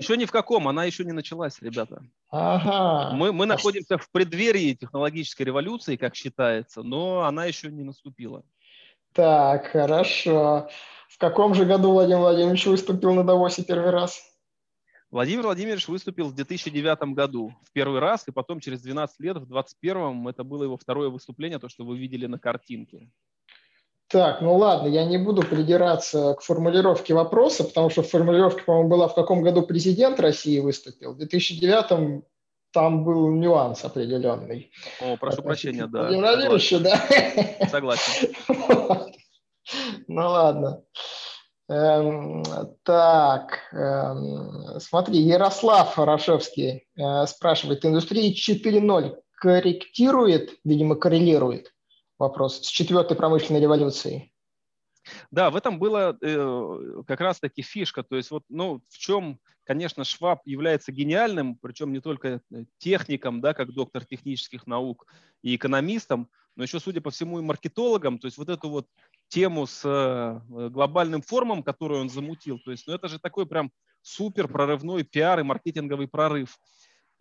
Еще 0.02 0.16
ни 0.16 0.24
в 0.24 0.32
каком, 0.32 0.66
она 0.66 0.84
еще 0.84 1.04
не 1.04 1.12
началась, 1.12 1.60
ребята. 1.60 2.02
Ага. 2.30 3.14
Мы, 3.14 3.32
мы 3.32 3.46
находимся 3.46 3.98
в 3.98 4.10
преддверии 4.10 4.74
технологической 4.74 5.46
революции, 5.46 5.96
как 5.96 6.16
считается, 6.16 6.82
но 6.82 7.22
она 7.22 7.44
еще 7.44 7.70
не 7.70 7.84
наступила. 7.84 8.42
Так, 9.12 9.66
хорошо. 9.66 10.68
В 11.08 11.18
каком 11.18 11.54
же 11.54 11.64
году 11.66 11.92
Владимир 11.92 12.18
Владимирович 12.18 12.66
выступил 12.66 13.14
на 13.14 13.22
Давосе 13.22 13.62
первый 13.62 13.90
раз? 13.90 14.20
Владимир 15.12 15.44
Владимирович 15.44 15.86
выступил 15.86 16.28
в 16.28 16.34
2009 16.34 17.14
году 17.14 17.54
в 17.62 17.70
первый 17.72 18.00
раз, 18.00 18.26
и 18.26 18.32
потом 18.32 18.58
через 18.58 18.80
12 18.80 19.20
лет, 19.20 19.36
в 19.36 19.46
2021 19.46 20.26
это 20.26 20.42
было 20.42 20.64
его 20.64 20.76
второе 20.76 21.10
выступление, 21.10 21.58
то, 21.58 21.68
что 21.68 21.84
вы 21.84 21.98
видели 21.98 22.26
на 22.26 22.38
картинке. 22.38 23.10
Так, 24.12 24.42
ну 24.42 24.56
ладно, 24.56 24.88
я 24.88 25.06
не 25.06 25.16
буду 25.16 25.42
придираться 25.42 26.34
к 26.34 26.42
формулировке 26.42 27.14
вопроса, 27.14 27.64
потому 27.64 27.88
что 27.88 28.02
формулировка, 28.02 28.62
по-моему, 28.62 28.90
была, 28.90 29.08
в 29.08 29.14
каком 29.14 29.40
году 29.40 29.62
президент 29.62 30.20
России 30.20 30.58
выступил. 30.58 31.14
В 31.14 31.16
2009 31.16 32.22
там 32.72 33.04
был 33.04 33.30
нюанс 33.30 33.86
определенный. 33.86 34.70
О, 35.00 35.16
прошу 35.16 35.42
прощения, 35.42 35.86
да. 35.86 36.08
Владимировича, 36.08 36.80
да. 36.80 37.68
Согласен. 37.70 38.34
Ну 40.08 40.28
ладно. 40.28 40.82
Эм, 41.70 42.42
так, 42.82 43.60
эм, 43.72 44.78
смотри, 44.78 45.20
Ярослав 45.20 45.96
Рашевский 45.96 46.84
э, 46.96 47.26
спрашивает, 47.26 47.86
индустрия 47.86 48.30
4.0 48.34 49.16
корректирует, 49.38 50.50
видимо, 50.64 50.96
коррелирует 50.96 51.71
вопрос 52.22 52.62
с 52.62 52.68
четвертой 52.68 53.16
промышленной 53.16 53.60
революцией? 53.60 54.32
Да, 55.30 55.50
в 55.50 55.56
этом 55.56 55.78
была 55.78 56.16
э, 56.20 57.02
как 57.06 57.20
раз-таки 57.20 57.62
фишка. 57.62 58.02
То 58.02 58.16
есть 58.16 58.30
вот, 58.30 58.44
ну, 58.48 58.80
в 58.88 58.98
чем, 58.98 59.40
конечно, 59.64 60.04
Шваб 60.04 60.40
является 60.46 60.92
гениальным, 60.92 61.56
причем 61.56 61.92
не 61.92 62.00
только 62.00 62.40
э, 62.50 62.64
техником, 62.78 63.40
да, 63.40 63.52
как 63.52 63.72
доктор 63.72 64.04
технических 64.04 64.66
наук 64.66 65.06
и 65.42 65.56
экономистом, 65.56 66.28
но 66.54 66.62
еще, 66.62 66.78
судя 66.78 67.00
по 67.00 67.10
всему, 67.10 67.40
и 67.40 67.42
маркетологом. 67.42 68.18
То 68.18 68.26
есть 68.26 68.38
вот 68.38 68.48
эту 68.48 68.68
вот 68.70 68.86
тему 69.28 69.66
с 69.66 69.82
э, 69.84 70.68
глобальным 70.68 71.22
форумом, 71.22 71.62
которую 71.62 72.02
он 72.02 72.08
замутил, 72.08 72.58
то 72.60 72.70
есть, 72.70 72.86
ну, 72.86 72.94
это 72.94 73.08
же 73.08 73.18
такой 73.18 73.46
прям 73.46 73.72
супер 74.02 74.46
прорывной 74.48 75.02
пиар 75.02 75.40
и 75.40 75.44
маркетинговый 75.44 76.06
прорыв. 76.06 76.58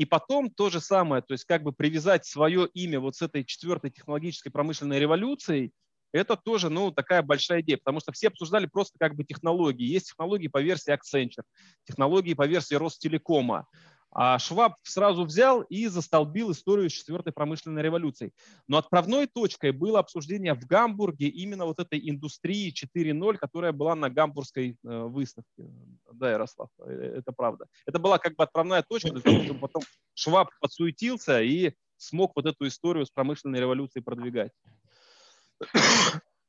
И 0.02 0.06
потом 0.06 0.50
то 0.50 0.72
же 0.72 0.82
самое, 0.82 1.22
то 1.22 1.34
есть 1.34 1.46
как 1.46 1.62
бы 1.62 1.74
привязать 1.74 2.26
свое 2.26 2.68
имя 2.74 3.00
вот 3.00 3.16
с 3.18 3.22
этой 3.22 3.44
четвертой 3.44 3.92
технологической 3.92 4.52
промышленной 4.52 4.98
революцией, 4.98 5.74
это 6.12 6.36
тоже, 6.36 6.72
ну, 6.72 6.90
такая 6.90 7.22
большая 7.22 7.62
идея, 7.62 7.78
потому 7.78 8.00
что 8.00 8.12
все 8.12 8.30
обсуждали 8.30 8.66
просто 8.66 8.98
как 8.98 9.14
бы 9.14 9.24
технологии. 9.24 9.86
Есть 9.86 10.08
технологии 10.08 10.48
по 10.48 10.60
версии 10.60 10.92
Accenture, 10.92 11.44
технологии 11.84 12.34
по 12.34 12.48
версии 12.48 12.74
Ростелекома. 12.74 13.68
А 14.14 14.38
Шваб 14.40 14.76
сразу 14.84 15.24
взял 15.24 15.62
и 15.62 15.88
застолбил 15.88 16.52
историю 16.52 16.90
с 16.90 16.94
четвертой 16.94 17.32
промышленной 17.32 17.82
революцией. 17.82 18.34
Но 18.68 18.78
отправной 18.78 19.26
точкой 19.28 19.72
было 19.72 20.00
обсуждение 20.00 20.54
в 20.54 20.66
Гамбурге 20.66 21.28
именно 21.28 21.66
вот 21.66 21.80
этой 21.80 22.10
индустрии 22.10 22.74
4.0, 22.74 23.38
которая 23.38 23.72
была 23.72 23.96
на 23.96 24.10
гамбургской 24.10 24.78
э, 24.84 25.00
выставке. 25.04 25.70
Да, 26.12 26.30
Ярослав, 26.30 26.70
э, 26.80 27.16
это 27.20 27.32
правда. 27.32 27.68
Это 27.86 28.00
была 28.00 28.18
как 28.18 28.36
бы 28.36 28.44
отправная 28.44 28.84
точка 28.88 29.12
для 29.12 29.22
того, 29.22 29.44
чтобы 29.44 29.60
потом 29.60 29.84
Шваб 30.14 30.50
подсуетился 30.60 31.42
и 31.42 31.72
смог 31.96 32.34
вот 32.36 32.46
эту 32.46 32.68
историю 32.68 33.06
с 33.06 33.12
промышленной 33.12 33.60
революцией 33.60 34.04
продвигать. 34.04 34.52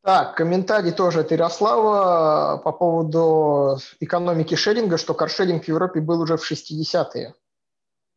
Так, 0.04 0.34
комментарий 0.34 0.90
тоже 0.90 1.20
от 1.20 1.30
Ярослава 1.30 2.58
по 2.58 2.72
поводу 2.72 3.78
экономики 4.00 4.56
шеринга, 4.56 4.98
что 4.98 5.14
каршеринг 5.14 5.64
в 5.64 5.68
Европе 5.68 6.00
был 6.00 6.20
уже 6.22 6.36
в 6.36 6.50
60-е. 6.50 7.36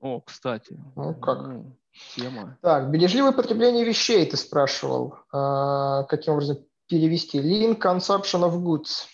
О, 0.05 0.21
кстати. 0.21 0.77
Ну, 0.95 1.15
как? 1.15 1.47
Ну, 1.47 1.79
тема. 2.15 2.59
Так, 2.61 2.91
бережливое 2.91 3.31
потребление 3.31 3.83
вещей, 3.83 4.23
ты 4.29 4.37
спрашивал. 4.37 5.15
А, 5.33 6.03
каким 6.03 6.33
образом 6.33 6.59
перевести? 6.87 7.39
Lean 7.39 7.75
consumption 7.75 8.43
of 8.43 8.55
goods. 8.61 9.07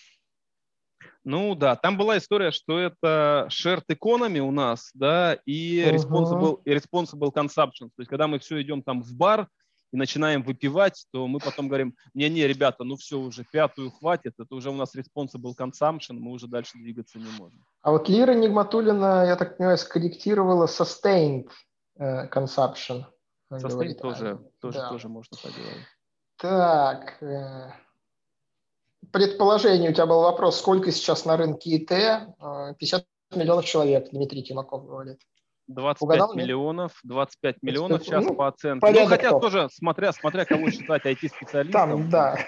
Ну 1.24 1.54
да, 1.54 1.76
там 1.76 1.96
была 1.96 2.18
история, 2.18 2.50
что 2.50 2.78
это 2.78 3.48
shared 3.48 3.84
economy 3.88 4.40
у 4.40 4.50
нас, 4.50 4.90
да, 4.92 5.38
и 5.46 5.82
uh-huh. 5.82 5.94
responsible, 5.94 6.60
и 6.66 6.74
responsible 6.74 7.32
consumption. 7.32 7.88
То 7.88 8.00
есть 8.00 8.10
когда 8.10 8.26
мы 8.26 8.38
все 8.38 8.60
идем 8.60 8.82
там 8.82 9.02
в 9.02 9.14
бар, 9.14 9.48
и 9.92 9.96
начинаем 9.96 10.42
выпивать, 10.42 11.06
то 11.12 11.26
мы 11.26 11.38
потом 11.38 11.68
говорим, 11.68 11.94
не-не, 12.14 12.46
ребята, 12.46 12.82
ну 12.82 12.96
все 12.96 13.18
уже, 13.18 13.44
пятую 13.44 13.90
хватит, 13.90 14.34
это 14.38 14.54
уже 14.54 14.70
у 14.70 14.74
нас 14.74 14.96
responsible 14.96 15.54
consumption, 15.56 16.14
мы 16.14 16.32
уже 16.32 16.48
дальше 16.48 16.78
двигаться 16.78 17.18
не 17.18 17.30
можем. 17.38 17.64
А 17.82 17.92
вот 17.92 18.08
Лира 18.08 18.32
Нигматулина, 18.32 19.26
я 19.26 19.36
так 19.36 19.58
понимаю, 19.58 19.78
скорректировала 19.78 20.66
sustained 20.66 21.48
uh, 21.98 22.28
consumption. 22.30 23.04
Sustained 23.52 23.68
говорит, 23.68 24.00
тоже, 24.00 24.40
тоже, 24.60 24.78
да. 24.78 24.88
тоже 24.88 25.08
можно 25.08 25.36
говорить. 25.42 25.86
Так, 26.38 27.22
э, 27.22 27.70
предположение, 29.12 29.90
у 29.90 29.94
тебя 29.94 30.06
был 30.06 30.22
вопрос, 30.22 30.58
сколько 30.58 30.90
сейчас 30.90 31.24
на 31.26 31.36
рынке 31.36 31.76
ИТ? 31.76 31.88
50 31.88 33.02
э, 33.30 33.38
миллионов 33.38 33.66
человек, 33.66 34.10
Дмитрий 34.10 34.42
Тимаков 34.42 34.86
говорит. 34.86 35.20
25 35.68 36.02
Угадал, 36.02 36.34
миллионов, 36.34 36.92
25 37.04 37.56
миллионов 37.62 38.02
сейчас 38.02 38.24
ну, 38.24 38.34
по 38.34 38.48
оценке. 38.48 38.90
Ну, 38.90 39.06
хотя 39.06 39.30
топ. 39.30 39.42
тоже, 39.42 39.68
смотря, 39.72 40.12
смотря 40.12 40.44
кого 40.44 40.70
считать 40.70 41.04
IT-специалистом. 41.04 41.72
Там, 41.72 42.10
да. 42.10 42.38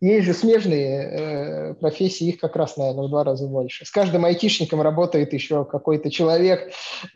Есть 0.00 0.26
же 0.26 0.34
смежные 0.34 1.02
э, 1.02 1.74
профессии, 1.74 2.28
их 2.28 2.38
как 2.38 2.56
раз, 2.56 2.76
наверное, 2.76 3.06
в 3.06 3.10
два 3.10 3.24
раза 3.24 3.46
больше. 3.46 3.84
С 3.84 3.90
каждым 3.90 4.24
айтишником 4.24 4.80
работает 4.80 5.32
еще 5.32 5.64
какой-то 5.64 6.10
человек, 6.10 6.72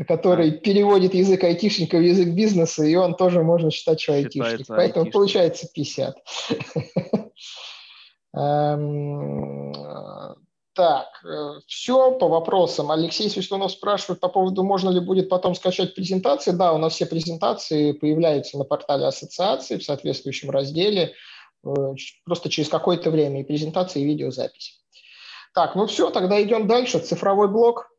который 0.08 0.52
переводит 0.52 1.14
язык 1.14 1.44
айтишника 1.44 1.98
в 1.98 2.02
язык 2.02 2.28
бизнеса, 2.28 2.84
и 2.84 2.94
он 2.94 3.14
тоже 3.14 3.42
можно 3.42 3.70
считать, 3.70 4.00
что 4.00 4.14
айтишник. 4.14 4.66
Поэтому 4.66 5.04
айтишник. 5.04 5.12
получается 5.12 5.68
50. 5.72 6.16
Так, 10.74 11.22
э, 11.24 11.60
все 11.66 12.12
по 12.12 12.28
вопросам. 12.28 12.90
Алексей 12.90 13.28
Свистунов 13.28 13.72
спрашивает 13.72 14.20
по 14.20 14.28
поводу, 14.28 14.62
можно 14.62 14.88
ли 14.88 15.00
будет 15.00 15.28
потом 15.28 15.54
скачать 15.54 15.94
презентации. 15.94 16.52
Да, 16.52 16.72
у 16.72 16.78
нас 16.78 16.94
все 16.94 17.04
презентации 17.04 17.92
появляются 17.92 18.56
на 18.56 18.64
портале 18.64 19.04
ассоциации 19.04 19.76
в 19.76 19.84
соответствующем 19.84 20.50
разделе 20.50 21.14
э, 21.64 21.74
просто 22.24 22.48
через 22.48 22.70
какое-то 22.70 23.10
время 23.10 23.42
и 23.42 23.44
презентации, 23.44 24.00
и 24.00 24.06
видеозапись. 24.06 24.82
Так, 25.52 25.74
ну 25.74 25.86
все, 25.86 26.10
тогда 26.10 26.42
идем 26.42 26.66
дальше. 26.66 27.00
Цифровой 27.00 27.48
блок. 27.48 27.90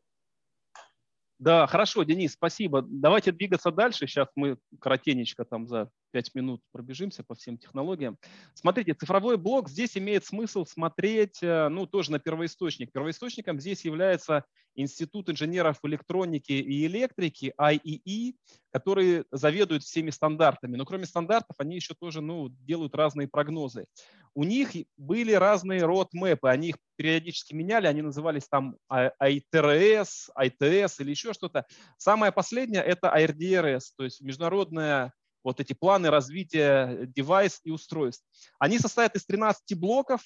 Да, 1.38 1.68
хорошо, 1.68 2.02
Денис, 2.02 2.32
спасибо. 2.32 2.82
Давайте 2.82 3.30
двигаться 3.30 3.70
дальше. 3.70 4.08
Сейчас 4.08 4.28
мы 4.34 4.58
коротенечко 4.80 5.44
там 5.44 5.68
за 5.68 5.90
5 6.14 6.34
минут 6.36 6.62
пробежимся 6.70 7.24
по 7.24 7.34
всем 7.34 7.58
технологиям. 7.58 8.16
Смотрите, 8.54 8.94
цифровой 8.94 9.36
блок 9.36 9.68
здесь 9.68 9.98
имеет 9.98 10.24
смысл 10.24 10.64
смотреть, 10.64 11.42
э, 11.42 11.68
ну, 11.68 11.88
тоже 11.88 12.12
на 12.12 12.20
первоисточник. 12.20 12.92
Первоисточником 12.92 13.58
здесь 13.58 13.84
является 13.84 14.44
Институт 14.76 15.28
инженеров 15.28 15.78
электроники 15.82 16.52
и 16.52 16.86
электрики, 16.86 17.52
IEE, 17.60 18.34
который 18.72 19.24
заведует 19.32 19.82
всеми 19.82 20.10
стандартами. 20.10 20.76
Но 20.76 20.84
кроме 20.84 21.06
стандартов, 21.06 21.56
они 21.58 21.76
еще 21.76 21.94
тоже 21.94 22.20
ну, 22.20 22.48
делают 22.48 22.94
разные 22.94 23.28
прогнозы. 23.28 23.86
У 24.34 24.44
них 24.44 24.70
были 24.96 25.32
разные 25.32 25.84
родмэпы, 25.84 26.48
они 26.48 26.70
их 26.70 26.76
периодически 26.96 27.54
меняли, 27.54 27.86
они 27.86 28.02
назывались 28.02 28.48
там 28.48 28.76
ITRS, 28.90 30.30
ITS 30.36 30.94
или 30.98 31.10
еще 31.10 31.32
что-то. 31.32 31.66
Самое 31.98 32.30
последнее– 32.30 32.82
это 32.84 33.12
IRDRS, 33.16 33.82
то 33.96 34.04
есть 34.04 34.20
международная 34.20 35.12
вот 35.44 35.60
эти 35.60 35.74
планы 35.74 36.10
развития 36.10 37.06
девайс 37.06 37.60
и 37.62 37.70
устройств. 37.70 38.24
Они 38.58 38.78
состоят 38.78 39.14
из 39.14 39.24
13 39.26 39.78
блоков, 39.78 40.22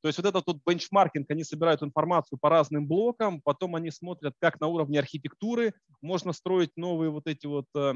то 0.00 0.08
есть 0.08 0.18
вот 0.18 0.26
этот 0.26 0.46
вот 0.46 0.58
бенчмаркинг, 0.66 1.30
они 1.30 1.44
собирают 1.44 1.82
информацию 1.82 2.38
по 2.40 2.48
разным 2.48 2.86
блокам, 2.86 3.42
потом 3.42 3.76
они 3.76 3.90
смотрят, 3.90 4.34
как 4.40 4.58
на 4.60 4.68
уровне 4.68 4.98
архитектуры 4.98 5.74
можно 6.00 6.32
строить 6.32 6.70
новые 6.76 7.10
вот 7.10 7.26
эти 7.26 7.46
вот 7.46 7.66
э, 7.76 7.94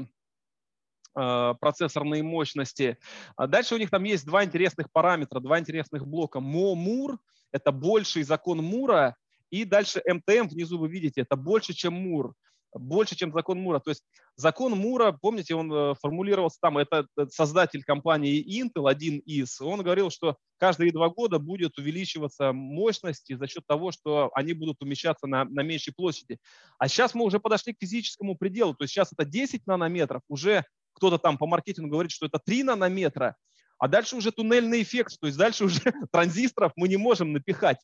э, 1.17 1.53
процессорные 1.59 2.21
мощности. 2.21 2.99
А 3.35 3.47
дальше 3.47 3.73
у 3.73 3.79
них 3.79 3.89
там 3.89 4.03
есть 4.03 4.25
два 4.25 4.43
интересных 4.43 4.91
параметра, 4.91 5.39
два 5.39 5.59
интересных 5.59 6.05
блока. 6.05 6.39
Мо-Мур– 6.39 7.17
это 7.51 7.71
больший 7.71 8.21
закон 8.21 8.59
Мура, 8.59 9.15
и 9.49 9.63
дальше 9.63 10.03
МТМ 10.05 10.47
внизу 10.49 10.77
вы 10.77 10.89
видите, 10.89 11.21
это 11.21 11.35
больше, 11.35 11.73
чем 11.73 11.93
Мур 11.93 12.35
больше, 12.79 13.15
чем 13.15 13.31
закон 13.31 13.59
Мура. 13.59 13.79
То 13.79 13.91
есть 13.91 14.03
закон 14.35 14.73
Мура, 14.73 15.11
помните, 15.11 15.55
он 15.55 15.71
э, 15.71 15.93
формулировался 16.01 16.57
там, 16.61 16.77
это 16.77 17.07
создатель 17.29 17.83
компании 17.83 18.61
Intel, 18.61 18.89
один 18.89 19.19
из, 19.19 19.59
он 19.61 19.81
говорил, 19.81 20.09
что 20.09 20.37
каждые 20.57 20.91
два 20.91 21.09
года 21.09 21.39
будет 21.39 21.77
увеличиваться 21.77 22.53
мощность 22.53 23.35
за 23.35 23.47
счет 23.47 23.63
того, 23.67 23.91
что 23.91 24.29
они 24.33 24.53
будут 24.53 24.81
умещаться 24.81 25.27
на, 25.27 25.45
на 25.45 25.61
меньшей 25.61 25.93
площади. 25.93 26.37
А 26.77 26.87
сейчас 26.87 27.13
мы 27.13 27.25
уже 27.25 27.39
подошли 27.39 27.73
к 27.73 27.79
физическому 27.79 28.35
пределу, 28.35 28.73
то 28.73 28.83
есть 28.83 28.93
сейчас 28.93 29.11
это 29.13 29.25
10 29.25 29.65
нанометров, 29.67 30.21
уже 30.27 30.65
кто-то 30.93 31.17
там 31.17 31.37
по 31.37 31.45
маркетингу 31.45 31.89
говорит, 31.89 32.11
что 32.11 32.25
это 32.25 32.39
3 32.43 32.63
нанометра, 32.63 33.35
а 33.77 33.87
дальше 33.87 34.15
уже 34.15 34.31
туннельный 34.31 34.81
эффект, 34.81 35.17
то 35.19 35.27
есть 35.27 35.37
дальше 35.37 35.65
уже 35.65 35.93
транзисторов 36.11 36.71
мы 36.75 36.87
не 36.87 36.97
можем 36.97 37.33
напихать. 37.33 37.77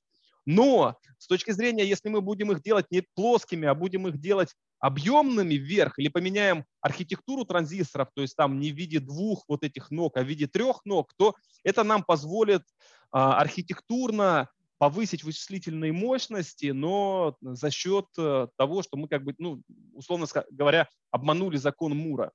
Но 0.46 0.98
с 1.18 1.28
точки 1.28 1.52
зрения, 1.52 1.86
если 1.86 2.10
мы 2.10 2.22
будем 2.22 2.52
их 2.52 2.64
делать 2.64 2.88
не 2.90 3.04
плоскими, 3.14 3.68
а 3.68 3.76
будем 3.76 4.08
их 4.08 4.20
делать 4.20 4.56
объемными 4.82 5.54
вверх 5.54 5.98
или 6.00 6.10
поменяем 6.10 6.66
архитектуру 6.82 7.46
транзисторов, 7.46 8.10
то 8.14 8.22
есть 8.22 8.36
там 8.36 8.60
не 8.60 8.72
в 8.72 8.76
виде 8.76 9.00
двух 9.00 9.46
вот 9.48 9.64
этих 9.64 9.92
ног, 9.92 10.18
а 10.18 10.24
в 10.24 10.26
виде 10.26 10.48
трех 10.48 10.82
ног, 10.84 11.14
то 11.16 11.36
это 11.64 11.84
нам 11.84 12.04
позволит 12.04 12.64
а, 13.12 13.40
архитектурно 13.40 14.50
повысить 14.80 15.24
вычислительные 15.24 15.94
мощности, 15.94 16.72
но 16.72 17.38
за 17.40 17.70
счет 17.70 18.08
э, 18.18 18.48
того, 18.58 18.82
что 18.82 18.98
мы 18.98 19.08
как 19.08 19.24
бы, 19.24 19.36
ну, 19.38 19.62
условно 19.94 20.26
говоря, 20.50 20.90
обманули 21.12 21.58
закон 21.58 21.96
Мура. 21.96 22.32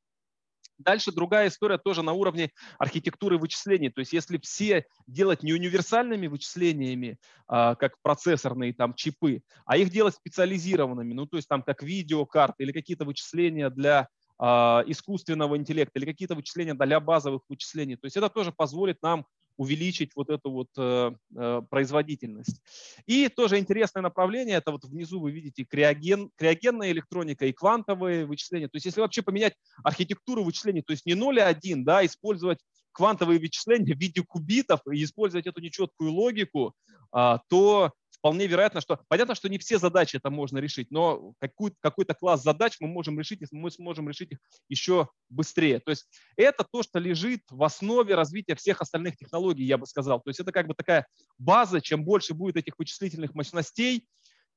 Дальше 0.78 1.10
другая 1.12 1.48
история 1.48 1.78
тоже 1.78 2.02
на 2.02 2.12
уровне 2.12 2.50
архитектуры 2.78 3.38
вычислений. 3.38 3.90
То 3.90 4.00
есть 4.00 4.12
если 4.12 4.38
все 4.38 4.86
делать 5.06 5.42
не 5.42 5.52
универсальными 5.52 6.26
вычислениями, 6.26 7.18
а, 7.46 7.74
как 7.76 8.00
процессорные 8.02 8.74
там 8.74 8.94
чипы, 8.94 9.42
а 9.64 9.76
их 9.76 9.90
делать 9.90 10.14
специализированными, 10.14 11.14
ну 11.14 11.26
то 11.26 11.36
есть 11.36 11.48
там 11.48 11.62
как 11.62 11.82
видеокарты 11.82 12.64
или 12.64 12.72
какие-то 12.72 13.04
вычисления 13.04 13.70
для 13.70 14.08
а, 14.38 14.82
искусственного 14.86 15.56
интеллекта 15.56 15.98
или 15.98 16.04
какие-то 16.04 16.34
вычисления 16.34 16.74
для 16.74 17.00
базовых 17.00 17.42
вычислений. 17.48 17.96
То 17.96 18.04
есть 18.04 18.16
это 18.16 18.28
тоже 18.28 18.52
позволит 18.52 19.00
нам 19.02 19.24
увеличить 19.56 20.12
вот 20.14 20.30
эту 20.30 20.50
вот 20.50 20.68
э, 20.76 21.12
э, 21.36 21.62
производительность. 21.70 22.60
И 23.06 23.28
тоже 23.28 23.58
интересное 23.58 24.02
направление, 24.02 24.56
это 24.56 24.72
вот 24.72 24.84
внизу 24.84 25.20
вы 25.20 25.30
видите 25.30 25.64
криоген, 25.64 26.30
криогенная 26.36 26.90
электроника 26.92 27.46
и 27.46 27.52
квантовые 27.52 28.26
вычисления. 28.26 28.68
То 28.68 28.76
есть 28.76 28.86
если 28.86 29.00
вообще 29.00 29.22
поменять 29.22 29.54
архитектуру 29.82 30.44
вычислений, 30.44 30.82
то 30.82 30.92
есть 30.92 31.06
не 31.06 31.14
0 31.14 31.38
и 31.38 31.40
1, 31.40 31.84
да, 31.84 32.04
использовать 32.04 32.58
квантовые 32.92 33.38
вычисления 33.38 33.94
в 33.94 34.00
виде 34.00 34.22
кубитов 34.22 34.80
и 34.90 35.04
использовать 35.04 35.46
эту 35.46 35.60
нечеткую 35.60 36.12
логику, 36.12 36.74
а, 37.12 37.40
то 37.48 37.92
вполне 38.26 38.48
вероятно, 38.48 38.80
что 38.80 38.98
понятно, 39.06 39.36
что 39.36 39.48
не 39.48 39.56
все 39.56 39.78
задачи 39.78 40.16
это 40.16 40.30
можно 40.30 40.58
решить, 40.58 40.90
но 40.90 41.34
какой-то 41.38 42.14
класс 42.14 42.42
задач 42.42 42.76
мы 42.80 42.88
можем 42.88 43.16
решить, 43.20 43.40
если 43.40 43.56
мы 43.56 43.70
сможем 43.70 44.08
решить 44.08 44.32
их 44.32 44.38
еще 44.68 45.08
быстрее. 45.28 45.78
То 45.78 45.92
есть 45.92 46.08
это 46.36 46.66
то, 46.68 46.82
что 46.82 46.98
лежит 46.98 47.42
в 47.48 47.62
основе 47.62 48.16
развития 48.16 48.56
всех 48.56 48.80
остальных 48.80 49.16
технологий, 49.16 49.62
я 49.62 49.78
бы 49.78 49.86
сказал. 49.86 50.20
То 50.20 50.30
есть 50.30 50.40
это 50.40 50.50
как 50.50 50.66
бы 50.66 50.74
такая 50.74 51.06
база, 51.38 51.80
чем 51.80 52.04
больше 52.04 52.34
будет 52.34 52.56
этих 52.56 52.76
вычислительных 52.80 53.32
мощностей, 53.32 54.08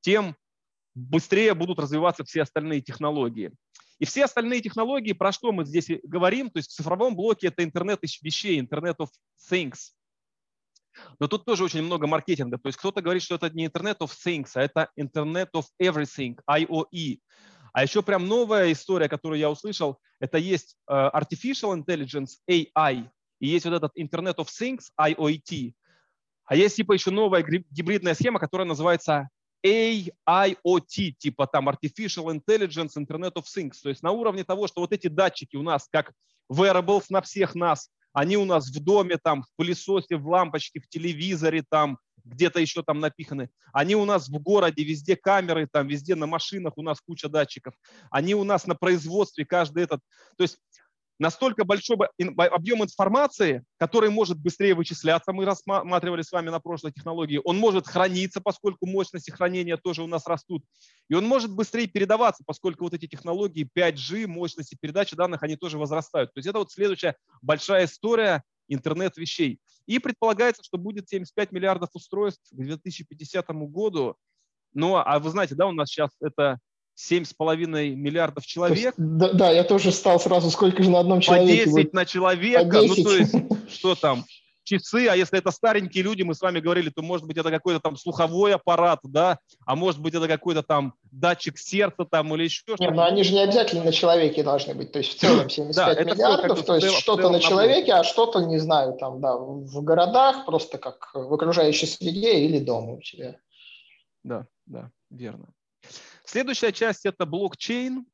тем 0.02 0.36
быстрее 0.96 1.54
будут 1.54 1.78
развиваться 1.78 2.24
все 2.24 2.42
остальные 2.42 2.82
технологии. 2.82 3.52
И 4.00 4.06
все 4.06 4.26
остальные 4.26 4.62
технологии, 4.62 5.14
про 5.14 5.32
что 5.32 5.52
мы 5.52 5.64
здесь 5.64 5.92
говорим, 6.02 6.50
то 6.50 6.58
есть 6.58 6.72
в 6.72 6.74
цифровом 6.74 7.16
блоке 7.16 7.50
это 7.50 7.64
интернет 7.64 8.00
вещей, 8.02 8.60
интернет 8.60 8.98
of 9.00 9.10
things. 9.52 9.92
Но 11.20 11.28
тут 11.28 11.46
тоже 11.46 11.64
очень 11.64 11.82
много 11.82 12.08
маркетинга. 12.08 12.58
То 12.58 12.68
есть 12.68 12.78
кто-то 12.78 13.02
говорит, 13.02 13.24
что 13.24 13.36
это 13.36 13.50
не 13.50 13.68
Internet 13.68 14.00
of 14.00 14.12
Things, 14.26 14.52
а 14.56 14.62
это 14.62 14.90
Internet 15.00 15.50
of 15.56 15.66
Everything, 15.82 16.38
IOE. 16.50 17.20
А 17.74 17.84
еще 17.84 18.02
прям 18.02 18.28
новая 18.28 18.72
история, 18.72 19.08
которую 19.08 19.40
я 19.40 19.50
услышал, 19.50 20.00
это 20.20 20.38
есть 20.38 20.76
э, 20.88 20.94
Artificial 20.94 21.78
Intelligence, 21.78 22.38
AI, 22.50 23.10
и 23.40 23.48
есть 23.48 23.66
вот 23.66 23.74
этот 23.76 23.98
Internet 23.98 24.36
of 24.38 24.48
Things, 24.48 24.86
IoT. 25.00 25.74
А 26.46 26.56
есть 26.56 26.76
типа 26.76 26.94
еще 26.94 27.12
новая 27.12 27.44
гибридная 27.70 28.16
схема, 28.16 28.40
которая 28.40 28.68
называется 28.68 29.30
AIoT, 29.66 31.14
типа 31.18 31.48
там 31.48 31.70
Artificial 31.70 32.34
Intelligence, 32.34 32.92
Internet 32.98 33.34
of 33.34 33.44
Things. 33.56 33.76
То 33.82 33.90
есть 33.90 34.02
на 34.02 34.12
уровне 34.12 34.44
того, 34.44 34.68
что 34.68 34.82
вот 34.82 34.92
эти 34.92 35.08
датчики 35.08 35.56
у 35.56 35.64
нас 35.64 35.88
как 35.92 36.12
wearables 36.52 37.06
на 37.10 37.22
всех 37.22 37.56
нас, 37.56 37.90
они 38.14 38.38
у 38.38 38.46
нас 38.46 38.70
в 38.70 38.84
доме, 38.84 39.18
там, 39.18 39.44
в 39.44 39.48
пылесосе, 39.56 40.18
в 40.18 40.28
лампочке, 40.28 40.80
в 40.80 40.88
телевизоре, 40.88 41.64
там, 41.70 41.98
где-то 42.26 42.60
еще 42.60 42.84
там 42.84 43.00
напиханы. 43.00 43.50
Они 43.74 43.96
у 43.96 44.06
нас 44.06 44.30
в 44.30 44.40
городе, 44.40 44.84
везде 44.84 45.16
камеры, 45.16 45.68
там, 45.72 45.88
везде 45.88 46.16
на 46.16 46.28
машинах 46.28 46.78
у 46.78 46.82
нас 46.82 47.00
куча 47.02 47.30
датчиков. 47.30 47.74
Они 48.12 48.36
у 48.36 48.44
нас 48.44 48.68
на 48.68 48.76
производстве, 48.76 49.46
каждый 49.46 49.84
этот. 49.84 50.02
То 50.38 50.44
есть 50.44 50.60
настолько 51.20 51.66
большой 51.66 51.98
объем 52.18 52.84
информации, 52.84 53.64
который 53.78 54.10
может 54.10 54.40
быстрее 54.40 54.74
вычисляться, 54.74 55.34
мы 55.34 55.46
рассматривали 55.46 56.22
с 56.22 56.32
вами 56.32 56.50
на 56.50 56.60
прошлой 56.60 56.92
технологии, 56.92 57.42
он 57.44 57.58
может 57.58 57.88
храниться, 57.88 58.42
поскольку 58.42 58.88
мощности 58.88 59.30
хранения 59.30 59.78
тоже 59.78 60.02
у 60.02 60.08
нас 60.08 60.26
растут, 60.26 60.64
и 61.10 61.14
он 61.14 61.26
может 61.26 61.54
быстрее 61.54 61.88
передаваться, 61.88 62.44
поскольку 62.46 62.86
вот 62.86 62.94
эти 62.94 63.08
технологии 63.08 63.70
5G, 63.76 64.28
мощности 64.28 64.78
передачи 64.80 65.16
данных, 65.16 65.44
они 65.44 65.58
тоже 65.58 65.78
возрастают. 65.78 66.34
То 66.34 66.40
есть 66.40 66.48
это 66.48 66.60
вот 66.60 66.72
следующая 66.72 67.16
большая 67.42 67.86
история 67.86 68.44
интернет 68.70 69.18
вещей. 69.18 69.60
И 69.88 70.00
предполагается, 70.00 70.64
что 70.64 70.78
будет 70.78 71.10
75 71.10 71.52
миллиардов 71.52 71.90
устройств 71.94 72.50
к 72.52 72.56
2050 72.56 73.48
году. 73.70 74.16
Ну, 74.74 74.96
а 74.96 75.20
вы 75.20 75.32
знаете, 75.32 75.56
да, 75.56 75.66
у 75.68 75.72
нас 75.72 75.90
сейчас 75.90 76.12
это 76.22 76.60
7,5 77.00 77.96
миллиардов 77.96 78.46
человек. 78.46 78.78
Есть, 78.78 78.96
да, 78.98 79.32
да, 79.32 79.52
я 79.52 79.64
тоже 79.64 79.92
стал 79.92 80.20
сразу, 80.20 80.50
сколько 80.52 80.84
же 80.84 80.90
на 80.90 81.00
одном 81.00 81.22
человеке. 81.22 81.64
По 81.64 81.66
10 81.66 81.72
будет? 81.72 81.94
на 81.94 82.06
человека, 82.06 82.66
По 82.66 82.82
10. 82.82 82.98
ну 82.98 83.04
то 83.04 83.16
есть, 83.16 83.36
что 83.70 83.96
там, 83.96 84.26
часы, 84.70 85.08
а 85.08 85.16
если 85.16 85.40
это 85.40 85.52
старенькие 85.52 86.04
люди, 86.04 86.22
мы 86.22 86.36
с 86.36 86.42
вами 86.42 86.60
говорили, 86.60 86.90
то 86.90 87.02
может 87.02 87.26
быть 87.26 87.38
это 87.38 87.50
какой-то 87.50 87.80
там 87.80 87.98
слуховой 87.98 88.54
аппарат, 88.54 89.00
да, 89.04 89.40
а 89.66 89.76
может 89.76 90.02
быть 90.02 90.14
это 90.14 90.28
какой-то 90.28 90.62
там 90.62 90.94
датчик 91.12 91.58
сердца 91.58 92.06
там 92.06 92.34
или 92.36 92.44
еще 92.44 92.62
что-то. 92.62 92.84
Нет, 92.84 92.94
но 92.94 93.06
они 93.06 93.24
же 93.24 93.34
не 93.34 93.42
обязательно 93.42 93.84
на 93.84 93.92
человеке 93.92 94.44
должны 94.44 94.76
быть, 94.76 94.92
то 94.92 95.00
есть 95.00 95.18
в 95.18 95.20
целом 95.20 95.50
75 95.50 95.76
да, 95.76 96.04
миллиардов, 96.04 96.66
то 96.66 96.76
есть 96.76 96.92
что-то 96.98 97.30
на 97.30 97.40
человеке, 97.40 97.94
а 97.94 98.04
что-то, 98.04 98.40
не 98.42 98.60
знаю, 98.60 98.98
там, 99.00 99.20
да, 99.22 99.38
в 99.38 99.82
городах, 99.84 100.46
просто 100.46 100.78
как 100.78 101.12
в 101.14 101.34
окружающей 101.34 101.88
среде 101.88 102.40
или 102.40 102.60
дома 102.60 102.94
у 102.94 103.02
тебя. 103.02 103.38
Да, 104.24 104.46
да, 104.66 104.92
верно. 105.10 105.48
Следующая 106.32 106.72
часть– 106.72 107.04
это 107.08 107.26
блокчейн. 107.26 108.06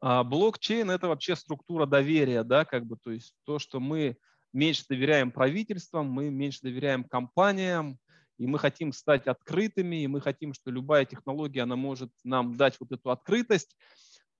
А, 0.00 0.24
блокчейн– 0.24 0.90
это 0.90 1.06
вообще 1.06 1.36
структура 1.36 1.86
доверия, 1.86 2.42
да, 2.42 2.64
как 2.64 2.84
бы, 2.84 2.96
то 2.96 3.12
есть 3.12 3.32
то, 3.44 3.60
что 3.60 3.78
мы 3.78 4.16
меньше 4.52 4.82
доверяем 4.88 5.30
правительствам, 5.30 6.06
мы 6.06 6.30
меньше 6.30 6.58
доверяем 6.62 7.04
компаниям, 7.04 7.96
и 8.38 8.48
мы 8.48 8.58
хотим 8.58 8.92
стать 8.92 9.28
открытыми, 9.28 10.02
и 10.02 10.08
мы 10.08 10.20
хотим, 10.20 10.52
что 10.52 10.72
любая 10.72 11.04
технология, 11.04 11.62
она 11.62 11.76
может 11.76 12.10
нам 12.24 12.56
дать 12.56 12.74
вот 12.80 12.90
эту 12.90 13.12
открытость. 13.12 13.76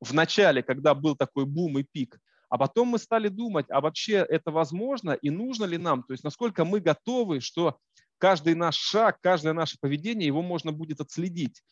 В 0.00 0.12
начале, 0.12 0.64
когда 0.64 0.92
был 0.92 1.14
такой 1.14 1.46
бум 1.46 1.78
и 1.78 1.84
пик, 1.84 2.18
а 2.48 2.58
потом 2.58 2.88
мы 2.88 2.98
стали 2.98 3.28
думать, 3.28 3.66
а 3.68 3.80
вообще 3.80 4.26
это 4.28 4.50
возможно 4.50 5.12
и 5.12 5.30
нужно 5.30 5.66
ли 5.66 5.78
нам, 5.78 6.02
то 6.02 6.14
есть 6.14 6.24
насколько 6.24 6.64
мы 6.64 6.80
готовы, 6.80 7.38
что 7.38 7.78
каждый 8.18 8.56
наш 8.56 8.74
шаг, 8.74 9.20
каждое 9.20 9.52
наше 9.52 9.78
поведение, 9.80 10.26
его 10.26 10.42
можно 10.42 10.72
будет 10.72 11.00
отследить 11.00 11.62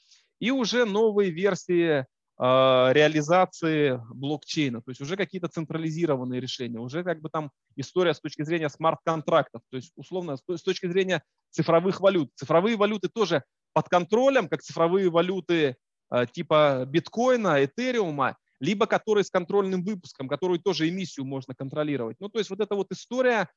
и 0.43 0.51
уже 0.51 0.84
новые 0.84 1.30
версии 1.30 2.05
а, 2.36 2.90
реализации 2.93 4.01
блокчейна, 4.12 4.82
то 4.82 4.90
есть 4.90 5.01
уже 5.01 5.16
какие-то 5.16 5.47
централизированные 5.47 6.40
решения, 6.40 6.80
уже 6.80 7.05
как 7.05 7.20
бы 7.20 7.28
там 7.30 7.53
история 7.76 8.12
с 8.12 8.20
точки 8.20 8.43
зрения 8.43 8.68
смарт-контрактов, 8.68 9.62
то 9.70 9.76
есть 9.76 9.93
условно 9.95 10.36
с 10.36 10.62
точки 10.62 10.88
зрения 10.88 11.22
цифровых 11.51 12.01
валют. 12.01 12.30
Цифровые 12.34 12.76
валюты 12.76 13.09
тоже 13.09 13.45
под 13.72 13.88
контролем, 13.88 14.49
как 14.49 14.62
цифровые 14.62 15.11
валюты 15.11 15.76
а, 16.11 16.26
типа 16.26 16.86
биткоина, 16.88 17.64
этериума, 17.64 18.36
либо 18.59 18.86
которые 18.86 19.22
с 19.22 19.30
контрольным 19.30 19.84
выпуском, 19.84 20.28
которую 20.28 20.59
тоже 20.59 20.88
эмиссию 20.88 21.24
можно 21.24 21.55
контролировать. 21.55 22.16
Ну, 22.18 22.28
то 22.28 22.40
есть 22.40 22.51
вот 22.51 22.59
эта 22.59 22.74
вот 22.74 22.90
история 22.90 23.49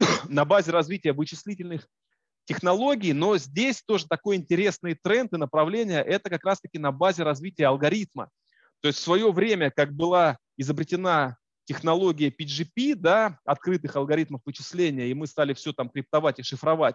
на 0.28 0.44
базе 0.44 0.72
развития 0.72 1.12
вычислительных 1.12 1.86
технологий, 2.46 3.12
но 3.12 3.36
здесь 3.36 3.82
тоже 3.82 4.06
такой 4.06 4.36
интересный 4.36 4.94
тренд 4.94 5.32
и 5.34 5.36
направление, 5.36 6.02
это 6.02 6.30
как 6.30 6.44
раз-таки 6.44 6.78
на 6.78 6.92
базе 6.92 7.22
развития 7.22 7.66
алгоритма. 7.66 8.30
То 8.80 8.88
есть 8.88 8.98
в 8.98 9.02
свое 9.02 9.30
время, 9.32 9.70
как 9.70 9.92
была 9.92 10.38
изобретена 10.56 11.36
технология 11.64 12.30
PGP, 12.30 12.94
да, 12.94 13.38
открытых 13.44 13.96
алгоритмов 13.96 14.40
вычисления, 14.46 15.08
и 15.08 15.14
мы 15.14 15.26
стали 15.26 15.52
все 15.52 15.72
там 15.72 15.90
криптовать 15.90 16.38
и 16.38 16.42
шифровать, 16.42 16.94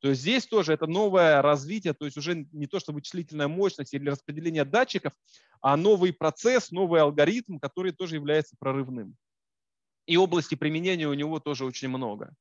то 0.00 0.08
есть 0.08 0.20
здесь 0.20 0.46
тоже 0.46 0.72
это 0.72 0.86
новое 0.86 1.40
развитие, 1.40 1.94
то 1.94 2.04
есть 2.04 2.16
уже 2.16 2.46
не 2.52 2.66
то, 2.66 2.78
что 2.78 2.92
вычислительная 2.92 3.48
мощность 3.48 3.94
или 3.94 4.10
распределение 4.10 4.64
датчиков, 4.64 5.12
а 5.60 5.76
новый 5.76 6.12
процесс, 6.12 6.70
новый 6.70 7.00
алгоритм, 7.00 7.58
который 7.58 7.92
тоже 7.92 8.16
является 8.16 8.56
прорывным. 8.58 9.16
И 10.06 10.16
области 10.16 10.54
применения 10.54 11.08
у 11.08 11.14
него 11.14 11.40
тоже 11.40 11.64
очень 11.64 11.88
много. 11.88 12.34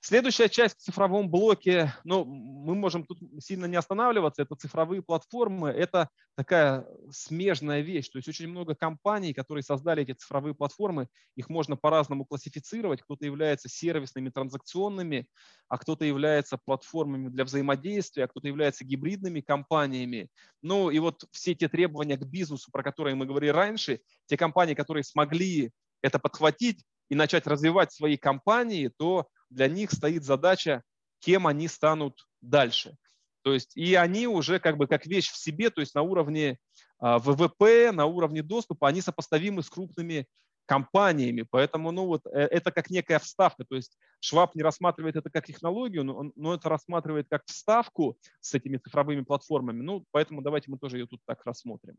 Следующая 0.00 0.48
часть 0.48 0.78
в 0.78 0.82
цифровом 0.82 1.28
блоке, 1.28 1.92
ну, 2.04 2.24
мы 2.24 2.76
можем 2.76 3.04
тут 3.04 3.18
сильно 3.40 3.64
не 3.66 3.76
останавливаться, 3.76 4.42
это 4.42 4.54
цифровые 4.54 5.02
платформы, 5.02 5.70
это 5.70 6.10
такая 6.36 6.86
смежная 7.10 7.80
вещь, 7.80 8.08
то 8.10 8.18
есть 8.18 8.28
очень 8.28 8.48
много 8.48 8.76
компаний, 8.76 9.34
которые 9.34 9.64
создали 9.64 10.02
эти 10.02 10.12
цифровые 10.12 10.54
платформы, 10.54 11.08
их 11.34 11.48
можно 11.48 11.76
по-разному 11.76 12.24
классифицировать, 12.24 13.02
кто-то 13.02 13.24
является 13.24 13.68
сервисными, 13.68 14.28
транзакционными, 14.28 15.26
а 15.68 15.78
кто-то 15.78 16.04
является 16.04 16.56
платформами 16.56 17.28
для 17.28 17.44
взаимодействия, 17.44 18.24
а 18.24 18.28
кто-то 18.28 18.46
является 18.46 18.84
гибридными 18.84 19.40
компаниями. 19.40 20.28
Ну 20.62 20.90
и 20.90 21.00
вот 21.00 21.24
все 21.32 21.54
те 21.56 21.68
требования 21.68 22.16
к 22.16 22.24
бизнесу, 22.24 22.70
про 22.70 22.84
которые 22.84 23.16
мы 23.16 23.26
говорили 23.26 23.50
раньше, 23.50 24.00
те 24.26 24.36
компании, 24.36 24.74
которые 24.74 25.02
смогли 25.02 25.72
это 26.02 26.20
подхватить 26.20 26.84
и 27.08 27.14
начать 27.14 27.46
развивать 27.46 27.92
свои 27.92 28.16
компании, 28.16 28.90
то 28.96 29.26
для 29.50 29.68
них 29.68 29.92
стоит 29.92 30.24
задача, 30.24 30.82
кем 31.20 31.46
они 31.46 31.68
станут 31.68 32.26
дальше. 32.40 32.96
То 33.42 33.52
есть 33.52 33.76
и 33.76 33.94
они 33.94 34.26
уже 34.26 34.58
как 34.58 34.76
бы 34.76 34.86
как 34.86 35.06
вещь 35.06 35.30
в 35.30 35.36
себе, 35.36 35.70
то 35.70 35.80
есть 35.80 35.94
на 35.94 36.02
уровне 36.02 36.58
а, 36.98 37.18
ВВП, 37.18 37.92
на 37.92 38.06
уровне 38.06 38.42
доступа, 38.42 38.88
они 38.88 39.00
сопоставимы 39.00 39.62
с 39.62 39.70
крупными 39.70 40.26
компаниями. 40.66 41.46
Поэтому 41.48 41.92
ну, 41.92 42.06
вот, 42.06 42.26
э, 42.26 42.40
это 42.40 42.72
как 42.72 42.90
некая 42.90 43.20
вставка. 43.20 43.64
То 43.64 43.76
есть 43.76 43.96
Шваб 44.20 44.56
не 44.56 44.62
рассматривает 44.62 45.14
это 45.14 45.30
как 45.30 45.46
технологию, 45.46 46.02
но, 46.02 46.32
но 46.34 46.54
это 46.54 46.68
рассматривает 46.68 47.28
как 47.30 47.44
вставку 47.46 48.18
с 48.40 48.52
этими 48.52 48.78
цифровыми 48.78 49.22
платформами. 49.22 49.80
Ну, 49.80 50.04
поэтому 50.10 50.42
давайте 50.42 50.70
мы 50.70 50.78
тоже 50.78 50.98
ее 50.98 51.06
тут 51.06 51.20
так 51.24 51.44
рассмотрим. 51.44 51.96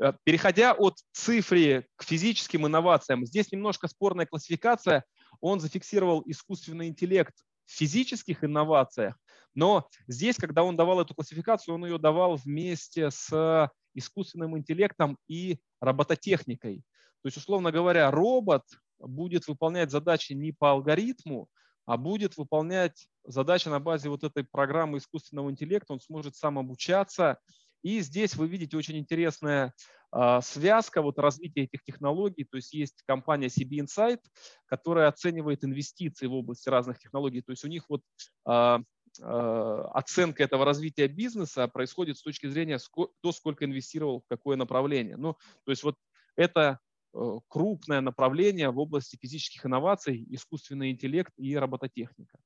Э, 0.00 0.14
переходя 0.24 0.72
от 0.72 0.96
цифры 1.12 1.86
к 1.94 2.02
физическим 2.02 2.66
инновациям, 2.66 3.24
здесь 3.24 3.52
немножко 3.52 3.86
спорная 3.86 4.26
классификация– 4.26 5.04
он 5.42 5.60
зафиксировал 5.60 6.22
искусственный 6.24 6.88
интеллект 6.88 7.34
в 7.66 7.72
физических 7.72 8.42
инновациях, 8.42 9.18
но 9.54 9.86
здесь, 10.06 10.36
когда 10.36 10.64
он 10.64 10.76
давал 10.76 11.00
эту 11.00 11.14
классификацию, 11.14 11.74
он 11.74 11.84
ее 11.84 11.98
давал 11.98 12.36
вместе 12.36 13.10
с 13.10 13.70
искусственным 13.94 14.56
интеллектом 14.56 15.18
и 15.28 15.58
робототехникой. 15.80 16.78
То 17.22 17.26
есть, 17.26 17.36
условно 17.36 17.70
говоря, 17.70 18.10
робот 18.10 18.62
будет 18.98 19.46
выполнять 19.48 19.90
задачи 19.90 20.32
не 20.32 20.52
по 20.52 20.70
алгоритму, 20.70 21.48
а 21.84 21.96
будет 21.96 22.36
выполнять 22.36 23.08
задачи 23.24 23.68
на 23.68 23.80
базе 23.80 24.08
вот 24.08 24.24
этой 24.24 24.44
программы 24.44 24.98
искусственного 24.98 25.50
интеллекта, 25.50 25.92
он 25.92 26.00
сможет 26.00 26.36
сам 26.36 26.58
обучаться. 26.58 27.38
И 27.82 28.00
здесь 28.00 28.36
вы 28.36 28.48
видите 28.48 28.76
очень 28.76 28.96
интересное 28.96 29.74
а, 30.10 30.40
связка 30.40 31.02
вот 31.02 31.18
развития 31.18 31.62
этих 31.62 31.82
технологий, 31.82 32.44
то 32.44 32.56
есть 32.56 32.74
есть 32.74 33.02
компания 33.06 33.46
CB 33.46 33.86
Insight, 33.86 34.20
которая 34.66 35.08
оценивает 35.08 35.64
инвестиции 35.64 36.26
в 36.26 36.34
области 36.34 36.68
разных 36.68 36.98
технологий, 36.98 37.40
то 37.40 37.50
есть 37.50 37.64
у 37.64 37.68
них 37.68 37.84
вот 37.88 38.02
а, 38.44 38.80
а, 39.20 39.90
оценка 39.94 40.42
этого 40.42 40.64
развития 40.64 41.08
бизнеса 41.08 41.66
происходит 41.66 42.18
с 42.18 42.22
точки 42.22 42.46
зрения, 42.46 42.78
кто 42.78 43.32
сколько 43.32 43.64
инвестировал 43.64 44.20
в 44.20 44.26
какое 44.28 44.56
направление. 44.56 45.16
Ну, 45.16 45.36
то 45.64 45.70
есть 45.70 45.82
вот 45.82 45.96
это 46.36 46.78
э, 47.14 47.18
крупное 47.48 48.00
направление 48.00 48.70
в 48.70 48.78
области 48.78 49.16
физических 49.20 49.66
инноваций, 49.66 50.26
искусственный 50.30 50.90
интеллект 50.90 51.32
и 51.36 51.56
робототехника. 51.56 52.38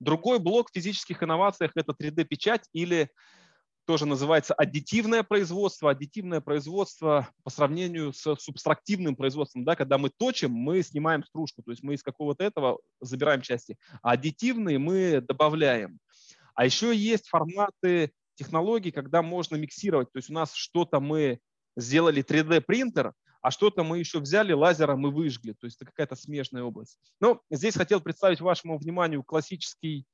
Другой 0.00 0.38
блок 0.38 0.70
в 0.70 0.74
физических 0.74 1.22
инновациях– 1.22 1.72
это 1.74 1.92
3D-печать 1.92 2.68
или 2.72 3.10
тоже 3.86 4.06
называется 4.06 4.54
аддитивное 4.54 5.22
производство. 5.22 5.90
Аддитивное 5.90 6.40
производство 6.40 7.28
по 7.42 7.50
сравнению 7.50 8.12
с 8.12 8.36
субстрактивным 8.36 9.16
производством, 9.16 9.64
да, 9.64 9.76
когда 9.76 9.98
мы 9.98 10.10
точим, 10.10 10.52
мы 10.52 10.82
снимаем 10.82 11.24
стружку, 11.24 11.62
то 11.62 11.70
есть 11.70 11.82
мы 11.82 11.94
из 11.94 12.02
какого-то 12.02 12.44
этого 12.44 12.78
забираем 13.00 13.42
части, 13.42 13.78
а 14.02 14.12
аддитивные 14.12 14.78
мы 14.78 15.20
добавляем. 15.20 15.98
А 16.54 16.64
еще 16.64 16.94
есть 16.94 17.28
форматы 17.28 18.12
технологий, 18.34 18.90
когда 18.90 19.22
можно 19.22 19.56
миксировать, 19.56 20.10
то 20.12 20.18
есть 20.18 20.30
у 20.30 20.32
нас 20.32 20.54
что-то 20.54 21.00
мы 21.00 21.40
сделали 21.76 22.22
3D 22.22 22.60
принтер, 22.62 23.12
а 23.42 23.50
что-то 23.50 23.84
мы 23.84 23.98
еще 23.98 24.20
взяли 24.20 24.52
лазером 24.52 25.06
и 25.06 25.10
выжгли, 25.10 25.52
то 25.52 25.66
есть 25.66 25.76
это 25.76 25.86
какая-то 25.86 26.16
смежная 26.16 26.62
область. 26.62 26.98
Но 27.20 27.42
здесь 27.50 27.76
хотел 27.76 28.00
представить 28.00 28.40
вашему 28.40 28.78
вниманию 28.78 29.22
классический 29.22 30.06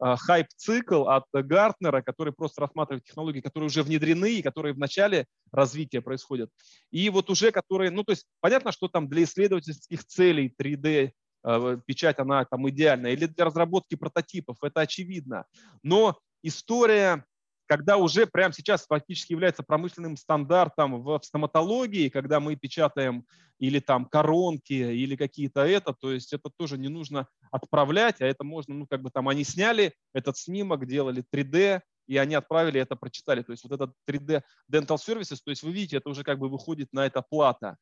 хайп-цикл 0.00 1.08
от 1.08 1.24
Гартнера, 1.32 2.02
который 2.02 2.32
просто 2.32 2.60
рассматривает 2.62 3.04
технологии, 3.04 3.40
которые 3.40 3.66
уже 3.66 3.82
внедрены 3.82 4.34
и 4.34 4.42
которые 4.42 4.74
в 4.74 4.78
начале 4.78 5.26
развития 5.52 6.00
происходят. 6.00 6.50
И 6.90 7.10
вот 7.10 7.30
уже 7.30 7.50
которые, 7.50 7.90
ну 7.90 8.04
то 8.04 8.12
есть 8.12 8.26
понятно, 8.40 8.72
что 8.72 8.88
там 8.88 9.08
для 9.08 9.24
исследовательских 9.24 10.04
целей 10.04 10.54
3D 10.60 11.12
а, 11.42 11.76
печать, 11.86 12.18
она 12.18 12.44
там 12.44 12.68
идеальная, 12.68 13.12
или 13.12 13.26
для 13.26 13.44
разработки 13.44 13.94
прототипов, 13.94 14.56
это 14.62 14.80
очевидно. 14.80 15.44
Но 15.82 16.18
история 16.42 17.24
когда 17.68 17.98
уже 17.98 18.26
прямо 18.26 18.54
сейчас 18.54 18.86
фактически 18.86 19.32
является 19.32 19.62
промышленным 19.62 20.16
стандартом 20.16 21.02
в 21.02 21.20
стоматологии, 21.22 22.08
когда 22.08 22.40
мы 22.40 22.56
печатаем 22.56 23.26
или 23.58 23.78
там 23.78 24.06
коронки, 24.06 24.72
или 24.72 25.16
какие-то 25.16 25.66
это, 25.66 25.92
то 25.92 26.10
есть 26.10 26.32
это 26.32 26.50
тоже 26.56 26.78
не 26.78 26.88
нужно 26.88 27.28
отправлять, 27.50 28.20
а 28.20 28.26
это 28.26 28.42
можно, 28.42 28.74
ну, 28.74 28.86
как 28.86 29.02
бы 29.02 29.10
там 29.10 29.28
они 29.28 29.44
сняли 29.44 29.94
этот 30.14 30.38
снимок, 30.38 30.86
делали 30.86 31.22
3D, 31.32 31.82
и 32.06 32.16
они 32.16 32.34
отправили 32.34 32.80
это, 32.80 32.96
прочитали. 32.96 33.42
То 33.42 33.52
есть 33.52 33.64
вот 33.64 33.72
этот 33.72 33.92
3D 34.08 34.42
Dental 34.72 34.96
Services, 34.96 35.38
то 35.44 35.50
есть 35.50 35.62
вы 35.62 35.72
видите, 35.72 35.98
это 35.98 36.08
уже 36.08 36.24
как 36.24 36.38
бы 36.38 36.48
выходит 36.48 36.88
на 36.92 37.04
это 37.04 37.20
плата. 37.20 37.76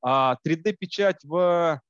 А 0.00 0.36
3D-печать 0.46 1.24
в 1.24 1.80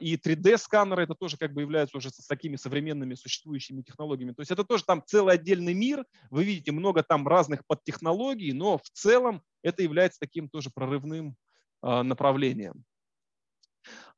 и 0.00 0.16
3D-сканеры 0.16 1.02
это 1.02 1.14
тоже 1.14 1.36
как 1.36 1.52
бы 1.52 1.62
являются 1.62 1.96
уже 1.96 2.10
с 2.10 2.26
такими 2.26 2.56
современными 2.56 3.14
существующими 3.14 3.82
технологиями. 3.82 4.32
То 4.32 4.42
есть 4.42 4.50
это 4.50 4.64
тоже 4.64 4.84
там 4.84 5.02
целый 5.04 5.34
отдельный 5.34 5.74
мир. 5.74 6.04
Вы 6.30 6.44
видите 6.44 6.70
много 6.72 7.02
там 7.02 7.26
разных 7.26 7.66
подтехнологий, 7.66 8.52
но 8.52 8.78
в 8.78 8.88
целом 8.92 9.42
это 9.62 9.82
является 9.82 10.20
таким 10.20 10.48
тоже 10.48 10.70
прорывным 10.72 11.36
э, 11.82 12.02
направлением. 12.02 12.84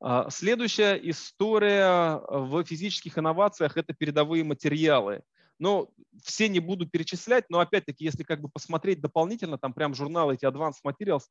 А, 0.01 0.29
следующая 0.31 1.01
история 1.11 2.21
в 2.29 2.65
физических 2.65 3.19
инновациях– 3.19 3.77
это 3.77 3.95
передовые 3.95 4.45
материалы. 4.45 5.23
Но 5.59 5.89
все 6.23 6.49
не 6.49 6.59
буду 6.59 6.87
перечислять, 6.87 7.45
но 7.49 7.61
опять-таки, 7.61 8.05
если 8.05 8.25
как 8.25 8.41
бы 8.41 8.49
посмотреть 8.49 9.01
дополнительно, 9.01 9.57
там 9.57 9.73
прям 9.73 9.95
журналы 9.95 10.35
эти 10.35 10.45
Advanced 10.45 10.83
Materials, 10.85 11.23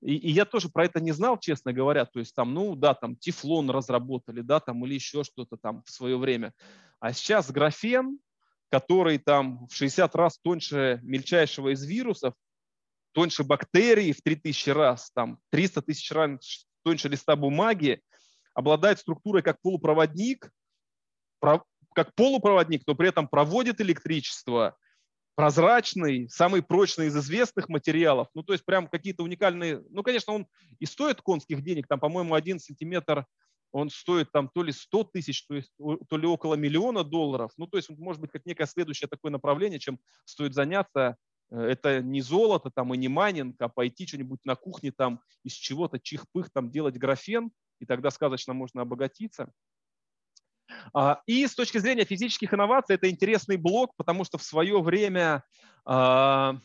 и, 0.00 0.14
и 0.14 0.30
я 0.30 0.44
тоже 0.44 0.68
про 0.68 0.84
это 0.84 1.00
не 1.00 1.12
знал, 1.12 1.38
честно 1.38 1.72
говоря. 1.72 2.04
То 2.04 2.20
есть 2.20 2.34
там, 2.34 2.54
ну 2.54 2.76
да, 2.76 2.94
там 2.94 3.16
тефлон 3.16 3.70
разработали, 3.70 4.40
да, 4.40 4.60
там 4.60 4.84
или 4.86 4.94
еще 4.94 5.24
что-то 5.24 5.56
там 5.56 5.82
в 5.84 5.90
свое 5.90 6.16
время. 6.16 6.54
А 7.00 7.12
сейчас 7.12 7.50
графен, 7.50 8.18
который 8.70 9.18
там 9.18 9.66
в 9.66 9.74
60 9.74 10.14
раз 10.14 10.38
тоньше 10.38 11.00
мельчайшего 11.02 11.72
из 11.72 11.84
вирусов, 11.84 12.34
тоньше 13.12 13.42
бактерий 13.42 14.12
в 14.12 14.22
3000 14.22 14.70
раз, 14.70 15.10
там 15.12 15.38
300 15.50 15.82
тысяч 15.82 16.10
раз 16.12 16.66
тоньше 16.84 17.08
листа 17.08 17.34
бумаги, 17.34 18.00
обладает 18.54 19.00
структурой 19.00 19.42
как 19.42 19.60
полупроводник, 19.60 20.50
как 21.40 22.14
полупроводник, 22.14 22.82
но 22.86 22.94
при 22.94 23.08
этом 23.08 23.26
проводит 23.26 23.80
электричество, 23.80 24.76
прозрачный, 25.38 26.28
самый 26.28 26.64
прочный 26.64 27.06
из 27.06 27.16
известных 27.16 27.68
материалов. 27.68 28.26
Ну, 28.34 28.42
то 28.42 28.54
есть 28.54 28.64
прям 28.64 28.88
какие-то 28.88 29.22
уникальные... 29.22 29.84
Ну, 29.88 30.02
конечно, 30.02 30.32
он 30.32 30.48
и 30.80 30.84
стоит 30.84 31.22
конских 31.22 31.62
денег. 31.62 31.86
Там, 31.86 32.00
по-моему, 32.00 32.34
один 32.34 32.58
сантиметр 32.58 33.24
он 33.70 33.88
стоит 33.88 34.32
там 34.32 34.50
то 34.52 34.64
ли 34.64 34.72
100 34.72 35.04
тысяч, 35.04 35.46
то, 35.46 35.54
есть, 35.54 35.70
то 35.78 36.16
ли 36.16 36.26
около 36.26 36.56
миллиона 36.56 37.04
долларов. 37.04 37.52
Ну, 37.56 37.68
то 37.68 37.76
есть, 37.76 37.88
может 37.88 38.20
быть, 38.20 38.32
как 38.32 38.46
некое 38.46 38.66
следующее 38.66 39.06
такое 39.06 39.30
направление, 39.30 39.78
чем 39.78 40.00
стоит 40.24 40.54
заняться. 40.54 41.16
Э, 41.52 41.60
это 41.60 42.02
не 42.02 42.20
золото 42.20 42.72
там 42.74 42.92
и 42.92 42.96
не 42.96 43.06
майнинг, 43.06 43.54
а 43.60 43.68
пойти 43.68 44.08
что-нибудь 44.08 44.40
на 44.44 44.56
кухне 44.56 44.90
там 44.90 45.20
из 45.44 45.52
чего-то 45.52 46.00
чих-пых 46.00 46.50
там 46.50 46.68
делать 46.68 46.98
графен, 46.98 47.52
и 47.78 47.86
тогда 47.86 48.10
сказочно 48.10 48.54
можно 48.54 48.82
обогатиться. 48.82 49.52
А, 50.94 51.20
и 51.26 51.46
с 51.46 51.54
точки 51.54 51.78
зрения 51.78 52.04
физических 52.04 52.52
инноваций 52.54 52.94
это 52.96 53.10
интересный 53.10 53.56
блок, 53.56 53.92
потому 53.96 54.24
что 54.24 54.38
в 54.38 54.42
свое 54.42 54.80
время 54.80 55.44
а, 55.84 56.58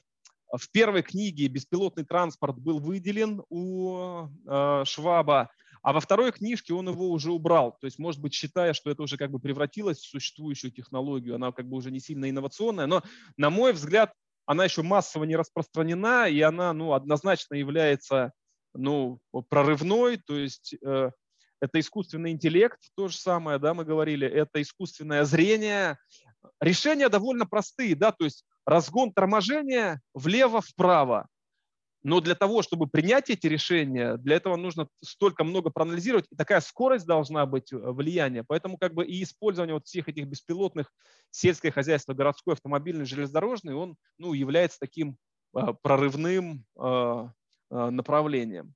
в 0.52 0.72
первой 0.72 1.02
книге 1.02 1.48
беспилотный 1.48 2.06
транспорт 2.06 2.58
был 2.60 2.80
выделен 2.80 3.44
у 3.50 4.28
а, 4.48 4.84
Шваба, 4.86 5.50
а 5.82 5.92
во 5.92 6.00
второй 6.00 6.32
книжке 6.32 6.74
он 6.74 6.88
его 6.88 7.10
уже 7.10 7.32
убрал. 7.32 7.78
То 7.80 7.86
есть, 7.86 8.00
может 8.00 8.22
быть, 8.22 8.34
считая, 8.34 8.74
что 8.74 8.90
это 8.90 9.04
уже 9.04 9.18
как 9.18 9.32
бы 9.32 9.40
превратилось 9.40 10.00
в 10.00 10.10
существующую 10.10 10.72
технологию, 10.72 11.36
она 11.36 11.52
как 11.52 11.68
бы 11.68 11.76
уже 11.76 11.92
не 11.92 12.00
сильно 12.00 12.30
инновационная, 12.30 12.88
но, 12.88 13.04
на 13.36 13.50
мой 13.50 13.74
взгляд, 13.74 14.14
она 14.46 14.64
еще 14.64 14.82
массово 14.82 15.26
не 15.26 15.36
распространена, 15.36 16.28
и 16.28 16.40
она 16.42 16.74
ну, 16.74 16.94
однозначно 16.94 17.56
является 17.56 18.32
ну, 18.74 19.22
прорывной, 19.50 20.18
то 20.18 20.38
есть 20.38 20.76
э, 20.82 21.12
это 21.64 21.80
искусственный 21.80 22.32
интеллект, 22.32 22.78
то 22.96 23.08
же 23.08 23.16
самое, 23.16 23.58
да, 23.58 23.74
мы 23.74 23.86
говорили, 23.86 24.28
это 24.28 24.62
искусственное 24.62 25.24
зрение. 25.24 25.98
Решения 26.60 27.08
довольно 27.08 27.46
простые, 27.46 27.96
да, 27.96 28.12
то 28.12 28.26
есть 28.26 28.44
разгон 28.66 29.14
торможения 29.14 30.02
влево-вправо. 30.14 31.28
Но 32.04 32.20
для 32.20 32.36
того, 32.36 32.64
чтобы 32.64 32.88
принять 32.88 33.30
эти 33.30 33.48
решения, 33.48 34.18
для 34.18 34.36
этого 34.36 34.58
нужно 34.58 34.90
столько 35.02 35.46
много 35.46 35.70
проанализировать, 35.70 36.26
и 36.30 36.36
такая 36.36 36.60
скорость 36.60 37.06
должна 37.06 37.46
быть 37.46 37.72
э, 37.72 37.78
влияние. 37.78 38.44
Поэтому 38.46 38.78
как 38.78 38.94
бы 38.94 39.06
и 39.06 39.24
использование 39.24 39.76
вот 39.76 39.86
всех 39.86 40.10
этих 40.10 40.28
беспилотных 40.28 40.92
сельское 41.32 41.72
хозяйство, 41.72 42.14
городской, 42.14 42.56
автомобильный, 42.56 43.06
железнодорожный, 43.06 43.74
он 43.74 43.96
ну, 44.18 44.34
является 44.34 44.80
таким 44.80 45.16
э, 45.56 45.62
прорывным 45.82 46.66
э, 46.78 47.30
направлением. 47.70 48.76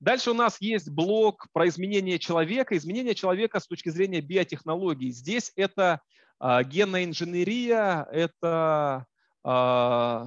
Дальше 0.00 0.30
у 0.30 0.34
нас 0.34 0.60
есть 0.60 0.90
блок 0.90 1.46
про 1.52 1.68
изменение 1.68 2.18
человека. 2.18 2.76
Изменение 2.76 3.14
человека 3.14 3.60
с 3.60 3.66
точки 3.66 3.88
зрения 3.88 4.20
биотехнологий. 4.20 5.10
Здесь 5.10 5.52
это 5.56 6.00
э, 6.40 6.64
генная 6.64 7.04
инженерия, 7.04 8.06
это 8.10 9.06
э, 9.44 10.26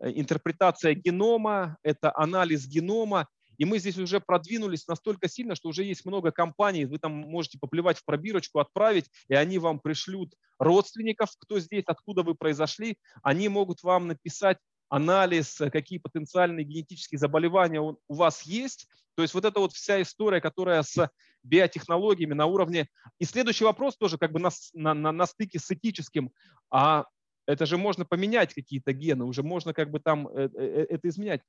интерпретация 0.00 0.94
генома, 0.94 1.76
это 1.82 2.12
анализ 2.16 2.66
генома. 2.66 3.28
И 3.58 3.64
мы 3.64 3.78
здесь 3.78 3.98
уже 3.98 4.18
продвинулись 4.18 4.88
настолько 4.88 5.28
сильно, 5.28 5.54
что 5.54 5.68
уже 5.68 5.84
есть 5.84 6.04
много 6.04 6.32
компаний, 6.32 6.84
вы 6.84 6.98
там 6.98 7.12
можете 7.12 7.58
поплевать 7.58 7.98
в 7.98 8.04
пробирочку, 8.04 8.58
отправить, 8.58 9.10
и 9.28 9.34
они 9.34 9.58
вам 9.58 9.78
пришлют 9.78 10.34
родственников, 10.58 11.30
кто 11.38 11.60
здесь, 11.60 11.84
откуда 11.86 12.22
вы 12.22 12.34
произошли. 12.34 12.96
Они 13.22 13.48
могут 13.48 13.82
вам 13.82 14.08
написать 14.08 14.58
анализ, 14.92 15.58
э, 15.62 15.70
какие 15.70 15.98
потенциальные 15.98 16.66
генетические 16.66 17.18
заболевания 17.18 17.80
у 17.80 18.14
вас 18.14 18.42
есть. 18.42 18.86
То 19.14 19.22
есть 19.22 19.32
вот 19.32 19.46
это 19.46 19.58
вот 19.58 19.72
вся 19.72 20.02
история, 20.02 20.40
которая 20.40 20.82
с 20.82 21.10
биотехнологиями 21.42 22.34
на 22.34 22.44
уровне. 22.44 22.88
И 23.18 23.24
следующий 23.24 23.64
вопрос 23.64 23.96
тоже 23.96 24.18
как 24.18 24.32
бы 24.32 24.38
на, 24.38 24.50
на, 24.74 24.92
на, 24.92 25.10
на 25.10 25.26
стыке 25.26 25.58
с 25.58 25.70
этическим. 25.70 26.30
А 26.70 27.06
это 27.46 27.64
же 27.64 27.78
можно 27.78 28.04
поменять 28.04 28.52
какие-то 28.52 28.92
гены, 28.92 29.24
уже 29.24 29.42
можно 29.42 29.72
как 29.72 29.90
бы 29.90 29.98
там 29.98 30.28
э, 30.28 30.50
э, 30.54 30.86
это 30.90 31.08
изменять. 31.08 31.40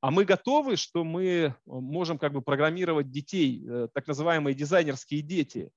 А 0.00 0.10
мы 0.10 0.24
готовы, 0.24 0.76
что 0.76 1.04
мы 1.04 1.54
можем 1.66 2.18
как 2.18 2.32
бы 2.32 2.42
программировать 2.42 3.10
детей, 3.10 3.64
так 3.94 4.06
называемые 4.06 4.54
дизайнерские 4.54 5.22
дети. 5.22 5.70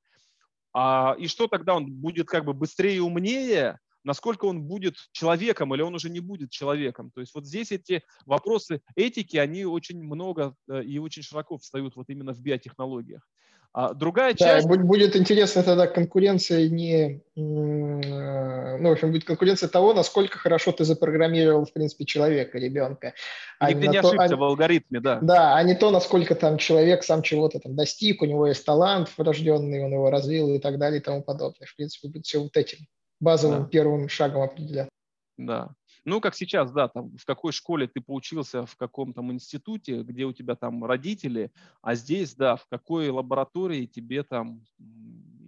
А, 0.74 1.16
и 1.18 1.28
что 1.28 1.48
тогда 1.48 1.76
он 1.76 1.92
будет 1.92 2.28
как 2.28 2.46
бы 2.46 2.54
быстрее 2.54 2.98
и 2.98 3.00
умнее, 3.00 3.80
насколько 4.04 4.46
он 4.46 4.64
будет 4.64 4.96
человеком 5.12 5.74
или 5.74 5.82
он 5.82 5.96
уже 5.96 6.10
не 6.10 6.20
будет 6.20 6.50
человеком. 6.52 7.12
То 7.12 7.22
есть 7.22 7.34
вот 7.34 7.46
здесь 7.46 7.72
эти 7.72 8.04
вопросы 8.26 8.82
этики, 8.96 9.38
они 9.38 9.66
очень 9.66 10.04
много 10.04 10.56
э, 10.70 10.84
и 10.84 11.00
очень 11.00 11.24
широко 11.24 11.58
встают 11.58 11.96
вот 11.96 12.10
именно 12.10 12.34
в 12.34 12.42
биотехнологиях. 12.42 13.28
А 13.74 13.94
другая 13.94 14.34
часть... 14.34 14.68
Да, 14.68 14.76
будет 14.76 15.16
интересно 15.16 15.64
тогда 15.64 15.88
конкуренция 15.88 16.68
не... 16.68 17.22
Ну, 17.36 18.02
в 18.02 18.92
общем, 18.92 19.12
будет 19.12 19.24
конкуренция 19.24 19.70
того, 19.70 19.94
насколько 19.94 20.38
хорошо 20.38 20.74
ты 20.74 20.84
запрограммировал, 20.84 21.66
в 21.66 21.72
принципе, 21.72 22.04
человека, 22.04 22.58
ребенка. 22.58 23.14
А 23.60 23.72
Нигде 23.72 23.88
не, 23.88 23.92
не 23.94 23.98
ошибся 24.00 24.34
а... 24.34 24.36
в 24.36 24.44
алгоритме, 24.44 25.00
да. 25.00 25.20
Да, 25.22 25.56
а 25.56 25.64
не 25.64 25.76
то, 25.76 25.90
насколько 25.90 26.36
там 26.36 26.58
человек 26.58 27.04
сам 27.06 27.22
чего-то 27.22 27.60
там 27.60 27.76
достиг, 27.76 28.22
у 28.22 28.26
него 28.26 28.46
есть 28.48 28.66
талант 28.66 29.10
врожденный, 29.18 29.86
он 29.86 29.94
его 29.94 30.10
развил 30.10 30.54
и 30.54 30.60
так 30.60 30.78
далее 30.78 31.00
и 31.00 31.04
тому 31.04 31.24
подобное. 31.24 31.66
В 31.66 31.76
принципе, 31.76 32.10
будет 32.10 32.26
все 32.26 32.40
вот 32.40 32.58
этим 32.58 32.80
базовым 33.22 33.64
да. 33.64 33.70
первым 33.70 34.10
шагом 34.10 34.42
определять. 34.42 34.90
Да. 35.38 35.70
Ну, 36.04 36.20
как 36.20 36.36
сейчас, 36.36 36.72
да, 36.72 36.88
там, 36.88 37.16
в 37.16 37.26
какой 37.26 37.52
школе 37.52 37.88
ты 37.88 38.02
поучился, 38.02 38.66
в 38.66 38.76
каком 38.76 39.14
там 39.14 39.32
институте, 39.32 40.02
где 40.02 40.26
у 40.26 40.34
тебя 40.34 40.56
там 40.56 40.84
родители, 40.84 41.52
а 41.82 41.96
здесь, 41.96 42.34
да, 42.34 42.56
в 42.56 42.66
какой 42.68 43.10
лаборатории 43.10 43.86
тебе 43.86 44.24
там 44.24 44.64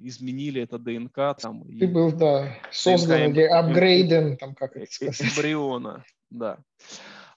изменили 0.04 0.62
это 0.62 0.78
ДНК 0.78 1.36
там. 1.42 1.64
Ты 1.64 1.86
и, 1.86 1.88
был, 1.88 2.12
да, 2.12 2.56
создан 2.72 3.32
или 3.32 3.42
апгрейден, 3.42 4.38
там, 4.38 4.54
как 4.54 4.76
это 4.78 4.92
сказать. 4.92 5.22
Эмбриона, 5.22 6.04
да. 6.30 6.60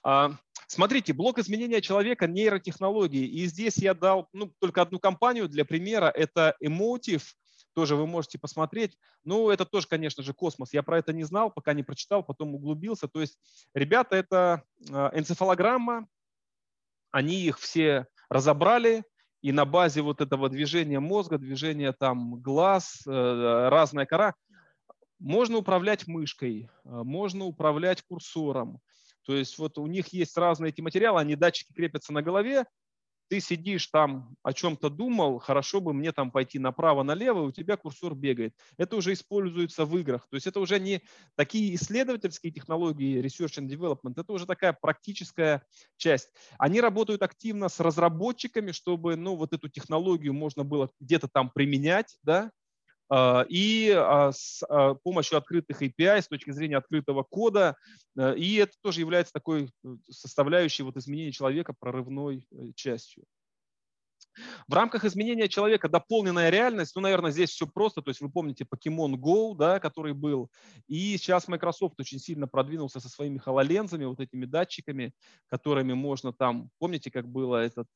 А, 0.03 0.31
смотрите, 0.67 1.13
блок 1.13 1.39
изменения 1.39 1.81
человека 1.81 2.27
нейротехнологии. 2.27 3.25
И 3.25 3.45
здесь 3.47 3.77
я 3.77 3.93
дал 3.93 4.27
ну, 4.33 4.51
только 4.59 4.81
одну 4.81 4.99
компанию 4.99 5.47
для 5.47 5.65
примера. 5.65 6.11
Это 6.13 6.55
Emotive 6.63 7.23
тоже 7.77 7.95
вы 7.95 8.07
можете 8.07 8.39
посмотреть. 8.39 8.97
Ну, 9.23 9.51
это 9.51 9.63
тоже, 9.63 9.85
конечно 9.87 10.23
же, 10.23 10.33
космос. 10.33 10.73
Я 10.73 10.81
про 10.81 10.97
это 10.97 11.13
не 11.13 11.23
знал, 11.23 11.51
пока 11.51 11.73
не 11.73 11.83
прочитал, 11.83 12.23
потом 12.23 12.55
углубился. 12.55 13.07
То 13.07 13.21
есть, 13.21 13.37
ребята, 13.75 14.15
это 14.15 14.63
а, 14.91 15.11
энцефалограмма, 15.13 16.07
они 17.11 17.35
их 17.35 17.59
все 17.59 18.07
разобрали, 18.29 19.03
и 19.43 19.51
на 19.51 19.63
базе 19.65 20.01
вот 20.01 20.21
этого 20.21 20.49
движения 20.49 20.99
мозга, 20.99 21.37
движения 21.37 21.93
там 21.93 22.41
глаз, 22.41 23.03
э, 23.05 23.11
разная 23.69 24.07
кора, 24.07 24.33
можно 25.19 25.57
управлять 25.57 26.07
мышкой, 26.07 26.71
э, 26.83 26.89
можно 26.89 27.45
управлять 27.45 28.01
курсором. 28.01 28.81
То 29.23 29.35
есть 29.35 29.55
вот 29.59 29.77
у 29.77 29.85
них 29.85 30.07
есть 30.13 30.35
разные 30.35 30.69
эти 30.69 30.81
материалы, 30.81 31.19
они 31.19 31.35
датчики 31.35 31.73
крепятся 31.73 32.11
на 32.11 32.23
голове, 32.23 32.65
ты 33.29 33.39
сидишь 33.39 33.87
там, 33.87 34.35
о 34.43 34.53
чем-то 34.53 34.89
думал, 34.89 35.39
хорошо 35.39 35.81
бы 35.81 35.93
мне 35.93 36.11
там 36.11 36.31
пойти 36.31 36.59
направо-налево, 36.59 37.41
у 37.41 37.51
тебя 37.51 37.77
курсор 37.77 38.15
бегает. 38.15 38.55
Это 38.77 38.95
уже 38.95 39.13
используется 39.13 39.85
в 39.85 39.97
играх. 39.97 40.27
То 40.29 40.35
есть 40.35 40.47
это 40.47 40.59
уже 40.59 40.79
не 40.79 41.01
такие 41.35 41.75
исследовательские 41.75 42.51
технологии, 42.51 43.21
research 43.21 43.59
and 43.59 43.67
development, 43.67 44.13
это 44.19 44.33
уже 44.33 44.45
такая 44.45 44.73
практическая 44.73 45.65
часть. 45.97 46.31
Они 46.57 46.81
работают 46.81 47.21
активно 47.21 47.69
с 47.69 47.79
разработчиками, 47.79 48.71
чтобы 48.71 49.15
ну, 49.15 49.35
вот 49.35 49.53
эту 49.53 49.69
технологию 49.69 50.33
можно 50.33 50.63
было 50.63 50.89
где-то 50.99 51.27
там 51.27 51.49
применять, 51.49 52.17
да, 52.23 52.51
и 53.09 53.91
а, 53.95 54.31
с 54.33 54.63
а, 54.67 54.95
помощью 54.95 55.37
открытых 55.37 55.81
API 55.81 56.21
с 56.21 56.27
точки 56.27 56.51
зрения 56.51 56.77
открытого 56.77 57.23
кода. 57.23 57.77
Э, 58.17 58.35
и 58.35 58.55
это 58.55 58.73
тоже 58.81 58.99
является 58.99 59.33
такой 59.33 59.69
э, 59.83 59.87
составляющей 60.09 60.83
вот 60.83 60.97
изменения 60.97 61.31
человека 61.31 61.73
прорывной 61.79 62.45
э, 62.51 62.71
частью. 62.75 63.23
В 64.67 64.73
рамках 64.73 65.03
изменения 65.03 65.47
человека 65.47 65.89
дополненная 65.89 66.49
реальность, 66.51 66.95
ну, 66.95 67.01
наверное, 67.01 67.31
здесь 67.31 67.49
все 67.49 67.65
просто. 67.65 68.03
То 68.03 68.09
есть 68.09 68.21
вы 68.21 68.29
помните 68.29 68.65
Pokemon 68.65 69.13
Go, 69.15 69.55
да, 69.55 69.79
который 69.79 70.13
был. 70.13 70.51
И 70.87 71.17
сейчас 71.17 71.47
Microsoft 71.47 71.99
очень 71.99 72.19
сильно 72.19 72.47
продвинулся 72.47 72.99
со 72.99 73.09
своими 73.09 73.39
хололензами, 73.39 74.05
вот 74.05 74.19
этими 74.19 74.45
датчиками, 74.45 75.13
которыми 75.47 75.93
можно 75.93 76.33
там, 76.33 76.69
помните, 76.77 77.09
как 77.09 77.27
было 77.27 77.63
этот 77.63 77.87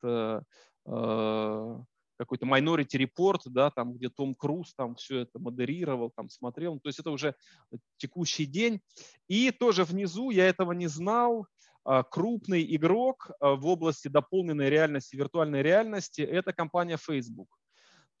какой-то 2.22 2.46
Minority 2.46 2.98
Report, 2.98 3.40
да, 3.46 3.70
там, 3.70 3.94
где 3.94 4.08
Том 4.08 4.34
Круз 4.34 4.74
там 4.74 4.94
все 4.94 5.20
это 5.20 5.38
модерировал, 5.38 6.10
там 6.14 6.28
смотрел. 6.28 6.78
То 6.80 6.88
есть 6.88 6.98
это 6.98 7.10
уже 7.10 7.34
текущий 7.96 8.46
день. 8.46 8.80
И 9.28 9.50
тоже 9.50 9.84
внизу, 9.84 10.30
я 10.30 10.48
этого 10.48 10.72
не 10.72 10.86
знал, 10.86 11.46
а, 11.84 12.02
крупный 12.02 12.64
игрок 12.76 13.30
а, 13.40 13.54
в 13.54 13.66
области 13.66 14.08
дополненной 14.08 14.70
реальности, 14.70 15.16
виртуальной 15.16 15.62
реальности– 15.62 16.20
это 16.22 16.52
компания 16.52 16.96
Facebook. 16.96 17.48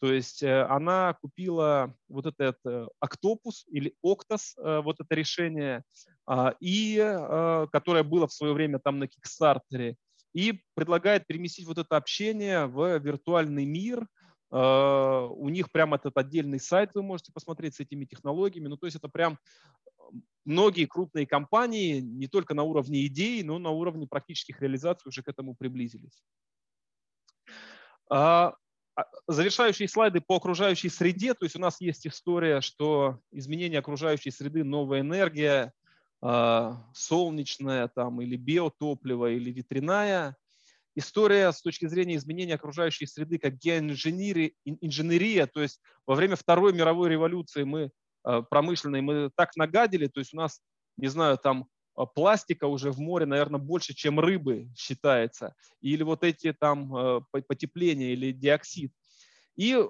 То 0.02 0.12
есть 0.12 0.42
э, 0.42 0.62
она 0.64 1.14
купила 1.22 1.94
вот 2.08 2.26
этот 2.26 2.58
э, 2.64 2.88
Octopus 3.04 3.62
или 3.68 3.94
Octus, 4.04 4.52
э, 4.58 4.80
вот 4.80 4.98
это 4.98 5.14
решение, 5.14 5.84
а, 6.26 6.56
и 6.58 6.96
которое 7.72 8.02
было 8.02 8.26
в 8.26 8.32
свое 8.32 8.52
время 8.52 8.80
там 8.80 8.98
на 8.98 9.04
Kickstarter, 9.04 9.94
и 10.32 10.60
предлагает 10.74 11.26
переместить 11.26 11.66
вот 11.66 11.78
это 11.78 11.96
общение 11.96 12.66
в 12.66 12.98
виртуальный 12.98 13.64
мир. 13.64 14.06
А, 14.50 15.26
у 15.26 15.48
них 15.48 15.70
прям 15.70 15.94
этот 15.94 16.16
отдельный 16.16 16.60
сайт 16.60 16.90
вы 16.94 17.02
можете 17.02 17.32
посмотреть 17.32 17.76
с 17.76 17.80
этими 17.80 18.04
технологиями. 18.04 18.68
Ну, 18.68 18.76
то 18.76 18.86
есть 18.86 18.96
это 18.96 19.08
прям 19.08 19.38
многие 20.44 20.86
крупные 20.86 21.26
компании 21.26 22.00
не 22.00 22.28
только 22.28 22.54
на 22.54 22.62
уровне 22.62 23.06
идей, 23.06 23.42
но 23.42 23.58
на 23.58 23.70
уровне 23.70 24.06
практических 24.06 24.60
реализаций 24.60 25.08
уже 25.08 25.22
к 25.22 25.28
этому 25.28 25.54
приблизились. 25.54 26.22
А, 28.10 28.54
а, 28.94 29.06
завершающие 29.26 29.88
слайды 29.88 30.20
по 30.20 30.36
окружающей 30.36 30.90
среде. 30.90 31.34
То 31.34 31.44
есть 31.44 31.56
у 31.56 31.60
нас 31.60 31.80
есть 31.80 32.06
история, 32.06 32.60
что 32.60 33.20
изменение 33.30 33.78
окружающей 33.78 34.30
среды, 34.30 34.64
новая 34.64 35.00
энергия, 35.00 35.72
солнечная 36.22 37.88
там, 37.88 38.20
или 38.20 38.36
биотопливо, 38.36 39.32
или 39.32 39.50
ветряная. 39.50 40.36
История 40.94 41.50
с 41.52 41.62
точки 41.62 41.86
зрения 41.86 42.16
изменения 42.16 42.54
окружающей 42.54 43.06
среды 43.06 43.38
как 43.38 43.56
геоинженерия, 43.56 45.46
то 45.46 45.62
есть 45.62 45.80
во 46.06 46.14
время 46.14 46.36
Второй 46.36 46.74
мировой 46.74 47.08
революции 47.08 47.64
мы 47.64 47.90
а, 48.24 48.42
промышленной, 48.42 49.00
мы 49.00 49.30
так 49.34 49.56
нагадили, 49.56 50.06
то 50.06 50.20
есть 50.20 50.34
у 50.34 50.36
нас, 50.36 50.60
не 50.98 51.08
знаю, 51.08 51.38
там 51.38 51.66
а, 51.94 52.04
пластика 52.06 52.66
уже 52.66 52.92
в 52.92 52.98
море, 52.98 53.24
наверное, 53.24 53.58
больше, 53.58 53.94
чем 53.94 54.20
рыбы 54.20 54.68
считается, 54.76 55.54
или 55.80 56.02
вот 56.02 56.24
эти 56.24 56.52
там 56.52 57.24
потепления 57.48 58.12
или 58.12 58.32
диоксид. 58.32 58.92
И 59.56 59.82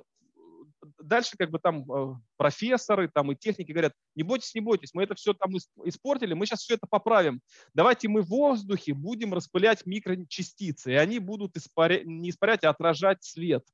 дальше 0.98 1.36
как 1.38 1.50
бы 1.50 1.58
там 1.58 1.90
э, 1.90 2.14
профессоры 2.36 3.08
там 3.12 3.32
и 3.32 3.36
техники 3.36 3.72
говорят, 3.72 3.92
не 4.14 4.22
бойтесь, 4.22 4.54
не 4.54 4.60
бойтесь, 4.60 4.94
мы 4.94 5.04
это 5.04 5.14
все 5.14 5.32
там 5.34 5.56
испортили, 5.84 6.34
мы 6.34 6.46
сейчас 6.46 6.60
все 6.60 6.74
это 6.74 6.86
поправим. 6.88 7.40
Давайте 7.74 8.08
мы 8.08 8.22
в 8.22 8.28
воздухе 8.28 8.94
будем 8.94 9.34
распылять 9.34 9.86
микрочастицы, 9.86 10.92
и 10.92 10.96
они 10.96 11.18
будут 11.18 11.56
испаря... 11.56 12.02
не 12.04 12.30
испарять, 12.30 12.64
а 12.64 12.70
отражать 12.70 13.22
свет. 13.22 13.64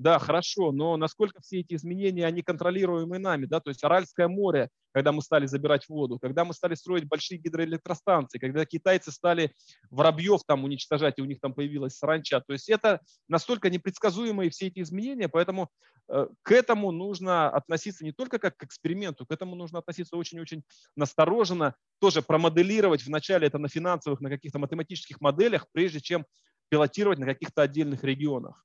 Да, 0.00 0.18
хорошо, 0.18 0.72
но 0.72 0.96
насколько 0.96 1.42
все 1.42 1.60
эти 1.60 1.74
изменения, 1.74 2.24
они 2.24 2.40
контролируемы 2.40 3.18
нами, 3.18 3.44
да, 3.44 3.60
то 3.60 3.68
есть 3.68 3.84
Аральское 3.84 4.28
море, 4.28 4.70
когда 4.92 5.12
мы 5.12 5.20
стали 5.20 5.44
забирать 5.44 5.90
воду, 5.90 6.18
когда 6.18 6.46
мы 6.46 6.54
стали 6.54 6.74
строить 6.74 7.04
большие 7.06 7.38
гидроэлектростанции, 7.38 8.38
когда 8.38 8.64
китайцы 8.64 9.12
стали 9.12 9.52
воробьев 9.90 10.40
там 10.46 10.64
уничтожать, 10.64 11.18
и 11.18 11.22
у 11.22 11.26
них 11.26 11.38
там 11.38 11.52
появилась 11.52 11.98
саранча. 11.98 12.40
То 12.40 12.54
есть 12.54 12.70
это 12.70 13.02
настолько 13.28 13.68
непредсказуемые 13.68 14.48
все 14.48 14.68
эти 14.68 14.80
изменения, 14.80 15.28
поэтому 15.28 15.68
э, 16.08 16.28
к 16.44 16.52
этому 16.52 16.92
нужно 16.92 17.50
относиться 17.50 18.02
не 18.02 18.12
только 18.12 18.38
как 18.38 18.56
к 18.56 18.64
эксперименту, 18.64 19.26
к 19.26 19.30
этому 19.30 19.54
нужно 19.54 19.80
относиться 19.80 20.16
очень-очень 20.16 20.62
настороженно, 20.96 21.74
тоже 21.98 22.22
промоделировать 22.22 23.04
вначале 23.04 23.48
это 23.48 23.58
на 23.58 23.68
финансовых, 23.68 24.22
на 24.22 24.30
каких-то 24.30 24.58
математических 24.58 25.20
моделях, 25.20 25.66
прежде 25.72 26.00
чем 26.00 26.24
пилотировать 26.70 27.18
на 27.18 27.26
каких-то 27.26 27.60
отдельных 27.60 28.02
регионах. 28.02 28.64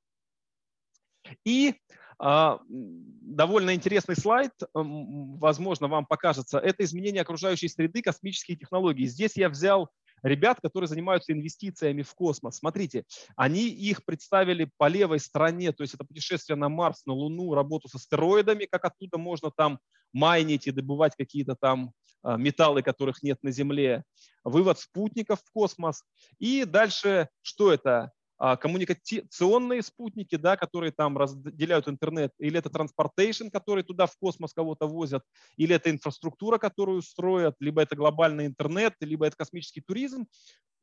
И 1.44 1.76
а, 2.18 2.60
довольно 2.70 3.74
интересный 3.76 4.16
слайд, 4.16 4.52
возможно, 4.74 5.88
вам 5.88 6.06
покажется, 6.06 6.60
это 6.60 6.84
изменение 6.84 7.22
окружающей 7.22 7.68
среды, 7.68 8.02
космические 8.02 8.58
технологии. 8.58 9.06
Здесь 9.06 9.36
я 9.36 9.50
взял 9.50 9.90
ребят, 10.24 10.60
которые 10.62 10.88
занимаются 10.88 11.34
инвестициями 11.34 12.02
в 12.02 12.14
космос. 12.16 12.58
Смотрите, 12.58 13.04
они 13.36 13.68
их 13.68 14.06
представили 14.06 14.70
по 14.78 14.88
левой 14.88 15.20
стороне, 15.20 15.72
то 15.72 15.84
есть 15.84 15.94
это 15.94 16.06
путешествие 16.06 16.56
на 16.56 16.70
Марс, 16.70 17.06
на 17.06 17.14
Луну, 17.14 17.54
работу 17.54 17.88
с 17.88 17.96
астероидами, 17.96 18.66
как 18.66 18.86
оттуда 18.86 19.18
можно 19.18 19.52
там 19.52 19.80
майнить 20.14 20.68
и 20.68 20.72
добывать 20.72 21.16
какие-то 21.16 21.56
там 21.56 21.92
а, 22.24 22.38
металлы, 22.38 22.82
которых 22.82 23.22
нет 23.22 23.38
на 23.44 23.52
Земле, 23.52 24.04
вывод 24.44 24.80
спутников 24.80 25.42
в 25.42 25.52
космос. 25.52 26.04
И 26.40 26.66
дальше, 26.66 27.30
что 27.42 27.72
это? 27.72 28.12
А, 28.38 28.58
коммуникационные 28.58 29.82
спутники, 29.82 30.36
да, 30.36 30.58
которые 30.58 30.92
там 30.92 31.18
разделяют 31.18 31.88
интернет, 31.88 32.32
или 32.38 32.60
это 32.60 32.70
transportation, 32.70 33.50
который 33.50 33.84
туда 33.84 34.08
в 34.08 34.18
космос 34.18 34.54
кого-то 34.54 34.88
возят, 34.88 35.24
или 35.56 35.74
это 35.76 35.90
инфраструктура, 35.90 36.58
которую 36.58 37.02
строят, 37.02 37.56
либо 37.60 37.82
это 37.82 37.96
глобальный 37.96 38.46
интернет, 38.46 38.94
либо 39.00 39.26
это 39.26 39.38
космический 39.38 39.82
туризм. 39.82 40.26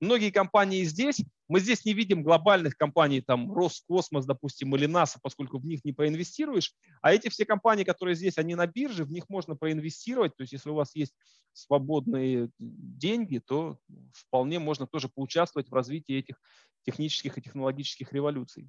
Многие 0.03 0.33
компании 0.33 0.83
здесь, 0.83 1.25
мы 1.47 1.61
здесь 1.61 1.85
не 1.85 1.93
видим 1.93 2.25
глобальных 2.25 2.77
компаний, 2.77 3.21
там 3.21 3.53
Роскосмос, 3.53 4.27
допустим, 4.27 4.75
или 4.75 4.87
НАСА, 4.87 5.21
поскольку 5.23 5.61
в 5.61 5.65
них 5.65 5.85
не 5.85 5.93
проинвестируешь, 5.93 6.75
а 7.03 7.13
эти 7.13 7.29
все 7.29 7.47
компании, 7.47 7.85
которые 7.85 8.17
здесь, 8.17 8.37
они 8.37 8.57
на 8.57 8.67
бирже, 8.67 9.05
в 9.05 9.13
них 9.13 9.29
можно 9.29 9.55
проинвестировать, 9.55 10.35
то 10.35 10.41
есть 10.41 10.55
если 10.55 10.71
у 10.71 10.75
вас 10.75 10.97
есть 10.97 11.15
свободные 11.53 12.51
деньги, 12.59 13.39
то 13.39 13.79
вполне 14.13 14.59
можно 14.59 14.89
тоже 14.89 15.09
поучаствовать 15.09 15.71
в 15.71 15.73
развитии 15.73 16.17
этих 16.17 16.41
технических 16.85 17.39
и 17.39 17.43
технологических 17.43 18.13
революций. 18.13 18.69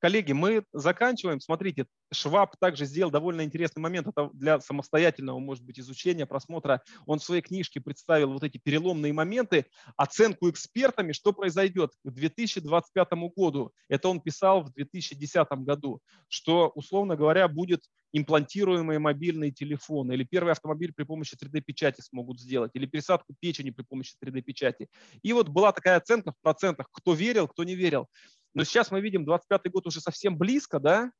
Коллеги, 0.00 0.32
мы 0.32 0.64
заканчиваем. 0.72 1.40
Смотрите, 1.40 1.86
Шваб 2.12 2.56
также 2.58 2.84
сделал 2.86 3.10
довольно 3.10 3.42
интересный 3.42 3.80
момент 3.80 4.06
это 4.06 4.30
для 4.32 4.60
самостоятельного, 4.60 5.40
может 5.40 5.64
быть, 5.64 5.80
изучения, 5.80 6.24
просмотра. 6.24 6.82
Он 7.06 7.18
в 7.18 7.24
своей 7.24 7.42
книжке 7.42 7.80
представил 7.80 8.32
вот 8.32 8.44
эти 8.44 8.58
переломные 8.58 9.12
моменты, 9.12 9.66
оценку 9.96 10.48
экспертами, 10.50 11.12
что 11.12 11.32
произойдет 11.32 11.90
к 12.04 12.10
2025 12.10 13.08
году. 13.36 13.72
Это 13.88 14.08
он 14.08 14.20
писал 14.20 14.62
в 14.62 14.72
2010 14.72 15.48
году, 15.64 16.00
что, 16.28 16.70
условно 16.74 17.16
говоря, 17.16 17.48
будет 17.48 17.82
имплантируемые 18.12 18.98
мобильные 18.98 19.50
телефоны, 19.50 20.12
или 20.12 20.24
первый 20.24 20.52
автомобиль 20.52 20.92
при 20.94 21.04
помощи 21.04 21.36
3D-печати 21.36 22.00
смогут 22.00 22.40
сделать, 22.40 22.70
или 22.74 22.86
пересадку 22.86 23.34
печени 23.38 23.70
при 23.70 23.82
помощи 23.82 24.14
3D-печати. 24.22 24.88
И 25.22 25.32
вот 25.32 25.48
была 25.48 25.72
такая 25.72 25.96
оценка 25.96 26.32
в 26.32 26.40
процентах, 26.40 26.88
кто 26.90 27.12
верил, 27.12 27.48
кто 27.48 27.64
не 27.64 27.74
верил. 27.74 28.06
Но 28.54 28.64
сейчас 28.64 28.90
мы 28.90 29.00
видим, 29.00 29.24
25 29.24 29.70
год 29.70 29.86
уже 29.86 30.00
совсем 30.00 30.36
близко, 30.36 30.80
да, 30.80 31.12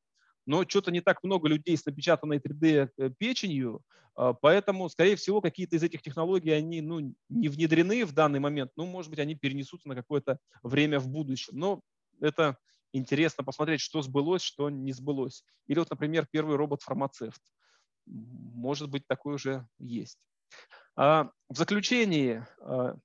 но 0.47 0.65
что-то 0.67 0.91
не 0.91 1.03
так 1.03 1.23
много 1.23 1.47
людей 1.47 1.77
с 1.77 1.85
напечатанной 1.85 2.39
3D-печенью, 2.39 3.83
а, 4.15 4.33
поэтому, 4.33 4.89
скорее 4.89 5.15
всего, 5.15 5.41
какие-то 5.41 5.77
из 5.77 5.83
этих 5.83 6.03
технологий, 6.03 6.51
они 6.51 6.81
ну, 6.81 7.15
не 7.29 7.49
внедрены 7.49 8.05
в 8.05 8.13
данный 8.13 8.41
момент, 8.41 8.73
ну, 8.75 8.87
может 8.87 9.11
быть, 9.11 9.21
они 9.21 9.35
перенесутся 9.35 9.89
на 9.89 9.95
какое-то 9.95 10.39
время 10.63 10.99
в 10.99 11.09
будущем. 11.09 11.57
Но 11.57 11.83
это 12.21 12.57
интересно 12.93 13.45
посмотреть, 13.45 13.81
что 13.81 14.03
сбылось, 14.03 14.43
что 14.43 14.71
не 14.71 14.93
сбылось. 14.93 15.45
Или 15.67 15.79
вот, 15.79 15.91
например, 15.91 16.27
первый 16.31 16.57
робот-фармацевт. 16.57 17.41
Может 18.07 18.89
быть, 18.89 19.07
такой 19.07 19.35
уже 19.35 19.69
есть. 19.79 20.19
А, 20.97 21.31
в 21.49 21.57
заключении 21.57 22.45
а, 22.61 22.97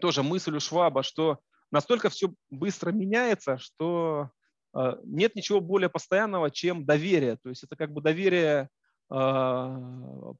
тоже 0.00 0.22
мысль 0.22 0.56
у 0.56 0.60
Шваба, 0.60 1.02
что 1.02 1.38
настолько 1.70 2.08
все 2.08 2.32
быстро 2.50 2.92
меняется, 2.92 3.58
что 3.58 4.30
а, 4.72 4.98
нет 5.04 5.34
ничего 5.34 5.60
более 5.60 5.88
постоянного, 5.88 6.50
чем 6.50 6.84
доверие. 6.84 7.36
То 7.36 7.48
есть 7.48 7.64
это 7.64 7.76
как 7.76 7.92
бы 7.92 8.00
доверие 8.00 8.68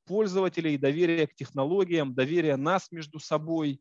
пользователей, 0.07 0.79
доверие 0.79 1.27
к 1.27 1.35
технологиям, 1.35 2.15
доверие 2.15 2.55
нас 2.55 2.93
между 2.93 3.19
собой. 3.19 3.81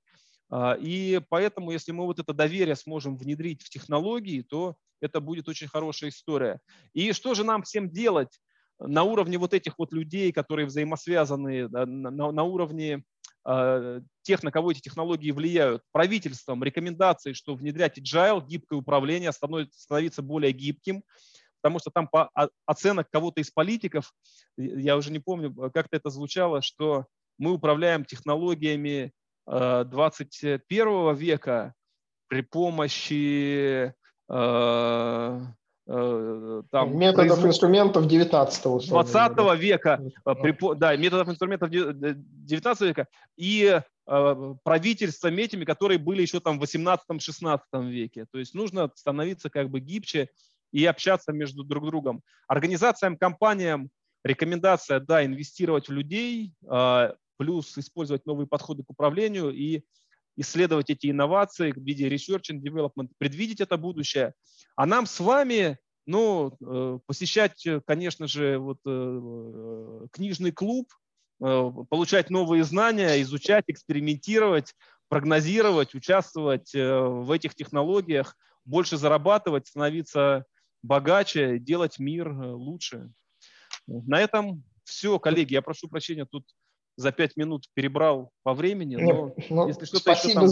А, 0.50 0.76
и 0.80 1.22
поэтому, 1.30 1.72
если 1.72 1.92
мы 1.92 2.06
вот 2.06 2.20
это 2.20 2.34
доверие 2.34 2.76
сможем 2.76 3.16
внедрить 3.16 3.62
в 3.62 3.70
технологии, 3.70 4.42
то 4.42 4.76
это 5.00 5.20
будет 5.20 5.48
очень 5.48 5.68
хорошая 5.68 6.10
история. 6.10 6.60
И 6.94 7.12
что 7.14 7.36
же 7.36 7.44
нам 7.44 7.62
всем 7.64 7.92
делать 7.92 8.40
на 8.80 9.04
уровне 9.04 9.38
вот 9.38 9.54
этих 9.54 9.78
вот 9.78 9.94
людей, 9.94 10.32
которые 10.32 10.66
взаимосвязаны, 10.66 11.68
на, 11.68 12.32
на 12.32 12.44
уровне 12.44 13.04
тех, 13.44 14.44
на 14.44 14.52
кого 14.52 14.72
эти 14.72 14.80
технологии 14.80 15.32
влияют, 15.32 15.84
правительством 15.92 16.64
рекомендации, 16.64 17.34
что 17.34 17.56
внедрять 17.56 17.98
agile, 17.98 18.46
гибкое 18.46 18.78
управление, 18.78 19.32
становится, 19.32 19.80
становиться 19.80 20.22
более 20.22 20.52
гибким, 20.52 21.04
потому 21.62 21.80
что 21.80 21.92
там 21.92 22.08
по 22.08 22.30
оценок 22.66 23.10
кого-то 23.10 23.42
из 23.42 23.50
политиков, 23.50 24.14
я 24.58 24.98
уже 24.98 25.12
не 25.12 25.20
помню, 25.20 25.54
как-то 25.54 25.98
это 25.98 26.10
звучало, 26.10 26.62
что 26.62 27.06
мы 27.38 27.54
управляем 27.54 28.06
технологиями 28.06 29.14
21 29.46 30.62
э, 30.70 31.16
века 31.16 31.74
при 32.28 32.42
помощи 32.42 33.86
э, 33.86 33.94
э, 34.30 35.42
там, 35.90 36.98
методов 36.98 37.44
инструментов 37.44 38.06
19 38.06 38.90
20 38.90 39.36
да. 39.36 39.56
века, 39.56 40.00
при, 40.24 40.76
да, 40.76 40.96
методов 40.96 41.30
инструментов 41.30 41.72
19 41.72 42.82
века 42.82 43.08
и 43.38 43.82
правительствами 44.06 45.42
этими, 45.42 45.66
которые 45.66 45.98
были 45.98 46.22
еще 46.22 46.40
там 46.40 46.60
в 46.60 46.64
18-16 46.64 47.60
веке. 47.90 48.28
То 48.32 48.38
есть 48.38 48.54
нужно 48.54 48.92
становиться 48.94 49.50
как 49.50 49.72
бы 49.72 49.80
гибче 49.80 50.30
и 50.72 50.86
общаться 50.86 51.32
между 51.32 51.64
друг 51.64 51.88
другом. 51.88 52.22
Организациям, 52.48 53.18
компаниям 53.18 53.90
рекомендация, 54.24 55.00
да, 55.00 55.26
инвестировать 55.26 55.88
в 55.88 55.92
людей, 55.92 56.54
плюс 57.38 57.76
использовать 57.80 58.28
новые 58.28 58.46
подходы 58.46 58.84
к 58.84 58.92
управлению 58.92 59.50
и 59.52 59.82
исследовать 60.40 60.90
эти 60.90 61.12
инновации 61.12 61.72
в 61.72 61.84
виде 61.84 62.08
research 62.08 62.52
and 62.52 62.62
development, 62.62 63.10
предвидеть 63.18 63.62
это 63.62 63.78
будущее. 63.78 64.34
А 64.76 64.86
нам 64.86 65.06
с 65.06 65.20
вами 65.20 65.78
ну, 66.06 66.58
э, 66.60 67.00
посещать, 67.06 67.64
конечно 67.86 68.26
же, 68.26 68.58
вот, 68.58 68.80
э, 68.84 70.08
книжный 70.12 70.52
клуб, 70.52 70.88
э, 71.40 71.72
получать 71.90 72.32
новые 72.32 72.64
знания, 72.64 73.22
изучать, 73.22 73.66
экспериментировать, 73.68 74.74
прогнозировать, 75.08 75.94
участвовать 75.94 76.72
в 76.74 77.32
этих 77.32 77.54
технологиях, 77.56 78.36
больше 78.66 78.98
зарабатывать, 78.98 79.68
становиться 79.68 80.46
богаче, 80.82 81.60
делать 81.60 82.00
мир 82.00 82.32
лучше. 82.32 83.12
На 83.88 84.20
этом 84.20 84.64
все, 84.84 85.20
коллеги. 85.20 85.54
Я 85.54 85.62
прошу 85.62 85.88
прощения, 85.88 86.26
тут 86.26 86.46
за 87.00 87.14
пять 87.14 87.38
минут 87.38 87.64
перебрал 87.74 88.32
по 88.44 88.54
времени, 88.54 88.98
но 88.98 89.34
ну, 89.50 89.68
если 89.68 89.86
что-то 89.86 90.02
спасибо, 90.02 90.42
там... 90.42 90.50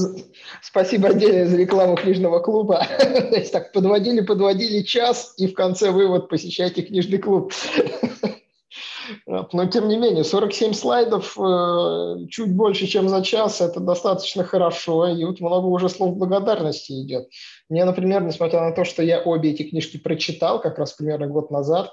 спасибо 0.61 1.09
отдельно 1.09 1.45
за 1.45 1.57
рекламу 1.57 1.97
книжного 1.97 2.39
клуба. 2.39 2.87
так, 3.51 3.73
подводили, 3.73 4.21
подводили 4.21 4.81
час, 4.83 5.33
и 5.37 5.47
в 5.47 5.53
конце 5.53 5.91
вывод 5.91 6.29
посещайте 6.29 6.83
книжный 6.83 7.17
клуб. 7.17 7.51
Но 9.25 9.65
тем 9.65 9.89
не 9.89 9.97
менее, 9.97 10.23
47 10.23 10.73
слайдов, 10.73 11.37
э, 11.37 12.27
чуть 12.29 12.55
больше, 12.55 12.87
чем 12.87 13.09
за 13.09 13.21
час, 13.23 13.59
это 13.59 13.81
достаточно 13.81 14.45
хорошо, 14.45 15.07
и 15.07 15.25
вот 15.25 15.41
много 15.41 15.65
уже 15.65 15.89
слов 15.89 16.15
благодарности 16.15 16.93
идет. 16.93 17.27
Мне, 17.69 17.83
например, 17.83 18.23
несмотря 18.23 18.61
на 18.61 18.71
то, 18.71 18.85
что 18.85 19.03
я 19.03 19.21
обе 19.21 19.51
эти 19.51 19.63
книжки 19.63 19.97
прочитал 19.97 20.61
как 20.61 20.77
раз 20.79 20.93
примерно 20.93 21.27
год 21.27 21.51
назад, 21.51 21.91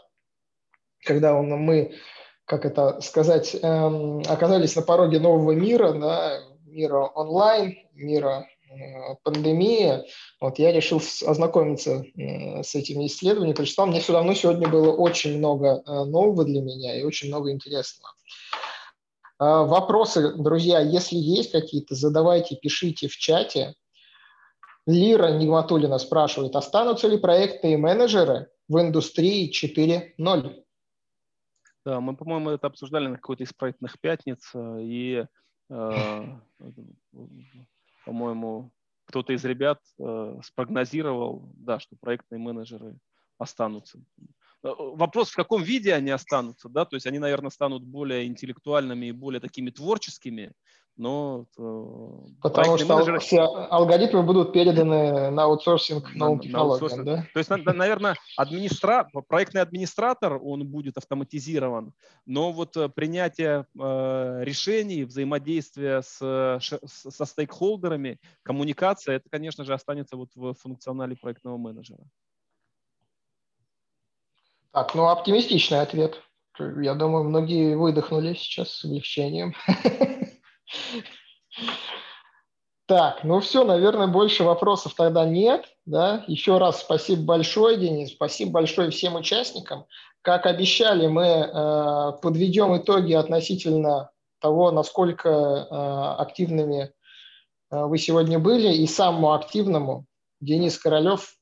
когда 1.04 1.34
он, 1.34 1.48
мы 1.50 1.94
как 2.46 2.66
это 2.66 3.00
сказать, 3.00 3.56
эм, 3.60 4.22
оказались 4.26 4.76
на 4.76 4.82
пороге 4.82 5.18
нового 5.18 5.52
мира, 5.52 5.92
да, 5.92 6.40
мира 6.66 7.04
онлайн, 7.14 7.76
мира 7.94 8.46
э, 8.68 9.14
пандемии, 9.22 10.04
вот 10.40 10.58
я 10.58 10.72
решил 10.72 11.00
ознакомиться 11.26 12.04
э, 12.16 12.62
с 12.62 12.74
этими 12.74 13.06
исследованиями, 13.06 13.56
прочитал, 13.56 13.86
мне 13.86 14.00
все 14.00 14.12
равно 14.12 14.34
сегодня 14.34 14.68
было 14.68 14.92
очень 14.92 15.38
много 15.38 15.82
э, 15.86 16.04
нового 16.04 16.44
для 16.44 16.60
меня 16.60 16.98
и 16.98 17.02
очень 17.02 17.28
много 17.28 17.50
интересного. 17.50 18.12
Э, 19.40 19.64
вопросы, 19.64 20.34
друзья, 20.34 20.80
если 20.80 21.16
есть 21.16 21.52
какие-то, 21.52 21.94
задавайте, 21.94 22.56
пишите 22.56 23.08
в 23.08 23.16
чате. 23.16 23.74
Лира 24.86 25.30
Нигматулина 25.30 25.96
спрашивает, 25.96 26.56
останутся 26.56 27.08
ли 27.08 27.16
проектные 27.16 27.78
менеджеры 27.78 28.48
в 28.68 28.78
индустрии 28.78 29.50
4.0? 29.50 30.63
Да, 31.84 32.00
мы, 32.00 32.16
по-моему, 32.16 32.50
это 32.50 32.66
обсуждали 32.66 33.08
на 33.08 33.16
какой-то 33.16 33.42
из 33.42 33.52
проектных 33.52 34.00
пятниц, 34.00 34.50
э, 34.54 34.78
и, 34.80 35.26
э, 35.70 36.22
по-моему, 38.06 38.72
кто-то 39.04 39.34
из 39.34 39.44
ребят 39.44 39.80
э, 39.98 40.40
спрогнозировал, 40.42 41.52
да, 41.56 41.78
что 41.78 41.96
проектные 41.96 42.38
менеджеры 42.38 42.96
останутся. 43.36 44.02
Вопрос, 44.62 45.30
в 45.30 45.36
каком 45.36 45.62
виде 45.62 45.92
они 45.92 46.10
останутся, 46.10 46.70
да, 46.70 46.86
то 46.86 46.96
есть 46.96 47.06
они, 47.06 47.18
наверное, 47.18 47.50
станут 47.50 47.84
более 47.84 48.24
интеллектуальными 48.24 49.06
и 49.06 49.12
более 49.12 49.40
такими 49.40 49.68
творческими, 49.68 50.52
но... 50.96 51.46
Э, 51.58 51.82
Потому 52.42 52.78
что 52.78 52.94
менеджеры... 52.94 53.18
все 53.18 53.40
алгоритмы 53.42 54.22
будут 54.22 54.52
переданы 54.52 55.30
на 55.30 55.44
аутсорсинг 55.44 56.14
новым 56.14 56.40
технологиям, 56.40 57.04
да? 57.04 57.26
То 57.32 57.38
есть, 57.38 57.50
наверное, 57.50 58.16
администра... 58.36 59.08
проектный 59.28 59.62
администратор, 59.62 60.38
он 60.42 60.66
будет 60.66 60.96
автоматизирован, 60.96 61.92
но 62.26 62.52
вот 62.52 62.76
э, 62.76 62.88
принятие 62.88 63.66
э, 63.78 64.40
решений, 64.44 65.04
взаимодействие 65.04 66.02
с, 66.02 66.60
со 66.60 67.24
стейкхолдерами, 67.24 68.18
коммуникация, 68.42 69.16
это, 69.16 69.28
конечно 69.28 69.64
же, 69.64 69.74
останется 69.74 70.16
вот 70.16 70.30
в 70.34 70.54
функционале 70.54 71.16
проектного 71.16 71.56
менеджера. 71.56 72.04
Так, 74.72 74.94
ну 74.94 75.08
оптимистичный 75.08 75.80
ответ. 75.80 76.20
Я 76.58 76.94
думаю, 76.94 77.24
многие 77.24 77.76
выдохнули 77.76 78.34
сейчас 78.34 78.70
с 78.70 78.84
облегчением. 78.84 79.54
Так, 82.86 83.24
ну 83.24 83.40
все, 83.40 83.64
наверное, 83.64 84.08
больше 84.08 84.44
вопросов 84.44 84.94
тогда 84.94 85.24
нет. 85.24 85.64
Да? 85.86 86.24
Еще 86.26 86.58
раз 86.58 86.80
спасибо 86.80 87.22
большое, 87.22 87.78
Денис, 87.78 88.10
спасибо 88.10 88.52
большое 88.52 88.90
всем 88.90 89.14
участникам. 89.16 89.86
Как 90.20 90.46
обещали, 90.46 91.06
мы 91.06 91.24
э, 91.24 92.12
подведем 92.22 92.76
итоги 92.76 93.14
относительно 93.14 94.10
того, 94.40 94.70
насколько 94.70 95.28
э, 95.28 96.20
активными 96.22 96.92
э, 97.70 97.84
вы 97.84 97.98
сегодня 97.98 98.38
были, 98.38 98.72
и 98.72 98.86
самому 98.86 99.32
активному 99.32 100.06
Денис 100.40 100.78
Королев 100.78 101.34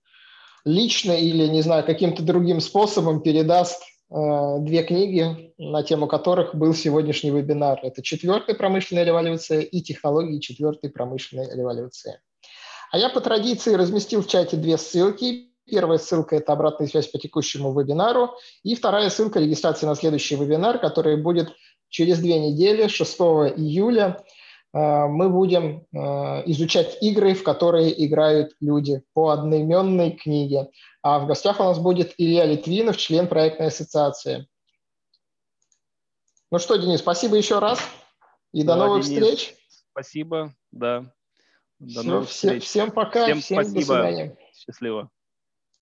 лично 0.65 1.13
или, 1.13 1.47
не 1.47 1.63
знаю, 1.63 1.85
каким-то 1.85 2.23
другим 2.23 2.61
способом 2.61 3.21
передаст 3.21 3.83
две 4.13 4.83
книги, 4.83 5.55
на 5.57 5.83
тему 5.83 6.07
которых 6.07 6.55
был 6.55 6.75
сегодняшний 6.75 7.31
вебинар. 7.31 7.81
Это 7.83 8.03
«Четвертая 8.03 8.55
промышленная 8.55 9.05
революция» 9.05 9.61
и 9.61 9.81
«Технологии 9.81 10.39
четвертой 10.39 10.91
промышленной 10.91 11.55
революции». 11.57 12.21
А 12.93 12.99
я 12.99 13.09
по 13.09 13.23
традиции 13.23 13.73
разместил 13.73 14.23
в 14.23 14.29
чате 14.29 14.59
две 14.59 14.77
ссылки. 14.77 15.49
Первая 15.65 15.97
ссылка– 15.97 16.37
это 16.37 16.53
обратная 16.53 16.87
связь 16.89 17.07
по 17.07 17.19
текущему 17.19 17.73
вебинару. 17.73 18.33
И 18.63 18.75
вторая 18.75 19.09
ссылка– 19.09 19.39
регистрация 19.41 19.89
на 19.89 19.95
следующий 19.95 20.37
вебинар, 20.37 20.79
который 20.79 21.17
будет 21.17 21.49
через 21.89 22.19
две 22.19 22.39
недели, 22.39 22.89
6 22.89 23.21
июля. 23.57 24.23
Э, 24.75 25.07
мы 25.07 25.31
будем 25.31 25.87
э, 25.93 25.99
изучать 26.51 26.99
игры, 27.01 27.33
в 27.33 27.43
которые 27.43 28.05
играют 28.05 28.53
люди 28.61 29.03
по 29.15 29.31
одноименной 29.31 30.11
книге. 30.11 30.69
А 31.03 31.19
в 31.19 31.27
гостях 31.27 31.61
у 31.61 31.65
нас 31.65 31.79
будет 31.79 32.15
Илья 32.17 32.47
Литвинов, 32.47 32.97
член 32.97 33.27
проектной 33.27 33.69
ассоциации. 33.69 34.49
Ну 36.51 36.59
что, 36.59 36.77
Денис, 36.77 37.01
спасибо 37.01 37.37
еще 37.37 37.59
раз. 37.59 37.81
И 38.53 38.63
да, 38.63 38.75
до 38.75 38.87
новых 38.87 39.05
Денис, 39.05 39.19
встреч. 39.19 39.57
Спасибо, 39.91 40.55
да. 40.71 41.13
До 41.79 42.01
Все, 42.01 42.03
новых 42.03 42.29
встреч. 42.29 42.65
Всем 42.65 42.91
пока, 42.93 43.25
всем, 43.25 43.41
всем 43.41 43.65
спасибо. 43.65 43.81
до 43.81 43.87
свидания. 43.87 44.39
Счастливо. 44.55 45.11